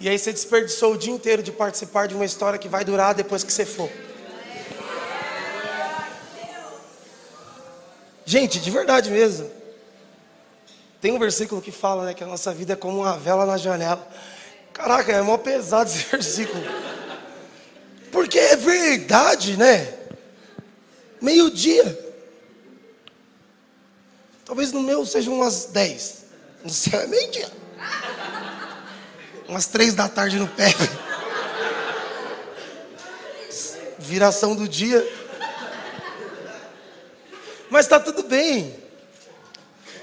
E 0.00 0.08
aí 0.08 0.18
você 0.18 0.32
desperdiçou 0.32 0.94
o 0.94 0.98
dia 0.98 1.12
inteiro 1.12 1.42
de 1.42 1.52
participar 1.52 2.08
de 2.08 2.14
uma 2.14 2.24
história 2.24 2.58
que 2.58 2.68
vai 2.68 2.82
durar 2.82 3.14
depois 3.14 3.44
que 3.44 3.52
você 3.52 3.66
for. 3.66 3.90
Gente, 8.24 8.58
de 8.58 8.70
verdade 8.70 9.10
mesmo. 9.10 9.50
Tem 11.02 11.12
um 11.12 11.18
versículo 11.18 11.60
que 11.60 11.70
fala 11.70 12.06
né, 12.06 12.14
que 12.14 12.24
a 12.24 12.26
nossa 12.26 12.54
vida 12.54 12.72
é 12.72 12.76
como 12.76 13.00
uma 13.00 13.18
vela 13.18 13.44
na 13.44 13.58
janela. 13.58 14.08
Caraca, 14.72 15.12
é 15.12 15.20
mó 15.20 15.36
pesado 15.36 15.90
esse 15.90 16.04
versículo. 16.10 16.62
Porque 18.10 18.38
é 18.38 18.56
verdade, 18.56 19.58
né? 19.58 19.94
Meio-dia. 21.20 21.98
Talvez 24.46 24.72
no 24.72 24.80
meu 24.80 25.04
sejam 25.04 25.34
umas 25.34 25.66
10. 25.66 26.24
No 26.64 26.70
céu 26.70 27.00
é 27.00 27.06
meio-dia. 27.06 27.50
Umas 29.50 29.66
três 29.66 29.94
da 29.94 30.08
tarde 30.08 30.38
no 30.38 30.46
pé. 30.46 30.72
Viração 33.98 34.54
do 34.54 34.68
dia. 34.68 35.04
Mas 37.68 37.84
está 37.84 37.98
tudo 37.98 38.22
bem. 38.22 38.78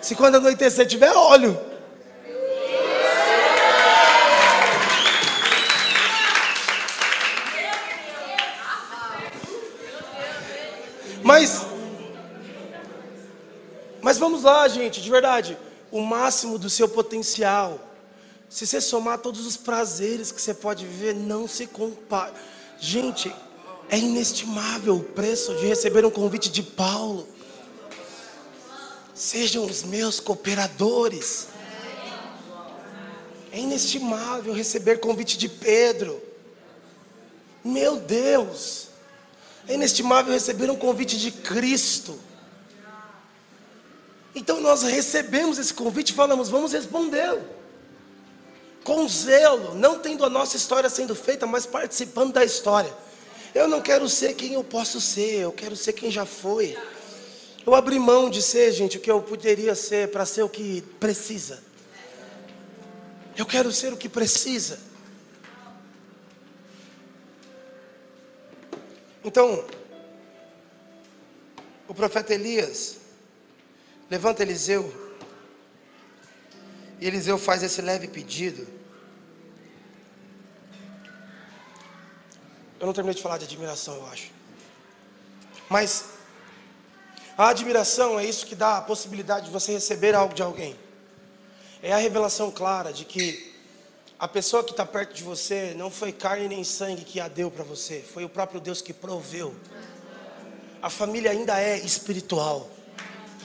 Se 0.01 0.15
quando 0.15 0.35
anoitecer 0.35 0.85
tiver 0.85 1.13
óleo. 1.15 1.57
Mas, 11.23 11.65
mas 14.01 14.17
vamos 14.17 14.43
lá, 14.43 14.67
gente, 14.67 15.01
de 15.01 15.09
verdade. 15.09 15.57
O 15.89 16.01
máximo 16.01 16.59
do 16.59 16.69
seu 16.69 16.89
potencial. 16.89 17.86
Se 18.49 18.65
você 18.65 18.79
somar 18.79 19.19
todos 19.19 19.45
os 19.45 19.57
prazeres 19.57 20.31
que 20.31 20.41
você 20.41 20.53
pode 20.53 20.85
viver, 20.85 21.13
não 21.13 21.47
se 21.47 21.67
compara. 21.67 22.33
Gente, 22.79 23.33
é 23.89 23.97
inestimável 23.97 24.95
o 24.95 25.03
preço 25.03 25.55
de 25.55 25.65
receber 25.65 26.05
um 26.05 26.09
convite 26.09 26.49
de 26.49 26.63
Paulo. 26.63 27.27
Sejam 29.13 29.65
os 29.65 29.83
meus 29.83 30.19
cooperadores. 30.19 31.47
É 33.51 33.59
inestimável 33.59 34.53
receber 34.53 34.99
convite 34.99 35.37
de 35.37 35.49
Pedro. 35.49 36.21
Meu 37.63 37.97
Deus. 37.97 38.87
É 39.67 39.73
inestimável 39.73 40.31
receber 40.31 40.69
um 40.69 40.75
convite 40.75 41.17
de 41.17 41.31
Cristo. 41.31 42.17
Então 44.33 44.61
nós 44.61 44.83
recebemos 44.83 45.57
esse 45.57 45.73
convite 45.73 46.11
e 46.11 46.13
falamos, 46.13 46.47
vamos 46.47 46.71
respondê-lo. 46.71 47.56
Com 48.87 49.05
zelo, 49.05 49.75
não 49.75 49.99
tendo 49.99 50.23
a 50.23 50.29
nossa 50.29 50.55
história 50.55 50.89
sendo 50.89 51.13
feita, 51.13 51.45
mas 51.45 51.65
participando 51.65 52.31
da 52.31 52.45
história. 52.45 52.95
Eu 53.53 53.67
não 53.67 53.81
quero 53.81 54.07
ser 54.07 54.33
quem 54.33 54.53
eu 54.53 54.63
posso 54.63 55.01
ser, 55.01 55.41
eu 55.41 55.51
quero 55.51 55.75
ser 55.75 55.91
quem 55.91 56.09
já 56.09 56.25
foi. 56.25 56.77
Eu 57.65 57.75
abri 57.75 57.99
mão 57.99 58.29
de 58.29 58.41
ser, 58.41 58.71
gente, 58.71 58.95
o 58.95 59.01
que 59.01 59.11
eu 59.11 59.21
poderia 59.21 59.75
ser 59.75 60.09
para 60.09 60.25
ser 60.25 60.43
o 60.43 60.47
que 60.47 60.81
precisa. 61.01 61.61
Eu 63.35 63.45
quero 63.45 63.73
ser 63.73 63.91
o 63.91 63.97
que 63.97 64.07
precisa. 64.07 64.79
Então, 69.21 69.65
o 71.89 71.93
profeta 71.93 72.33
Elias 72.33 72.99
levanta 74.09 74.43
Eliseu, 74.43 74.89
e 77.01 77.05
Eliseu 77.05 77.37
faz 77.37 77.61
esse 77.63 77.81
leve 77.81 78.07
pedido. 78.07 78.76
Eu 82.79 82.85
não 82.85 82.93
terminei 82.93 83.15
de 83.15 83.21
falar 83.21 83.37
de 83.37 83.45
admiração, 83.45 83.95
eu 83.95 84.07
acho. 84.07 84.31
Mas 85.69 86.05
a 87.37 87.49
admiração 87.49 88.19
é 88.19 88.25
isso 88.25 88.45
que 88.45 88.55
dá 88.55 88.77
a 88.77 88.81
possibilidade 88.81 89.47
de 89.47 89.51
você 89.51 89.71
receber 89.71 90.13
algo 90.15 90.33
de 90.33 90.41
alguém. 90.43 90.75
É 91.81 91.93
a 91.93 91.97
revelação 91.97 92.51
clara 92.51 92.93
de 92.93 93.05
que 93.05 93.55
a 94.19 94.27
pessoa 94.27 94.63
que 94.63 94.71
está 94.71 94.85
perto 94.85 95.13
de 95.13 95.23
você 95.23 95.75
não 95.77 95.91
foi 95.91 96.11
carne 96.11 96.47
nem 96.47 96.63
sangue 96.63 97.03
que 97.03 97.19
a 97.19 97.27
deu 97.27 97.51
para 97.51 97.63
você, 97.63 98.01
foi 98.01 98.23
o 98.23 98.29
próprio 98.29 98.59
Deus 98.59 98.81
que 98.81 98.93
proveu. 98.93 99.55
A 100.81 100.89
família 100.89 101.31
ainda 101.31 101.59
é 101.59 101.77
espiritual. 101.77 102.69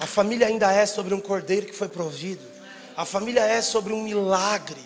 A 0.00 0.06
família 0.06 0.46
ainda 0.46 0.72
é 0.72 0.86
sobre 0.86 1.12
um 1.14 1.20
cordeiro 1.20 1.66
que 1.66 1.74
foi 1.74 1.88
provido. 1.88 2.42
A 2.96 3.04
família 3.04 3.40
é 3.40 3.60
sobre 3.60 3.92
um 3.92 4.02
milagre. 4.02 4.80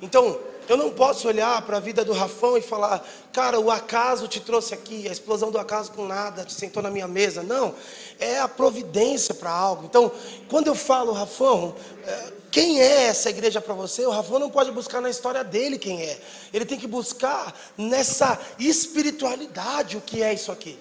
Então, 0.00 0.38
eu 0.68 0.76
não 0.76 0.90
posso 0.90 1.28
olhar 1.28 1.60
para 1.62 1.76
a 1.76 1.80
vida 1.80 2.04
do 2.04 2.12
Rafão 2.12 2.56
e 2.56 2.62
falar, 2.62 3.06
cara, 3.32 3.60
o 3.60 3.70
acaso 3.70 4.28
te 4.28 4.40
trouxe 4.40 4.74
aqui, 4.74 5.08
a 5.08 5.12
explosão 5.12 5.50
do 5.50 5.58
acaso 5.58 5.92
com 5.92 6.06
nada 6.06 6.44
te 6.44 6.52
sentou 6.52 6.82
na 6.82 6.90
minha 6.90 7.06
mesa. 7.06 7.42
Não, 7.42 7.74
é 8.18 8.38
a 8.38 8.48
providência 8.48 9.34
para 9.34 9.50
algo. 9.50 9.84
Então, 9.84 10.10
quando 10.48 10.68
eu 10.68 10.74
falo, 10.74 11.12
Rafão, 11.12 11.74
é, 12.04 12.32
quem 12.50 12.80
é 12.80 13.04
essa 13.04 13.28
igreja 13.30 13.60
para 13.60 13.74
você? 13.74 14.06
O 14.06 14.10
Rafão 14.10 14.38
não 14.38 14.50
pode 14.50 14.70
buscar 14.70 15.00
na 15.00 15.10
história 15.10 15.44
dele 15.44 15.78
quem 15.78 16.02
é. 16.02 16.18
Ele 16.52 16.64
tem 16.64 16.78
que 16.78 16.86
buscar 16.86 17.54
nessa 17.76 18.40
espiritualidade 18.58 19.96
o 19.96 20.00
que 20.00 20.22
é 20.22 20.32
isso 20.32 20.50
aqui. 20.50 20.78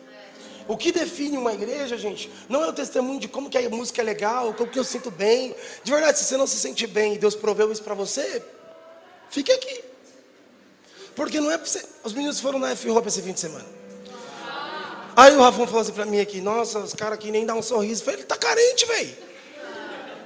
O 0.67 0.75
que 0.75 0.91
define 0.91 1.37
uma 1.37 1.53
igreja, 1.53 1.95
gente, 1.95 2.31
não 2.49 2.63
é 2.63 2.67
o 2.67 2.73
testemunho 2.73 3.19
de 3.19 3.27
como 3.27 3.49
que 3.49 3.57
a 3.57 3.69
música 3.69 4.01
é 4.01 4.05
legal, 4.05 4.53
como 4.53 4.69
que 4.69 4.79
eu 4.79 4.83
sinto 4.83 5.11
bem. 5.11 5.55
De 5.83 5.91
verdade, 5.91 6.17
se 6.17 6.25
você 6.25 6.37
não 6.37 6.47
se 6.47 6.57
sente 6.57 6.87
bem 6.87 7.13
e 7.13 7.17
Deus 7.19 7.35
proveu 7.35 7.71
isso 7.71 7.83
para 7.83 7.93
você, 7.93 8.41
Fique 9.29 9.51
aqui. 9.51 9.83
Porque 11.15 11.39
não 11.39 11.51
é 11.51 11.57
para 11.57 11.65
você. 11.65 11.83
Os 12.03 12.13
meninos 12.13 12.39
foram 12.39 12.59
na 12.59 12.71
F-Hop 12.71 13.07
esse 13.07 13.21
fim 13.21 13.31
de 13.31 13.39
semana. 13.39 13.65
Aí 15.15 15.33
o 15.35 15.41
Rafão 15.41 15.65
falou 15.65 15.81
assim 15.81 15.93
para 15.93 16.05
mim 16.05 16.19
aqui: 16.19 16.41
Nossa, 16.41 16.79
os 16.79 16.93
caras 16.93 17.13
aqui 17.13 17.31
nem 17.31 17.45
dão 17.45 17.59
um 17.59 17.61
sorriso. 17.61 18.01
Eu 18.01 18.05
falei: 18.05 18.19
Ele 18.19 18.27
tá 18.27 18.35
carente, 18.35 18.85
velho. 18.85 19.17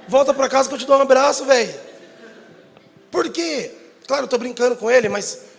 Volta 0.08 0.34
para 0.34 0.48
casa 0.48 0.68
que 0.68 0.74
eu 0.74 0.78
te 0.78 0.86
dou 0.86 0.98
um 0.98 1.02
abraço, 1.02 1.44
velho. 1.44 1.72
Por 3.10 3.30
quê? 3.30 3.72
Claro, 4.06 4.24
eu 4.24 4.28
tô 4.28 4.36
brincando 4.36 4.74
com 4.76 4.90
ele, 4.90 5.08
mas. 5.08 5.50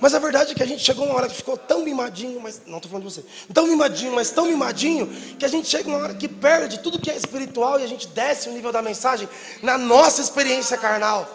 Mas 0.00 0.12
a 0.12 0.18
verdade 0.18 0.52
é 0.52 0.54
que 0.54 0.62
a 0.62 0.66
gente 0.66 0.82
chegou 0.84 1.06
uma 1.06 1.14
hora 1.14 1.28
que 1.28 1.34
ficou 1.36 1.56
tão 1.56 1.82
mimadinho, 1.82 2.38
mas. 2.38 2.60
Não 2.66 2.78
tô 2.78 2.88
falando 2.88 3.08
de 3.08 3.14
você. 3.14 3.24
Tão 3.54 3.66
mimadinho, 3.66 4.12
mas 4.12 4.30
tão 4.30 4.44
mimadinho, 4.44 5.06
que 5.38 5.46
a 5.46 5.48
gente 5.48 5.66
chega 5.66 5.88
uma 5.88 5.98
hora 5.98 6.14
que 6.14 6.28
perde 6.28 6.80
tudo 6.80 6.98
que 6.98 7.10
é 7.10 7.16
espiritual 7.16 7.80
e 7.80 7.84
a 7.84 7.86
gente 7.86 8.08
desce 8.08 8.50
o 8.50 8.52
nível 8.52 8.70
da 8.70 8.82
mensagem 8.82 9.26
na 9.62 9.78
nossa 9.78 10.20
experiência 10.20 10.76
carnal. 10.76 11.26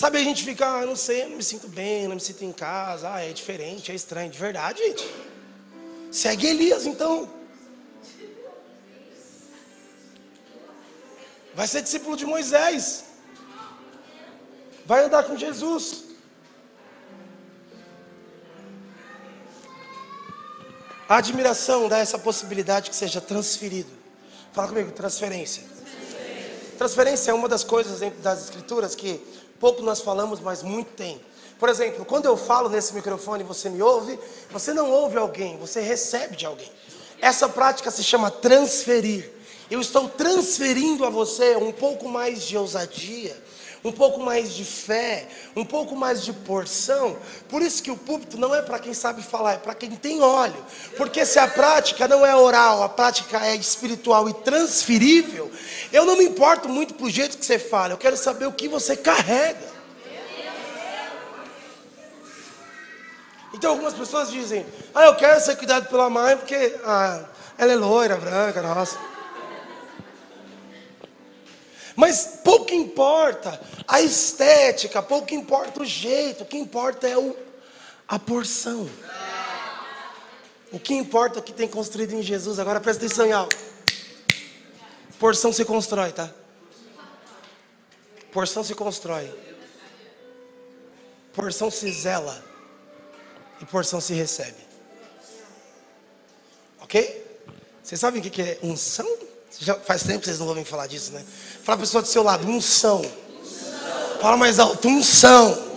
Sabe, 0.00 0.16
a 0.16 0.24
gente 0.24 0.42
fica, 0.44 0.66
ah, 0.66 0.86
não 0.86 0.96
sei, 0.96 1.26
não 1.26 1.36
me 1.36 1.42
sinto 1.42 1.68
bem, 1.68 2.08
não 2.08 2.14
me 2.14 2.22
sinto 2.22 2.42
em 2.42 2.52
casa, 2.52 3.12
ah, 3.12 3.20
é 3.20 3.34
diferente, 3.34 3.92
é 3.92 3.94
estranho. 3.94 4.30
De 4.30 4.38
verdade, 4.38 4.82
gente. 4.82 5.06
Segue 6.10 6.46
Elias, 6.46 6.86
então. 6.86 7.28
Vai 11.54 11.66
ser 11.66 11.82
discípulo 11.82 12.16
de 12.16 12.24
Moisés. 12.24 13.04
Vai 14.86 15.04
andar 15.04 15.24
com 15.24 15.36
Jesus. 15.36 16.04
A 21.06 21.16
admiração 21.18 21.90
dá 21.90 21.98
essa 21.98 22.18
possibilidade 22.18 22.88
que 22.88 22.96
seja 22.96 23.20
transferido. 23.20 23.90
Fala 24.54 24.68
comigo, 24.68 24.92
transferência. 24.92 25.62
Transferência 26.78 27.32
é 27.32 27.34
uma 27.34 27.50
das 27.50 27.62
coisas 27.62 28.00
dentro 28.00 28.22
das 28.22 28.44
escrituras 28.44 28.94
que 28.94 29.20
Pouco 29.60 29.82
nós 29.82 30.00
falamos, 30.00 30.40
mas 30.40 30.62
muito 30.62 30.92
tem. 30.92 31.20
Por 31.58 31.68
exemplo, 31.68 32.06
quando 32.06 32.24
eu 32.24 32.36
falo 32.38 32.70
nesse 32.70 32.94
microfone 32.94 33.44
você 33.44 33.68
me 33.68 33.82
ouve, 33.82 34.18
você 34.50 34.72
não 34.72 34.90
ouve 34.90 35.18
alguém, 35.18 35.58
você 35.58 35.80
recebe 35.80 36.34
de 36.34 36.46
alguém. 36.46 36.72
Essa 37.20 37.46
prática 37.46 37.90
se 37.90 38.02
chama 38.02 38.30
transferir. 38.30 39.30
Eu 39.70 39.80
estou 39.80 40.08
transferindo 40.08 41.04
a 41.04 41.10
você 41.10 41.54
um 41.56 41.70
pouco 41.70 42.08
mais 42.08 42.42
de 42.42 42.56
ousadia, 42.56 43.36
um 43.84 43.90
pouco 43.90 44.20
mais 44.20 44.54
de 44.54 44.64
fé, 44.64 45.26
um 45.56 45.64
pouco 45.64 45.96
mais 45.96 46.22
de 46.22 46.32
porção. 46.32 47.16
Por 47.48 47.62
isso 47.62 47.82
que 47.82 47.90
o 47.90 47.96
púlpito 47.96 48.38
não 48.38 48.54
é 48.54 48.60
para 48.60 48.78
quem 48.78 48.92
sabe 48.92 49.22
falar, 49.22 49.54
é 49.54 49.58
para 49.58 49.74
quem 49.74 49.90
tem 49.90 50.20
óleo. 50.20 50.64
Porque 50.96 51.24
se 51.24 51.38
a 51.38 51.48
prática 51.48 52.06
não 52.06 52.24
é 52.24 52.34
oral, 52.34 52.82
a 52.82 52.88
prática 52.88 53.44
é 53.46 53.56
espiritual 53.56 54.28
e 54.28 54.34
transferível, 54.34 55.50
eu 55.92 56.04
não 56.04 56.16
me 56.16 56.24
importo 56.24 56.68
muito 56.68 56.94
pro 56.94 57.08
jeito 57.08 57.38
que 57.38 57.46
você 57.46 57.58
fala, 57.58 57.94
eu 57.94 57.98
quero 57.98 58.16
saber 58.16 58.46
o 58.46 58.52
que 58.52 58.68
você 58.68 58.96
carrega. 58.96 59.70
Então 63.52 63.72
algumas 63.72 63.94
pessoas 63.94 64.30
dizem, 64.30 64.64
ah, 64.94 65.06
eu 65.06 65.16
quero 65.16 65.40
ser 65.40 65.56
cuidado 65.56 65.88
pela 65.88 66.08
mãe 66.08 66.36
porque 66.36 66.78
ah, 66.84 67.24
ela 67.58 67.72
é 67.72 67.76
loira, 67.76 68.16
branca, 68.16 68.62
nossa. 68.62 68.98
Mas 71.96 72.39
pouco 72.70 72.74
importa 72.74 73.60
a 73.86 74.00
estética, 74.00 75.02
pouco 75.02 75.34
importa 75.34 75.82
o 75.82 75.84
jeito, 75.84 76.44
o 76.44 76.46
que 76.46 76.56
importa 76.56 77.08
é 77.08 77.18
o, 77.18 77.36
a 78.06 78.18
porção. 78.18 78.88
O 80.72 80.78
que 80.78 80.94
importa 80.94 81.38
é 81.38 81.40
o 81.40 81.42
que 81.42 81.52
tem 81.52 81.66
construído 81.66 82.12
em 82.12 82.22
Jesus. 82.22 82.58
Agora 82.58 82.80
presta 82.80 83.04
atenção 83.04 83.26
em 83.26 83.32
algo. 83.32 83.52
Porção 85.18 85.52
se 85.52 85.64
constrói, 85.64 86.12
tá? 86.12 86.32
Porção 88.32 88.62
se 88.62 88.74
constrói. 88.74 89.32
Porção 91.32 91.70
se 91.70 91.90
zela. 91.90 92.44
E 93.60 93.66
porção 93.66 94.00
se 94.00 94.14
recebe. 94.14 94.56
Ok? 96.80 97.26
Vocês 97.82 98.00
sabem 98.00 98.22
o 98.22 98.30
que 98.30 98.40
é 98.40 98.58
unção? 98.62 99.29
Já 99.60 99.74
faz 99.74 100.02
tempo 100.04 100.20
que 100.20 100.24
vocês 100.24 100.38
não 100.38 100.48
ouvem 100.48 100.64
falar 100.64 100.86
disso, 100.86 101.12
né? 101.12 101.22
Fala 101.62 101.76
a 101.76 101.80
pessoa 101.80 102.00
do 102.00 102.08
seu 102.08 102.22
lado, 102.22 102.48
unção. 102.48 103.02
Fala 104.18 104.34
mais 104.34 104.58
alto, 104.58 104.88
unção. 104.88 105.52
unção. 105.52 105.70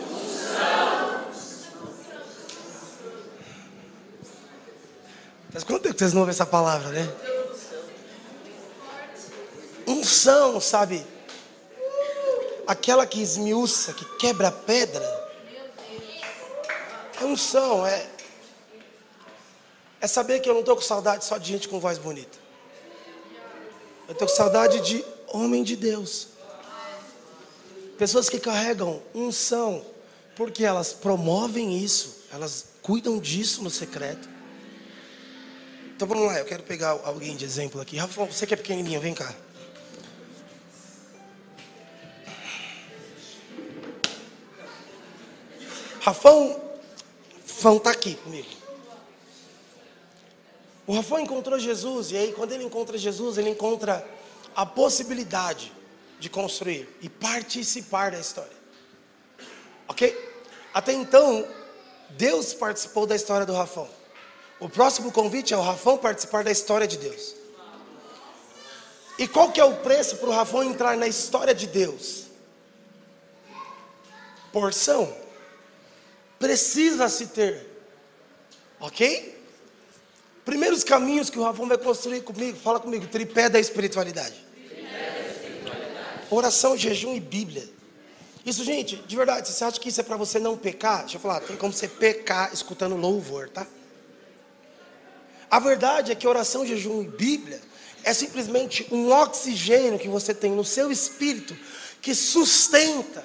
Faz 5.51 5.65
quanto 5.65 5.81
tempo 5.81 5.95
que 5.95 5.99
vocês 5.99 6.13
não 6.13 6.21
ouvem 6.21 6.31
essa 6.31 6.45
palavra, 6.45 6.89
né? 6.91 7.13
Unção, 9.85 10.61
sabe? 10.61 11.05
Aquela 12.65 13.05
que 13.05 13.21
esmiuça, 13.21 13.91
que 13.91 14.05
quebra 14.17 14.47
a 14.47 14.51
pedra. 14.51 15.03
É 17.19 17.25
unção, 17.25 17.85
é. 17.85 18.07
É 19.99 20.07
saber 20.07 20.39
que 20.39 20.49
eu 20.49 20.53
não 20.53 20.61
estou 20.61 20.77
com 20.77 20.81
saudade 20.81 21.25
só 21.25 21.37
de 21.37 21.49
gente 21.49 21.67
com 21.67 21.81
voz 21.81 21.97
bonita. 21.97 22.42
Eu 24.13 24.15
estou 24.15 24.27
com 24.27 24.35
saudade 24.35 24.79
de 24.81 25.03
homem 25.27 25.63
de 25.63 25.75
Deus. 25.75 26.27
Pessoas 27.97 28.29
que 28.29 28.39
carregam 28.39 29.01
unção, 29.11 29.83
porque 30.35 30.63
elas 30.63 30.93
promovem 30.93 31.83
isso, 31.83 32.17
elas 32.31 32.65
cuidam 32.83 33.17
disso 33.17 33.63
no 33.63 33.71
secreto. 33.71 34.29
Então 35.95 36.07
vamos 36.07 36.27
lá, 36.27 36.37
eu 36.37 36.45
quero 36.45 36.61
pegar 36.61 36.89
alguém 36.89 37.35
de 37.35 37.43
exemplo 37.43 37.81
aqui. 37.81 37.97
Rafa, 37.97 38.25
você 38.25 38.45
que 38.45 38.53
é 38.53 38.57
pequenininho, 38.57 39.01
vem 39.01 39.15
cá. 39.15 39.33
Rafão, 46.01 46.61
Rafão 47.47 47.77
está 47.77 47.89
aqui 47.89 48.13
comigo. 48.17 48.62
O 50.85 50.93
Rafão 50.93 51.19
encontrou 51.19 51.57
Jesus, 51.57 52.11
e 52.11 52.17
aí, 52.17 52.33
quando 52.33 52.51
ele 52.51 52.63
encontra 52.63 52.97
Jesus, 52.97 53.37
ele 53.37 53.49
encontra 53.49 54.05
a 54.55 54.65
possibilidade 54.65 55.71
de 56.19 56.29
construir 56.29 56.87
e 57.01 57.09
participar 57.09 58.11
da 58.11 58.19
história. 58.19 58.55
Ok? 59.87 60.31
Até 60.73 60.91
então, 60.93 61.47
Deus 62.11 62.53
participou 62.53 63.05
da 63.05 63.15
história 63.15 63.45
do 63.45 63.53
Rafão. 63.53 63.89
O 64.59 64.69
próximo 64.69 65.11
convite 65.11 65.53
é 65.53 65.57
o 65.57 65.61
Rafão 65.61 65.97
participar 65.97 66.43
da 66.43 66.51
história 66.51 66.87
de 66.87 66.97
Deus. 66.97 67.35
E 69.17 69.27
qual 69.27 69.51
que 69.51 69.59
é 69.59 69.63
o 69.63 69.77
preço 69.77 70.17
para 70.17 70.29
o 70.29 70.33
Rafão 70.33 70.63
entrar 70.63 70.97
na 70.97 71.07
história 71.07 71.53
de 71.53 71.67
Deus? 71.67 72.25
Porção. 74.51 75.15
Precisa 76.39 77.07
se 77.09 77.27
ter. 77.27 77.69
Ok? 78.79 79.32
Primeiros 80.45 80.83
caminhos 80.83 81.29
que 81.29 81.39
o 81.39 81.43
Rafão 81.43 81.67
vai 81.67 81.77
construir 81.77 82.21
comigo, 82.21 82.57
fala 82.57 82.79
comigo, 82.79 83.07
tripé 83.07 83.49
da 83.49 83.59
espiritualidade. 83.59 84.35
Oração, 86.29 86.77
jejum 86.77 87.15
e 87.15 87.19
Bíblia. 87.19 87.69
Isso, 88.45 88.63
gente, 88.63 88.97
de 88.97 89.15
verdade, 89.15 89.47
você 89.47 89.63
acha 89.63 89.79
que 89.79 89.87
isso 89.87 90.01
é 90.01 90.03
para 90.03 90.17
você 90.17 90.39
não 90.39 90.57
pecar? 90.57 91.01
Deixa 91.01 91.15
eu 91.15 91.21
falar, 91.21 91.39
tem 91.39 91.55
como 91.55 91.71
você 91.71 91.87
pecar 91.87 92.53
escutando 92.53 92.95
louvor, 92.95 93.47
tá? 93.49 93.65
A 95.49 95.59
verdade 95.59 96.11
é 96.11 96.15
que 96.15 96.27
oração, 96.27 96.65
jejum 96.65 97.03
e 97.03 97.07
Bíblia 97.07 97.61
é 98.03 98.13
simplesmente 98.13 98.85
um 98.91 99.11
oxigênio 99.11 99.97
que 99.97 100.09
você 100.09 100.33
tem 100.33 100.51
no 100.51 100.65
seu 100.65 100.91
espírito 100.91 101.55
que 102.01 102.13
sustenta, 102.13 103.23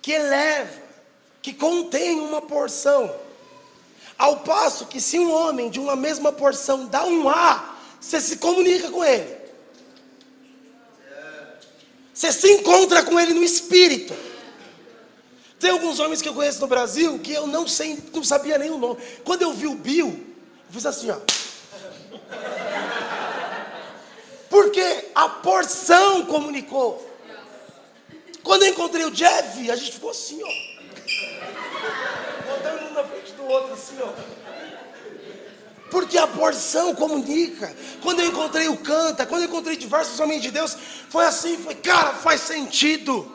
que 0.00 0.12
eleva, 0.12 0.80
que 1.40 1.52
contém 1.52 2.20
uma 2.20 2.40
porção. 2.40 3.12
Ao 4.18 4.38
passo 4.40 4.86
que 4.86 5.00
se 5.00 5.18
um 5.18 5.32
homem 5.32 5.70
de 5.70 5.80
uma 5.80 5.96
mesma 5.96 6.32
porção 6.32 6.86
dá 6.86 7.04
um 7.04 7.28
A, 7.28 7.76
você 8.00 8.20
se 8.20 8.36
comunica 8.36 8.90
com 8.90 9.04
ele. 9.04 9.36
Você 12.12 12.32
se 12.32 12.50
encontra 12.52 13.02
com 13.02 13.18
ele 13.18 13.32
no 13.32 13.42
espírito. 13.42 14.14
Tem 15.58 15.70
alguns 15.70 15.98
homens 16.00 16.20
que 16.20 16.28
eu 16.28 16.34
conheço 16.34 16.60
no 16.60 16.66
Brasil 16.66 17.18
que 17.20 17.32
eu 17.32 17.46
não 17.46 17.66
sei, 17.66 17.98
não 18.12 18.24
sabia 18.24 18.58
nem 18.58 18.70
o 18.70 18.78
nome. 18.78 19.00
Quando 19.24 19.42
eu 19.42 19.52
vi 19.52 19.66
o 19.66 19.74
Bill, 19.74 20.08
eu 20.08 20.72
fiz 20.72 20.84
assim, 20.84 21.10
ó. 21.10 21.18
Porque 24.50 25.08
a 25.14 25.28
porção 25.28 26.26
comunicou. 26.26 27.08
Quando 28.42 28.64
eu 28.64 28.70
encontrei 28.70 29.04
o 29.04 29.10
Jeff, 29.10 29.70
a 29.70 29.76
gente 29.76 29.92
ficou 29.92 30.10
assim, 30.10 30.42
ó 30.42 30.72
outro 33.52 33.74
assim, 33.74 33.96
ó. 34.00 34.12
Porque 35.90 36.16
a 36.16 36.26
porção 36.26 36.94
comunica. 36.94 37.74
Quando 38.02 38.20
eu 38.20 38.28
encontrei 38.28 38.66
o 38.68 38.78
Canta, 38.78 39.26
quando 39.26 39.42
eu 39.42 39.48
encontrei 39.48 39.76
diversos 39.76 40.18
homens 40.18 40.40
de 40.40 40.50
Deus, 40.50 40.74
foi 41.10 41.26
assim, 41.26 41.58
foi, 41.58 41.74
cara, 41.74 42.14
faz 42.14 42.40
sentido. 42.40 43.30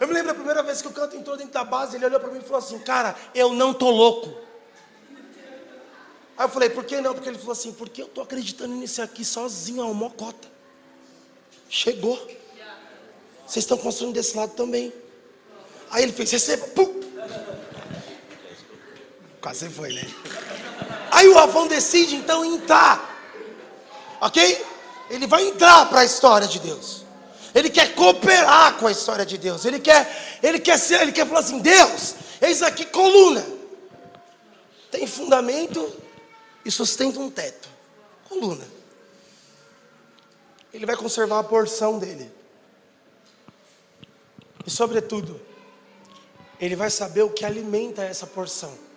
Eu 0.00 0.08
me 0.08 0.14
lembro 0.14 0.30
a 0.30 0.34
primeira 0.34 0.62
vez 0.62 0.80
que 0.80 0.88
o 0.88 0.92
Canta 0.92 1.16
entrou 1.16 1.36
dentro 1.36 1.52
da 1.52 1.64
base, 1.64 1.96
ele 1.96 2.06
olhou 2.06 2.20
para 2.20 2.30
mim 2.30 2.38
e 2.38 2.42
falou 2.42 2.58
assim, 2.58 2.78
cara, 2.78 3.14
eu 3.34 3.52
não 3.52 3.74
tô 3.74 3.90
louco. 3.90 4.34
Aí 6.38 6.44
eu 6.44 6.48
falei, 6.48 6.70
por 6.70 6.84
que 6.84 7.00
não? 7.00 7.12
Porque 7.12 7.28
ele 7.28 7.38
falou 7.38 7.52
assim, 7.52 7.72
porque 7.72 8.00
eu 8.00 8.06
tô 8.06 8.22
acreditando 8.22 8.74
nisso 8.74 9.02
aqui 9.02 9.24
sozinho, 9.24 9.84
ó, 9.84 9.92
mocota. 9.92 10.48
Chegou. 11.68 12.16
Vocês 13.46 13.64
estão 13.64 13.76
construindo 13.76 14.14
desse 14.14 14.36
lado 14.36 14.54
também. 14.54 14.92
Aí 15.90 16.02
ele 16.02 16.12
fez, 16.12 16.30
receba, 16.30 16.66
pum. 16.68 16.97
Quase 19.40 19.68
foi, 19.68 19.92
né? 19.92 20.06
Aí 21.10 21.28
o 21.28 21.34
Rafão 21.34 21.66
decide 21.66 22.16
então 22.16 22.44
entrar. 22.44 23.16
Ok? 24.20 24.64
Ele 25.10 25.26
vai 25.26 25.46
entrar 25.46 25.86
para 25.88 26.00
a 26.00 26.04
história 26.04 26.46
de 26.46 26.58
Deus. 26.58 27.04
Ele 27.54 27.70
quer 27.70 27.94
cooperar 27.94 28.74
com 28.74 28.86
a 28.86 28.92
história 28.92 29.24
de 29.24 29.38
Deus. 29.38 29.64
Ele 29.64 29.80
quer, 29.80 30.38
ele 30.42 30.58
quer 30.58 30.78
ser, 30.78 31.00
ele 31.00 31.12
quer 31.12 31.26
falar 31.26 31.40
assim: 31.40 31.60
Deus, 31.60 32.14
eis 32.40 32.62
aqui 32.62 32.84
coluna. 32.84 33.44
Tem 34.90 35.06
fundamento 35.06 35.92
e 36.64 36.70
sustenta 36.70 37.18
um 37.18 37.30
teto. 37.30 37.68
Coluna. 38.28 38.66
Ele 40.72 40.84
vai 40.84 40.96
conservar 40.96 41.38
a 41.38 41.44
porção 41.44 41.98
dele. 41.98 42.30
E 44.66 44.70
sobretudo, 44.70 45.40
ele 46.60 46.76
vai 46.76 46.90
saber 46.90 47.22
o 47.22 47.30
que 47.30 47.44
alimenta 47.44 48.02
essa 48.02 48.26
porção. 48.26 48.87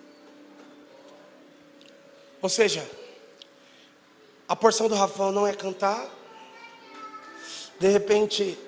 Ou 2.42 2.48
seja, 2.48 2.84
a 4.48 4.56
porção 4.56 4.88
do 4.88 4.96
Rafael 4.96 5.30
não 5.30 5.46
é 5.46 5.54
cantar. 5.54 6.10
De 7.78 7.88
repente, 7.88 8.58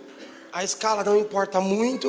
a 0.52 0.62
escala 0.62 1.02
não 1.02 1.18
importa 1.18 1.60
muito. 1.60 2.08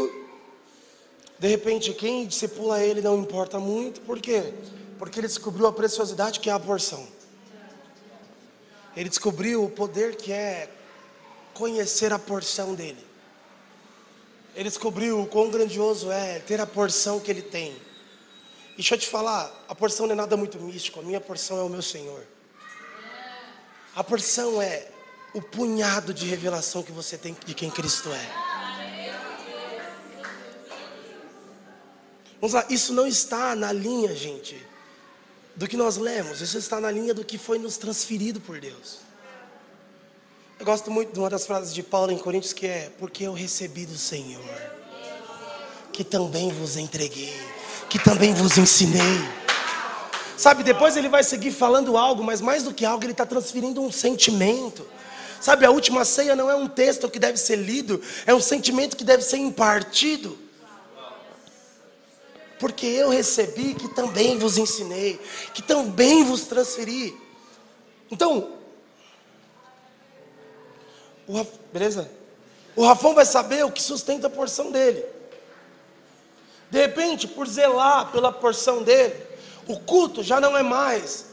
De 1.40 1.48
repente, 1.48 1.92
quem 1.94 2.28
discipula 2.28 2.82
ele 2.82 3.02
não 3.02 3.20
importa 3.20 3.60
muito. 3.60 4.00
Por 4.02 4.20
quê? 4.22 4.54
Porque 5.00 5.20
ele 5.20 5.28
descobriu 5.28 5.66
a 5.66 5.74
preciosidade 5.74 6.40
que 6.40 6.52
é 6.52 6.54
a 6.54 6.60
porção. 6.60 7.06
Ele 8.96 9.10
descobriu 9.10 9.66
o 9.66 9.70
poder 9.70 10.16
que 10.16 10.32
é 10.32 10.70
conhecer 11.54 12.14
a 12.14 12.20
porção 12.20 12.76
dele. 12.76 13.04
ele 14.56 14.70
descobriu 14.70 15.20
o 15.20 15.28
quão 15.28 15.50
grandioso 15.50 16.12
é 16.12 16.40
ter 16.40 16.62
a 16.62 16.68
porção 16.68 17.20
que 17.20 17.30
ele 17.30 17.42
tem. 17.42 17.76
E 18.76 18.78
deixa 18.78 18.96
eu 18.96 19.00
te 19.00 19.08
falar, 19.08 19.66
a 19.70 19.74
porção 19.74 20.06
não 20.06 20.14
é 20.14 20.16
nada 20.16 20.36
muito 20.36 20.60
místico, 20.60 21.00
a 21.00 21.04
minha 21.04 21.22
porção 21.22 21.58
é 21.58 21.64
o 21.64 21.70
meu 21.70 21.82
Senhor. 21.82 22.26
A 23.96 24.04
porção 24.04 24.62
é 24.62 24.88
o 25.34 25.42
punhado 25.42 26.14
de 26.14 26.26
revelação 26.26 26.84
que 26.84 26.92
você 26.92 27.18
tem 27.18 27.36
de 27.46 27.54
quem 27.54 27.72
Cristo 27.72 28.10
é. 28.12 28.56
Vamos 32.42 32.54
lá, 32.54 32.66
isso 32.70 32.94
não 32.94 33.08
está 33.08 33.56
na 33.56 33.72
linha, 33.72 34.14
gente, 34.14 34.62
do 35.56 35.68
que 35.68 35.78
nós 35.78 35.96
lemos, 35.96 36.42
isso 36.42 36.58
está 36.58 36.82
na 36.82 36.92
linha 36.92 37.14
do 37.14 37.24
que 37.24 37.38
foi 37.38 37.58
nos 37.58 37.78
transferido 37.78 38.42
por 38.42 38.60
Deus. 38.60 39.00
Eu 40.60 40.66
gosto 40.66 40.92
muito 40.92 41.14
de 41.14 41.20
uma 41.20 41.30
das 41.30 41.46
frases 41.46 41.74
de 41.74 41.82
Paulo 41.82 42.12
em 42.12 42.18
Coríntios 42.18 42.54
que 42.54 42.68
é: 42.68 42.92
Porque 42.98 43.24
eu 43.24 43.34
recebi 43.34 43.86
do 43.86 43.98
Senhor, 43.98 44.44
que 45.92 46.04
também 46.04 46.52
vos 46.52 46.78
entreguei, 46.78 47.34
que 47.90 47.98
também 48.00 48.34
vos 48.34 48.58
ensinei. 48.58 49.36
Sabe, 50.38 50.64
depois 50.64 50.98
ele 50.98 51.08
vai 51.08 51.24
seguir 51.24 51.52
falando 51.52 51.98
algo, 51.98 52.24
mas 52.24 52.42
mais 52.42 52.64
do 52.64 52.74
que 52.74 52.86
algo, 52.86 53.04
ele 53.04 53.14
está 53.14 53.26
transferindo 53.26 53.82
um 53.82 53.92
sentimento. 53.92 54.86
Sabe, 55.40 55.66
a 55.66 55.72
última 55.72 56.04
ceia 56.04 56.36
não 56.36 56.50
é 56.50 56.56
um 56.56 56.68
texto 56.68 57.10
que 57.10 57.20
deve 57.20 57.38
ser 57.38 57.58
lido, 57.58 58.02
é 58.26 58.34
um 58.34 58.42
sentimento 58.42 58.98
que 58.98 59.04
deve 59.04 59.24
ser 59.24 59.38
impartido. 59.38 60.38
Porque 62.60 62.86
eu 62.86 63.10
recebi 63.10 63.74
que 63.74 63.88
também 63.90 64.38
vos 64.38 64.58
ensinei, 64.58 65.20
que 65.54 65.62
também 65.62 66.24
vos 66.24 66.42
transferi. 66.42 67.16
Então, 68.10 68.50
o 71.28 71.38
Raf... 71.38 71.48
Beleza? 71.72 72.10
O 72.76 72.86
Rafão 72.86 73.14
vai 73.14 73.26
saber 73.26 73.64
o 73.66 73.72
que 73.72 73.82
sustenta 73.82 74.28
a 74.28 74.30
porção 74.30 74.72
dele. 74.72 75.06
De 76.76 76.82
repente, 76.82 77.26
por 77.26 77.48
zelar 77.48 78.12
pela 78.12 78.34
porção 78.34 78.84
dele, 78.84 79.16
o 79.66 79.80
culto 79.80 80.22
já 80.22 80.42
não 80.42 80.58
é 80.58 80.62
mais. 80.62 81.28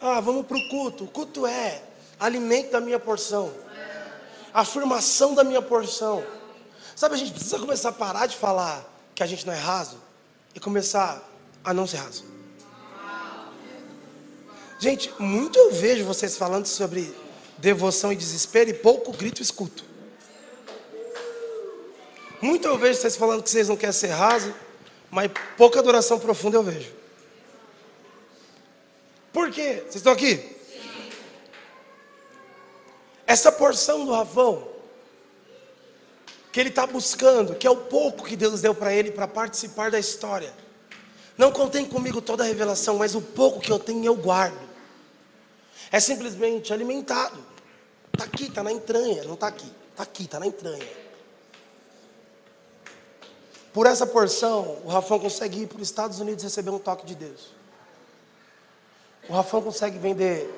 Ah, 0.00 0.20
vamos 0.20 0.46
para 0.46 0.56
o 0.56 0.68
culto. 0.68 1.02
O 1.02 1.08
culto 1.08 1.44
é 1.48 1.82
alimento 2.16 2.70
da 2.70 2.80
minha 2.80 3.00
porção, 3.00 3.52
afirmação 4.54 5.34
da 5.34 5.42
minha 5.42 5.60
porção. 5.60 6.22
Sabe, 6.94 7.16
a 7.16 7.18
gente 7.18 7.32
precisa 7.32 7.58
começar 7.58 7.88
a 7.88 7.92
parar 7.92 8.26
de 8.26 8.36
falar 8.36 8.88
que 9.16 9.24
a 9.24 9.26
gente 9.26 9.44
não 9.44 9.52
é 9.52 9.58
raso 9.58 9.98
e 10.54 10.60
começar 10.60 11.28
a 11.64 11.74
não 11.74 11.84
ser 11.84 11.96
raso. 11.96 12.24
Gente, 14.78 15.12
muito 15.18 15.58
eu 15.58 15.72
vejo 15.72 16.04
vocês 16.04 16.36
falando 16.36 16.66
sobre 16.66 17.12
devoção 17.58 18.12
e 18.12 18.16
desespero 18.16 18.70
e 18.70 18.74
pouco 18.74 19.10
grito 19.10 19.42
escuto. 19.42 19.91
Muito 22.42 22.66
eu 22.66 22.76
vejo 22.76 23.00
vocês 23.00 23.14
falando 23.14 23.40
que 23.40 23.48
vocês 23.48 23.68
não 23.68 23.76
querem 23.76 23.92
ser 23.92 24.08
raso, 24.08 24.52
mas 25.08 25.30
pouca 25.56 25.78
adoração 25.78 26.18
profunda 26.18 26.56
eu 26.56 26.62
vejo. 26.64 26.92
Por 29.32 29.48
quê? 29.52 29.76
Vocês 29.82 29.96
estão 29.96 30.12
aqui? 30.12 30.36
Sim. 30.36 31.12
Essa 33.24 33.52
porção 33.52 34.04
do 34.04 34.12
Ravão, 34.12 34.66
que 36.50 36.58
ele 36.58 36.70
está 36.70 36.84
buscando, 36.84 37.54
que 37.54 37.64
é 37.64 37.70
o 37.70 37.76
pouco 37.76 38.24
que 38.26 38.34
Deus 38.34 38.60
deu 38.60 38.74
para 38.74 38.92
ele 38.92 39.12
para 39.12 39.28
participar 39.28 39.92
da 39.92 40.00
história. 40.00 40.52
Não 41.38 41.52
contém 41.52 41.84
comigo 41.84 42.20
toda 42.20 42.42
a 42.42 42.46
revelação, 42.46 42.98
mas 42.98 43.14
o 43.14 43.22
pouco 43.22 43.60
que 43.60 43.70
eu 43.70 43.78
tenho 43.78 44.04
eu 44.04 44.16
guardo. 44.16 44.68
É 45.92 46.00
simplesmente 46.00 46.72
alimentado. 46.72 47.38
Está 48.12 48.24
aqui, 48.24 48.46
está 48.46 48.64
na 48.64 48.72
entranha, 48.72 49.22
não 49.22 49.34
está 49.34 49.46
aqui. 49.46 49.72
Está 49.92 50.02
aqui, 50.02 50.24
está 50.24 50.40
na 50.40 50.46
entranha. 50.46 51.01
Por 53.72 53.86
essa 53.86 54.06
porção, 54.06 54.78
o 54.84 54.88
Rafão 54.88 55.18
consegue 55.18 55.62
ir 55.62 55.66
para 55.66 55.80
os 55.80 55.88
Estados 55.88 56.20
Unidos 56.20 56.44
receber 56.44 56.70
um 56.70 56.78
toque 56.78 57.06
de 57.06 57.14
Deus. 57.14 57.52
O 59.28 59.32
Rafão 59.32 59.62
consegue 59.62 59.98
vender 59.98 60.50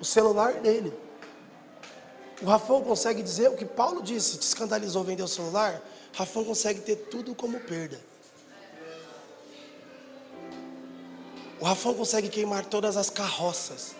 o 0.00 0.04
celular 0.04 0.54
dele. 0.54 0.92
O 2.40 2.46
Rafão 2.46 2.82
consegue 2.82 3.22
dizer 3.22 3.50
o 3.50 3.56
que 3.56 3.64
Paulo 3.64 4.02
disse, 4.02 4.38
te 4.38 4.42
escandalizou 4.42 5.04
vender 5.04 5.22
o 5.22 5.28
celular. 5.28 5.82
Rafão 6.14 6.44
consegue 6.44 6.80
ter 6.80 6.96
tudo 6.96 7.34
como 7.34 7.60
perda. 7.60 8.00
O 11.60 11.64
Rafão 11.64 11.94
consegue 11.94 12.28
queimar 12.28 12.64
todas 12.64 12.96
as 12.96 13.10
carroças. 13.10 13.94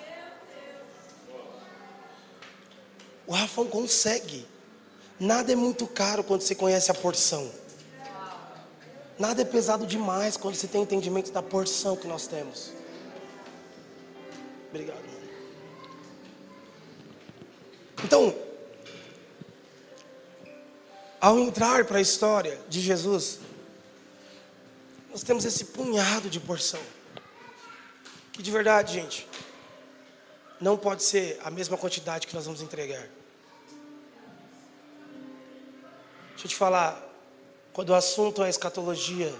O 3.26 3.32
Rafão 3.32 3.66
consegue. 3.66 4.46
Nada 5.18 5.52
é 5.52 5.56
muito 5.56 5.86
caro 5.86 6.22
quando 6.22 6.42
você 6.42 6.54
conhece 6.54 6.90
a 6.90 6.94
porção. 6.94 7.50
Nada 9.18 9.42
é 9.42 9.44
pesado 9.44 9.86
demais 9.86 10.36
quando 10.36 10.54
você 10.54 10.66
tem 10.66 10.82
entendimento 10.82 11.32
da 11.32 11.42
porção 11.42 11.96
que 11.96 12.06
nós 12.06 12.26
temos. 12.26 12.72
Obrigado. 14.68 15.04
Então, 18.04 18.36
ao 21.18 21.38
entrar 21.38 21.86
para 21.86 21.98
a 21.98 22.00
história 22.00 22.60
de 22.68 22.80
Jesus, 22.80 23.40
nós 25.10 25.22
temos 25.22 25.46
esse 25.46 25.64
punhado 25.66 26.28
de 26.28 26.38
porção. 26.38 26.80
Que 28.32 28.42
de 28.42 28.50
verdade, 28.50 28.92
gente, 28.92 29.26
não 30.60 30.76
pode 30.76 31.02
ser 31.02 31.40
a 31.42 31.50
mesma 31.50 31.78
quantidade 31.78 32.26
que 32.26 32.34
nós 32.34 32.44
vamos 32.44 32.60
entregar. 32.60 33.08
Deixa 36.32 36.44
eu 36.44 36.48
te 36.50 36.56
falar, 36.56 37.02
quando 37.76 37.90
o 37.90 37.94
assunto 37.94 38.42
é 38.42 38.48
escatologia, 38.48 39.30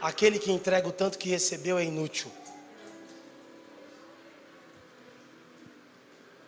aquele 0.00 0.38
que 0.38 0.52
entrega 0.52 0.86
o 0.86 0.92
tanto 0.92 1.18
que 1.18 1.28
recebeu 1.28 1.76
é 1.76 1.84
inútil. 1.84 2.30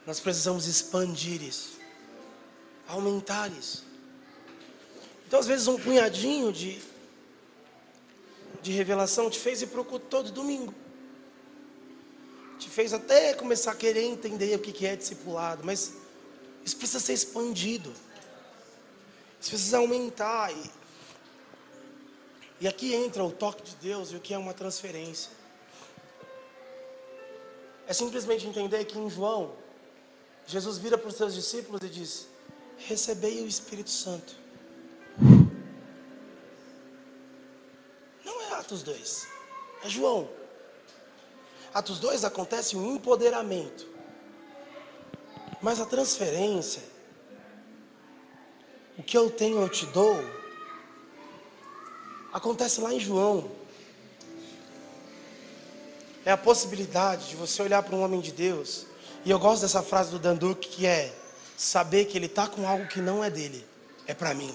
Nós 0.07 0.21
precisamos 0.21 0.69
expandir 0.69 1.43
isso, 1.43 1.81
aumentar 2.87 3.51
isso. 3.51 3.85
Então, 5.27 5.41
às 5.41 5.49
vezes, 5.49 5.67
um 5.67 5.77
punhadinho 5.77 6.53
de, 6.53 6.81
de 8.63 8.71
revelação 8.71 9.29
te 9.29 9.41
fez 9.41 9.63
ir 9.63 9.67
para 9.67 9.81
o 9.81 9.85
culto 9.85 10.07
todo 10.07 10.31
domingo 10.31 10.73
te 12.61 12.71
fez 12.71 12.93
até 12.95 13.35
começar 13.35 13.73
a 13.73 13.75
querer 13.75 14.05
entender 14.05 14.55
o 14.55 14.61
que 14.61 14.87
é 14.87 14.95
discipulado, 14.95 15.63
mas 15.65 15.95
isso 16.65 16.77
precisa 16.77 17.01
ser 17.01 17.13
expandido, 17.13 17.93
isso 19.41 19.51
precisa 19.51 19.79
aumentar. 19.79 20.53
E, 20.53 20.71
e 22.61 22.69
aqui 22.69 22.95
entra 22.95 23.25
o 23.25 23.31
toque 23.31 23.63
de 23.63 23.77
Deus 23.77 24.13
e 24.13 24.17
o 24.17 24.21
que 24.21 24.35
é 24.35 24.39
uma 24.39 24.55
transferência. 24.55 25.31
É 27.87 27.93
simplesmente 27.93 28.47
entender 28.47 28.85
que 28.85 28.99
em 28.99 29.09
João, 29.09 29.55
Jesus 30.47 30.79
vira 30.79 30.99
para 30.99 31.09
os 31.09 31.17
seus 31.17 31.35
discípulos 31.35 31.83
e 31.83 31.89
diz: 31.89 32.29
Recebei 32.79 33.43
o 33.43 33.47
Espírito 33.47 33.91
Santo. 33.91 34.35
Não 38.25 38.43
é 38.43 38.55
Atos 38.55 38.83
2, 38.83 39.29
é 39.85 39.89
João. 39.89 40.29
Atos 41.73 42.01
2 42.01 42.25
acontece 42.25 42.77
um 42.77 42.97
empoderamento. 42.97 43.87
Mas 45.61 45.81
a 45.81 45.87
transferência, 45.87 46.83
o 48.99 49.03
que 49.03 49.17
eu 49.17 49.31
tenho 49.31 49.61
eu 49.61 49.69
te 49.69 49.87
dou, 49.87 50.23
acontece 52.33 52.81
lá 52.81 52.93
em 52.93 53.01
João. 53.01 53.51
É 56.25 56.33
a 56.33 56.37
possibilidade 56.37 57.29
de 57.29 57.37
você 57.37 57.63
olhar 57.63 57.83
para 57.83 57.95
um 57.95 58.03
homem 58.03 58.21
de 58.21 58.33
Deus, 58.33 58.87
e 59.25 59.31
eu 59.31 59.39
gosto 59.39 59.63
dessa 59.63 59.83
frase 59.83 60.11
do 60.11 60.19
Danduque 60.19 60.69
que 60.69 60.87
é 60.87 61.15
saber 61.57 62.07
que 62.07 62.19
ele 62.19 62.27
está 62.27 62.47
com 62.47 62.67
algo 62.67 62.89
que 62.89 63.01
não 63.01 63.23
é 63.23 63.31
dele, 63.31 63.65
é 64.07 64.15
para 64.15 64.35
mim. 64.35 64.55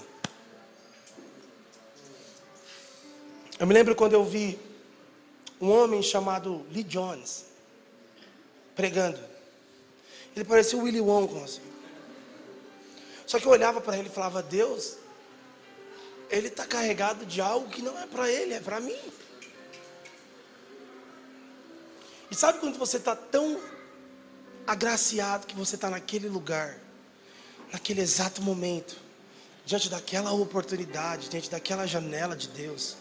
Eu 3.60 3.68
me 3.68 3.74
lembro 3.74 3.96
quando 3.96 4.14
eu 4.14 4.26
vi 4.26 4.60
um 5.62 5.70
homem 5.70 6.02
chamado 6.02 6.66
Lee 6.72 6.84
Jones 6.84 7.46
pregando. 8.76 9.20
Ele 10.36 10.46
parecia 10.46 10.80
o 10.80 10.84
Willy 10.84 11.00
Wonka. 11.00 11.44
Assim. 11.44 11.71
Só 13.32 13.40
que 13.40 13.46
eu 13.46 13.52
olhava 13.52 13.80
para 13.80 13.98
ele 13.98 14.10
e 14.10 14.12
falava: 14.12 14.44
Deus, 14.44 14.98
ele 16.30 16.50
está 16.50 16.66
carregado 16.66 17.26
de 17.26 17.40
algo 17.40 17.70
que 17.70 17.82
não 17.82 17.98
é 17.98 18.06
para 18.06 18.30
ele, 18.30 18.54
é 18.56 18.60
para 18.60 18.82
mim. 18.82 19.00
E 22.30 22.36
sabe 22.36 22.60
quando 22.60 22.78
você 22.78 22.98
está 22.98 23.16
tão 23.16 23.58
agraciado 24.68 25.48
que 25.48 25.56
você 25.56 25.76
está 25.76 25.90
naquele 25.90 26.28
lugar, 26.28 26.78
naquele 27.72 28.02
exato 28.02 28.42
momento, 28.42 28.98
diante 29.66 29.90
daquela 29.90 30.34
oportunidade, 30.34 31.30
diante 31.30 31.50
daquela 31.50 31.88
janela 31.88 32.36
de 32.36 32.50
Deus, 32.50 32.98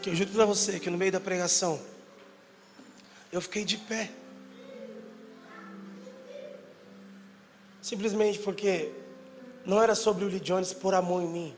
que 0.00 0.10
eu 0.10 0.14
juro 0.14 0.30
para 0.30 0.44
você 0.44 0.78
que 0.78 0.88
no 0.88 0.96
meio 0.96 1.10
da 1.10 1.18
pregação 1.18 1.82
eu 3.32 3.40
fiquei 3.40 3.64
de 3.64 3.76
pé. 3.76 4.08
Simplesmente 7.82 8.38
porque 8.38 8.99
não 9.64 9.82
era 9.82 9.94
sobre 9.94 10.24
o 10.24 10.28
Lee 10.28 10.40
Jones 10.40 10.72
por 10.72 10.94
amor 10.94 11.22
em 11.22 11.28
mim, 11.28 11.56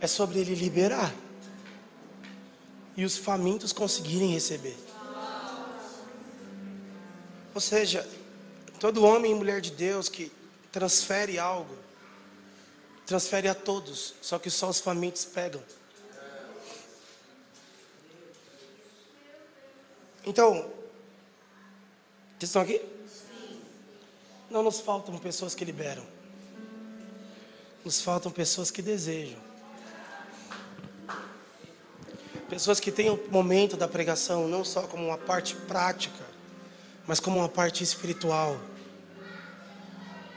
é 0.00 0.06
sobre 0.06 0.38
ele 0.40 0.54
liberar 0.54 1.14
e 2.96 3.04
os 3.04 3.16
famintos 3.16 3.72
conseguirem 3.72 4.32
receber. 4.32 4.76
Ou 7.54 7.60
seja, 7.60 8.08
todo 8.80 9.04
homem 9.04 9.32
e 9.32 9.34
mulher 9.34 9.60
de 9.60 9.70
Deus 9.70 10.08
que 10.08 10.32
transfere 10.70 11.38
algo, 11.38 11.76
transfere 13.06 13.48
a 13.48 13.54
todos, 13.54 14.14
só 14.20 14.38
que 14.38 14.50
só 14.50 14.68
os 14.68 14.80
famintos 14.80 15.24
pegam. 15.24 15.62
Então, 20.26 20.70
vocês 22.38 22.50
estão 22.50 22.62
aqui? 22.62 22.80
Não 24.50 24.62
nos 24.62 24.80
faltam 24.80 25.16
pessoas 25.18 25.54
que 25.54 25.64
liberam. 25.64 26.17
Nos 27.84 28.00
faltam 28.00 28.30
pessoas 28.30 28.70
que 28.70 28.82
desejam. 28.82 29.38
Pessoas 32.48 32.80
que 32.80 32.90
têm 32.90 33.10
o 33.10 33.20
momento 33.30 33.76
da 33.76 33.86
pregação 33.86 34.48
não 34.48 34.64
só 34.64 34.82
como 34.82 35.04
uma 35.04 35.18
parte 35.18 35.54
prática, 35.54 36.24
mas 37.06 37.20
como 37.20 37.38
uma 37.38 37.48
parte 37.48 37.84
espiritual. 37.84 38.58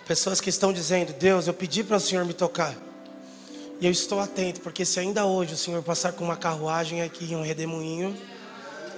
Pessoas 0.06 0.42
que 0.42 0.50
estão 0.50 0.74
dizendo: 0.74 1.14
Deus, 1.14 1.48
eu 1.48 1.54
pedi 1.54 1.84
para 1.84 1.98
o 1.98 2.00
Senhor 2.00 2.26
me 2.26 2.34
tocar. 2.34 2.76
E 3.80 3.86
eu 3.86 3.92
estou 3.92 4.20
atento, 4.20 4.62
porque 4.62 4.86
se 4.86 5.00
ainda 5.00 5.26
hoje 5.26 5.54
o 5.54 5.58
Senhor 5.58 5.82
passar 5.82 6.12
com 6.14 6.24
uma 6.24 6.38
carruagem 6.38 7.02
aqui, 7.02 7.34
um 7.34 7.42
redemoinho, 7.42 8.16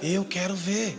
eu 0.02 0.24
quero 0.24 0.54
ver. 0.54 0.98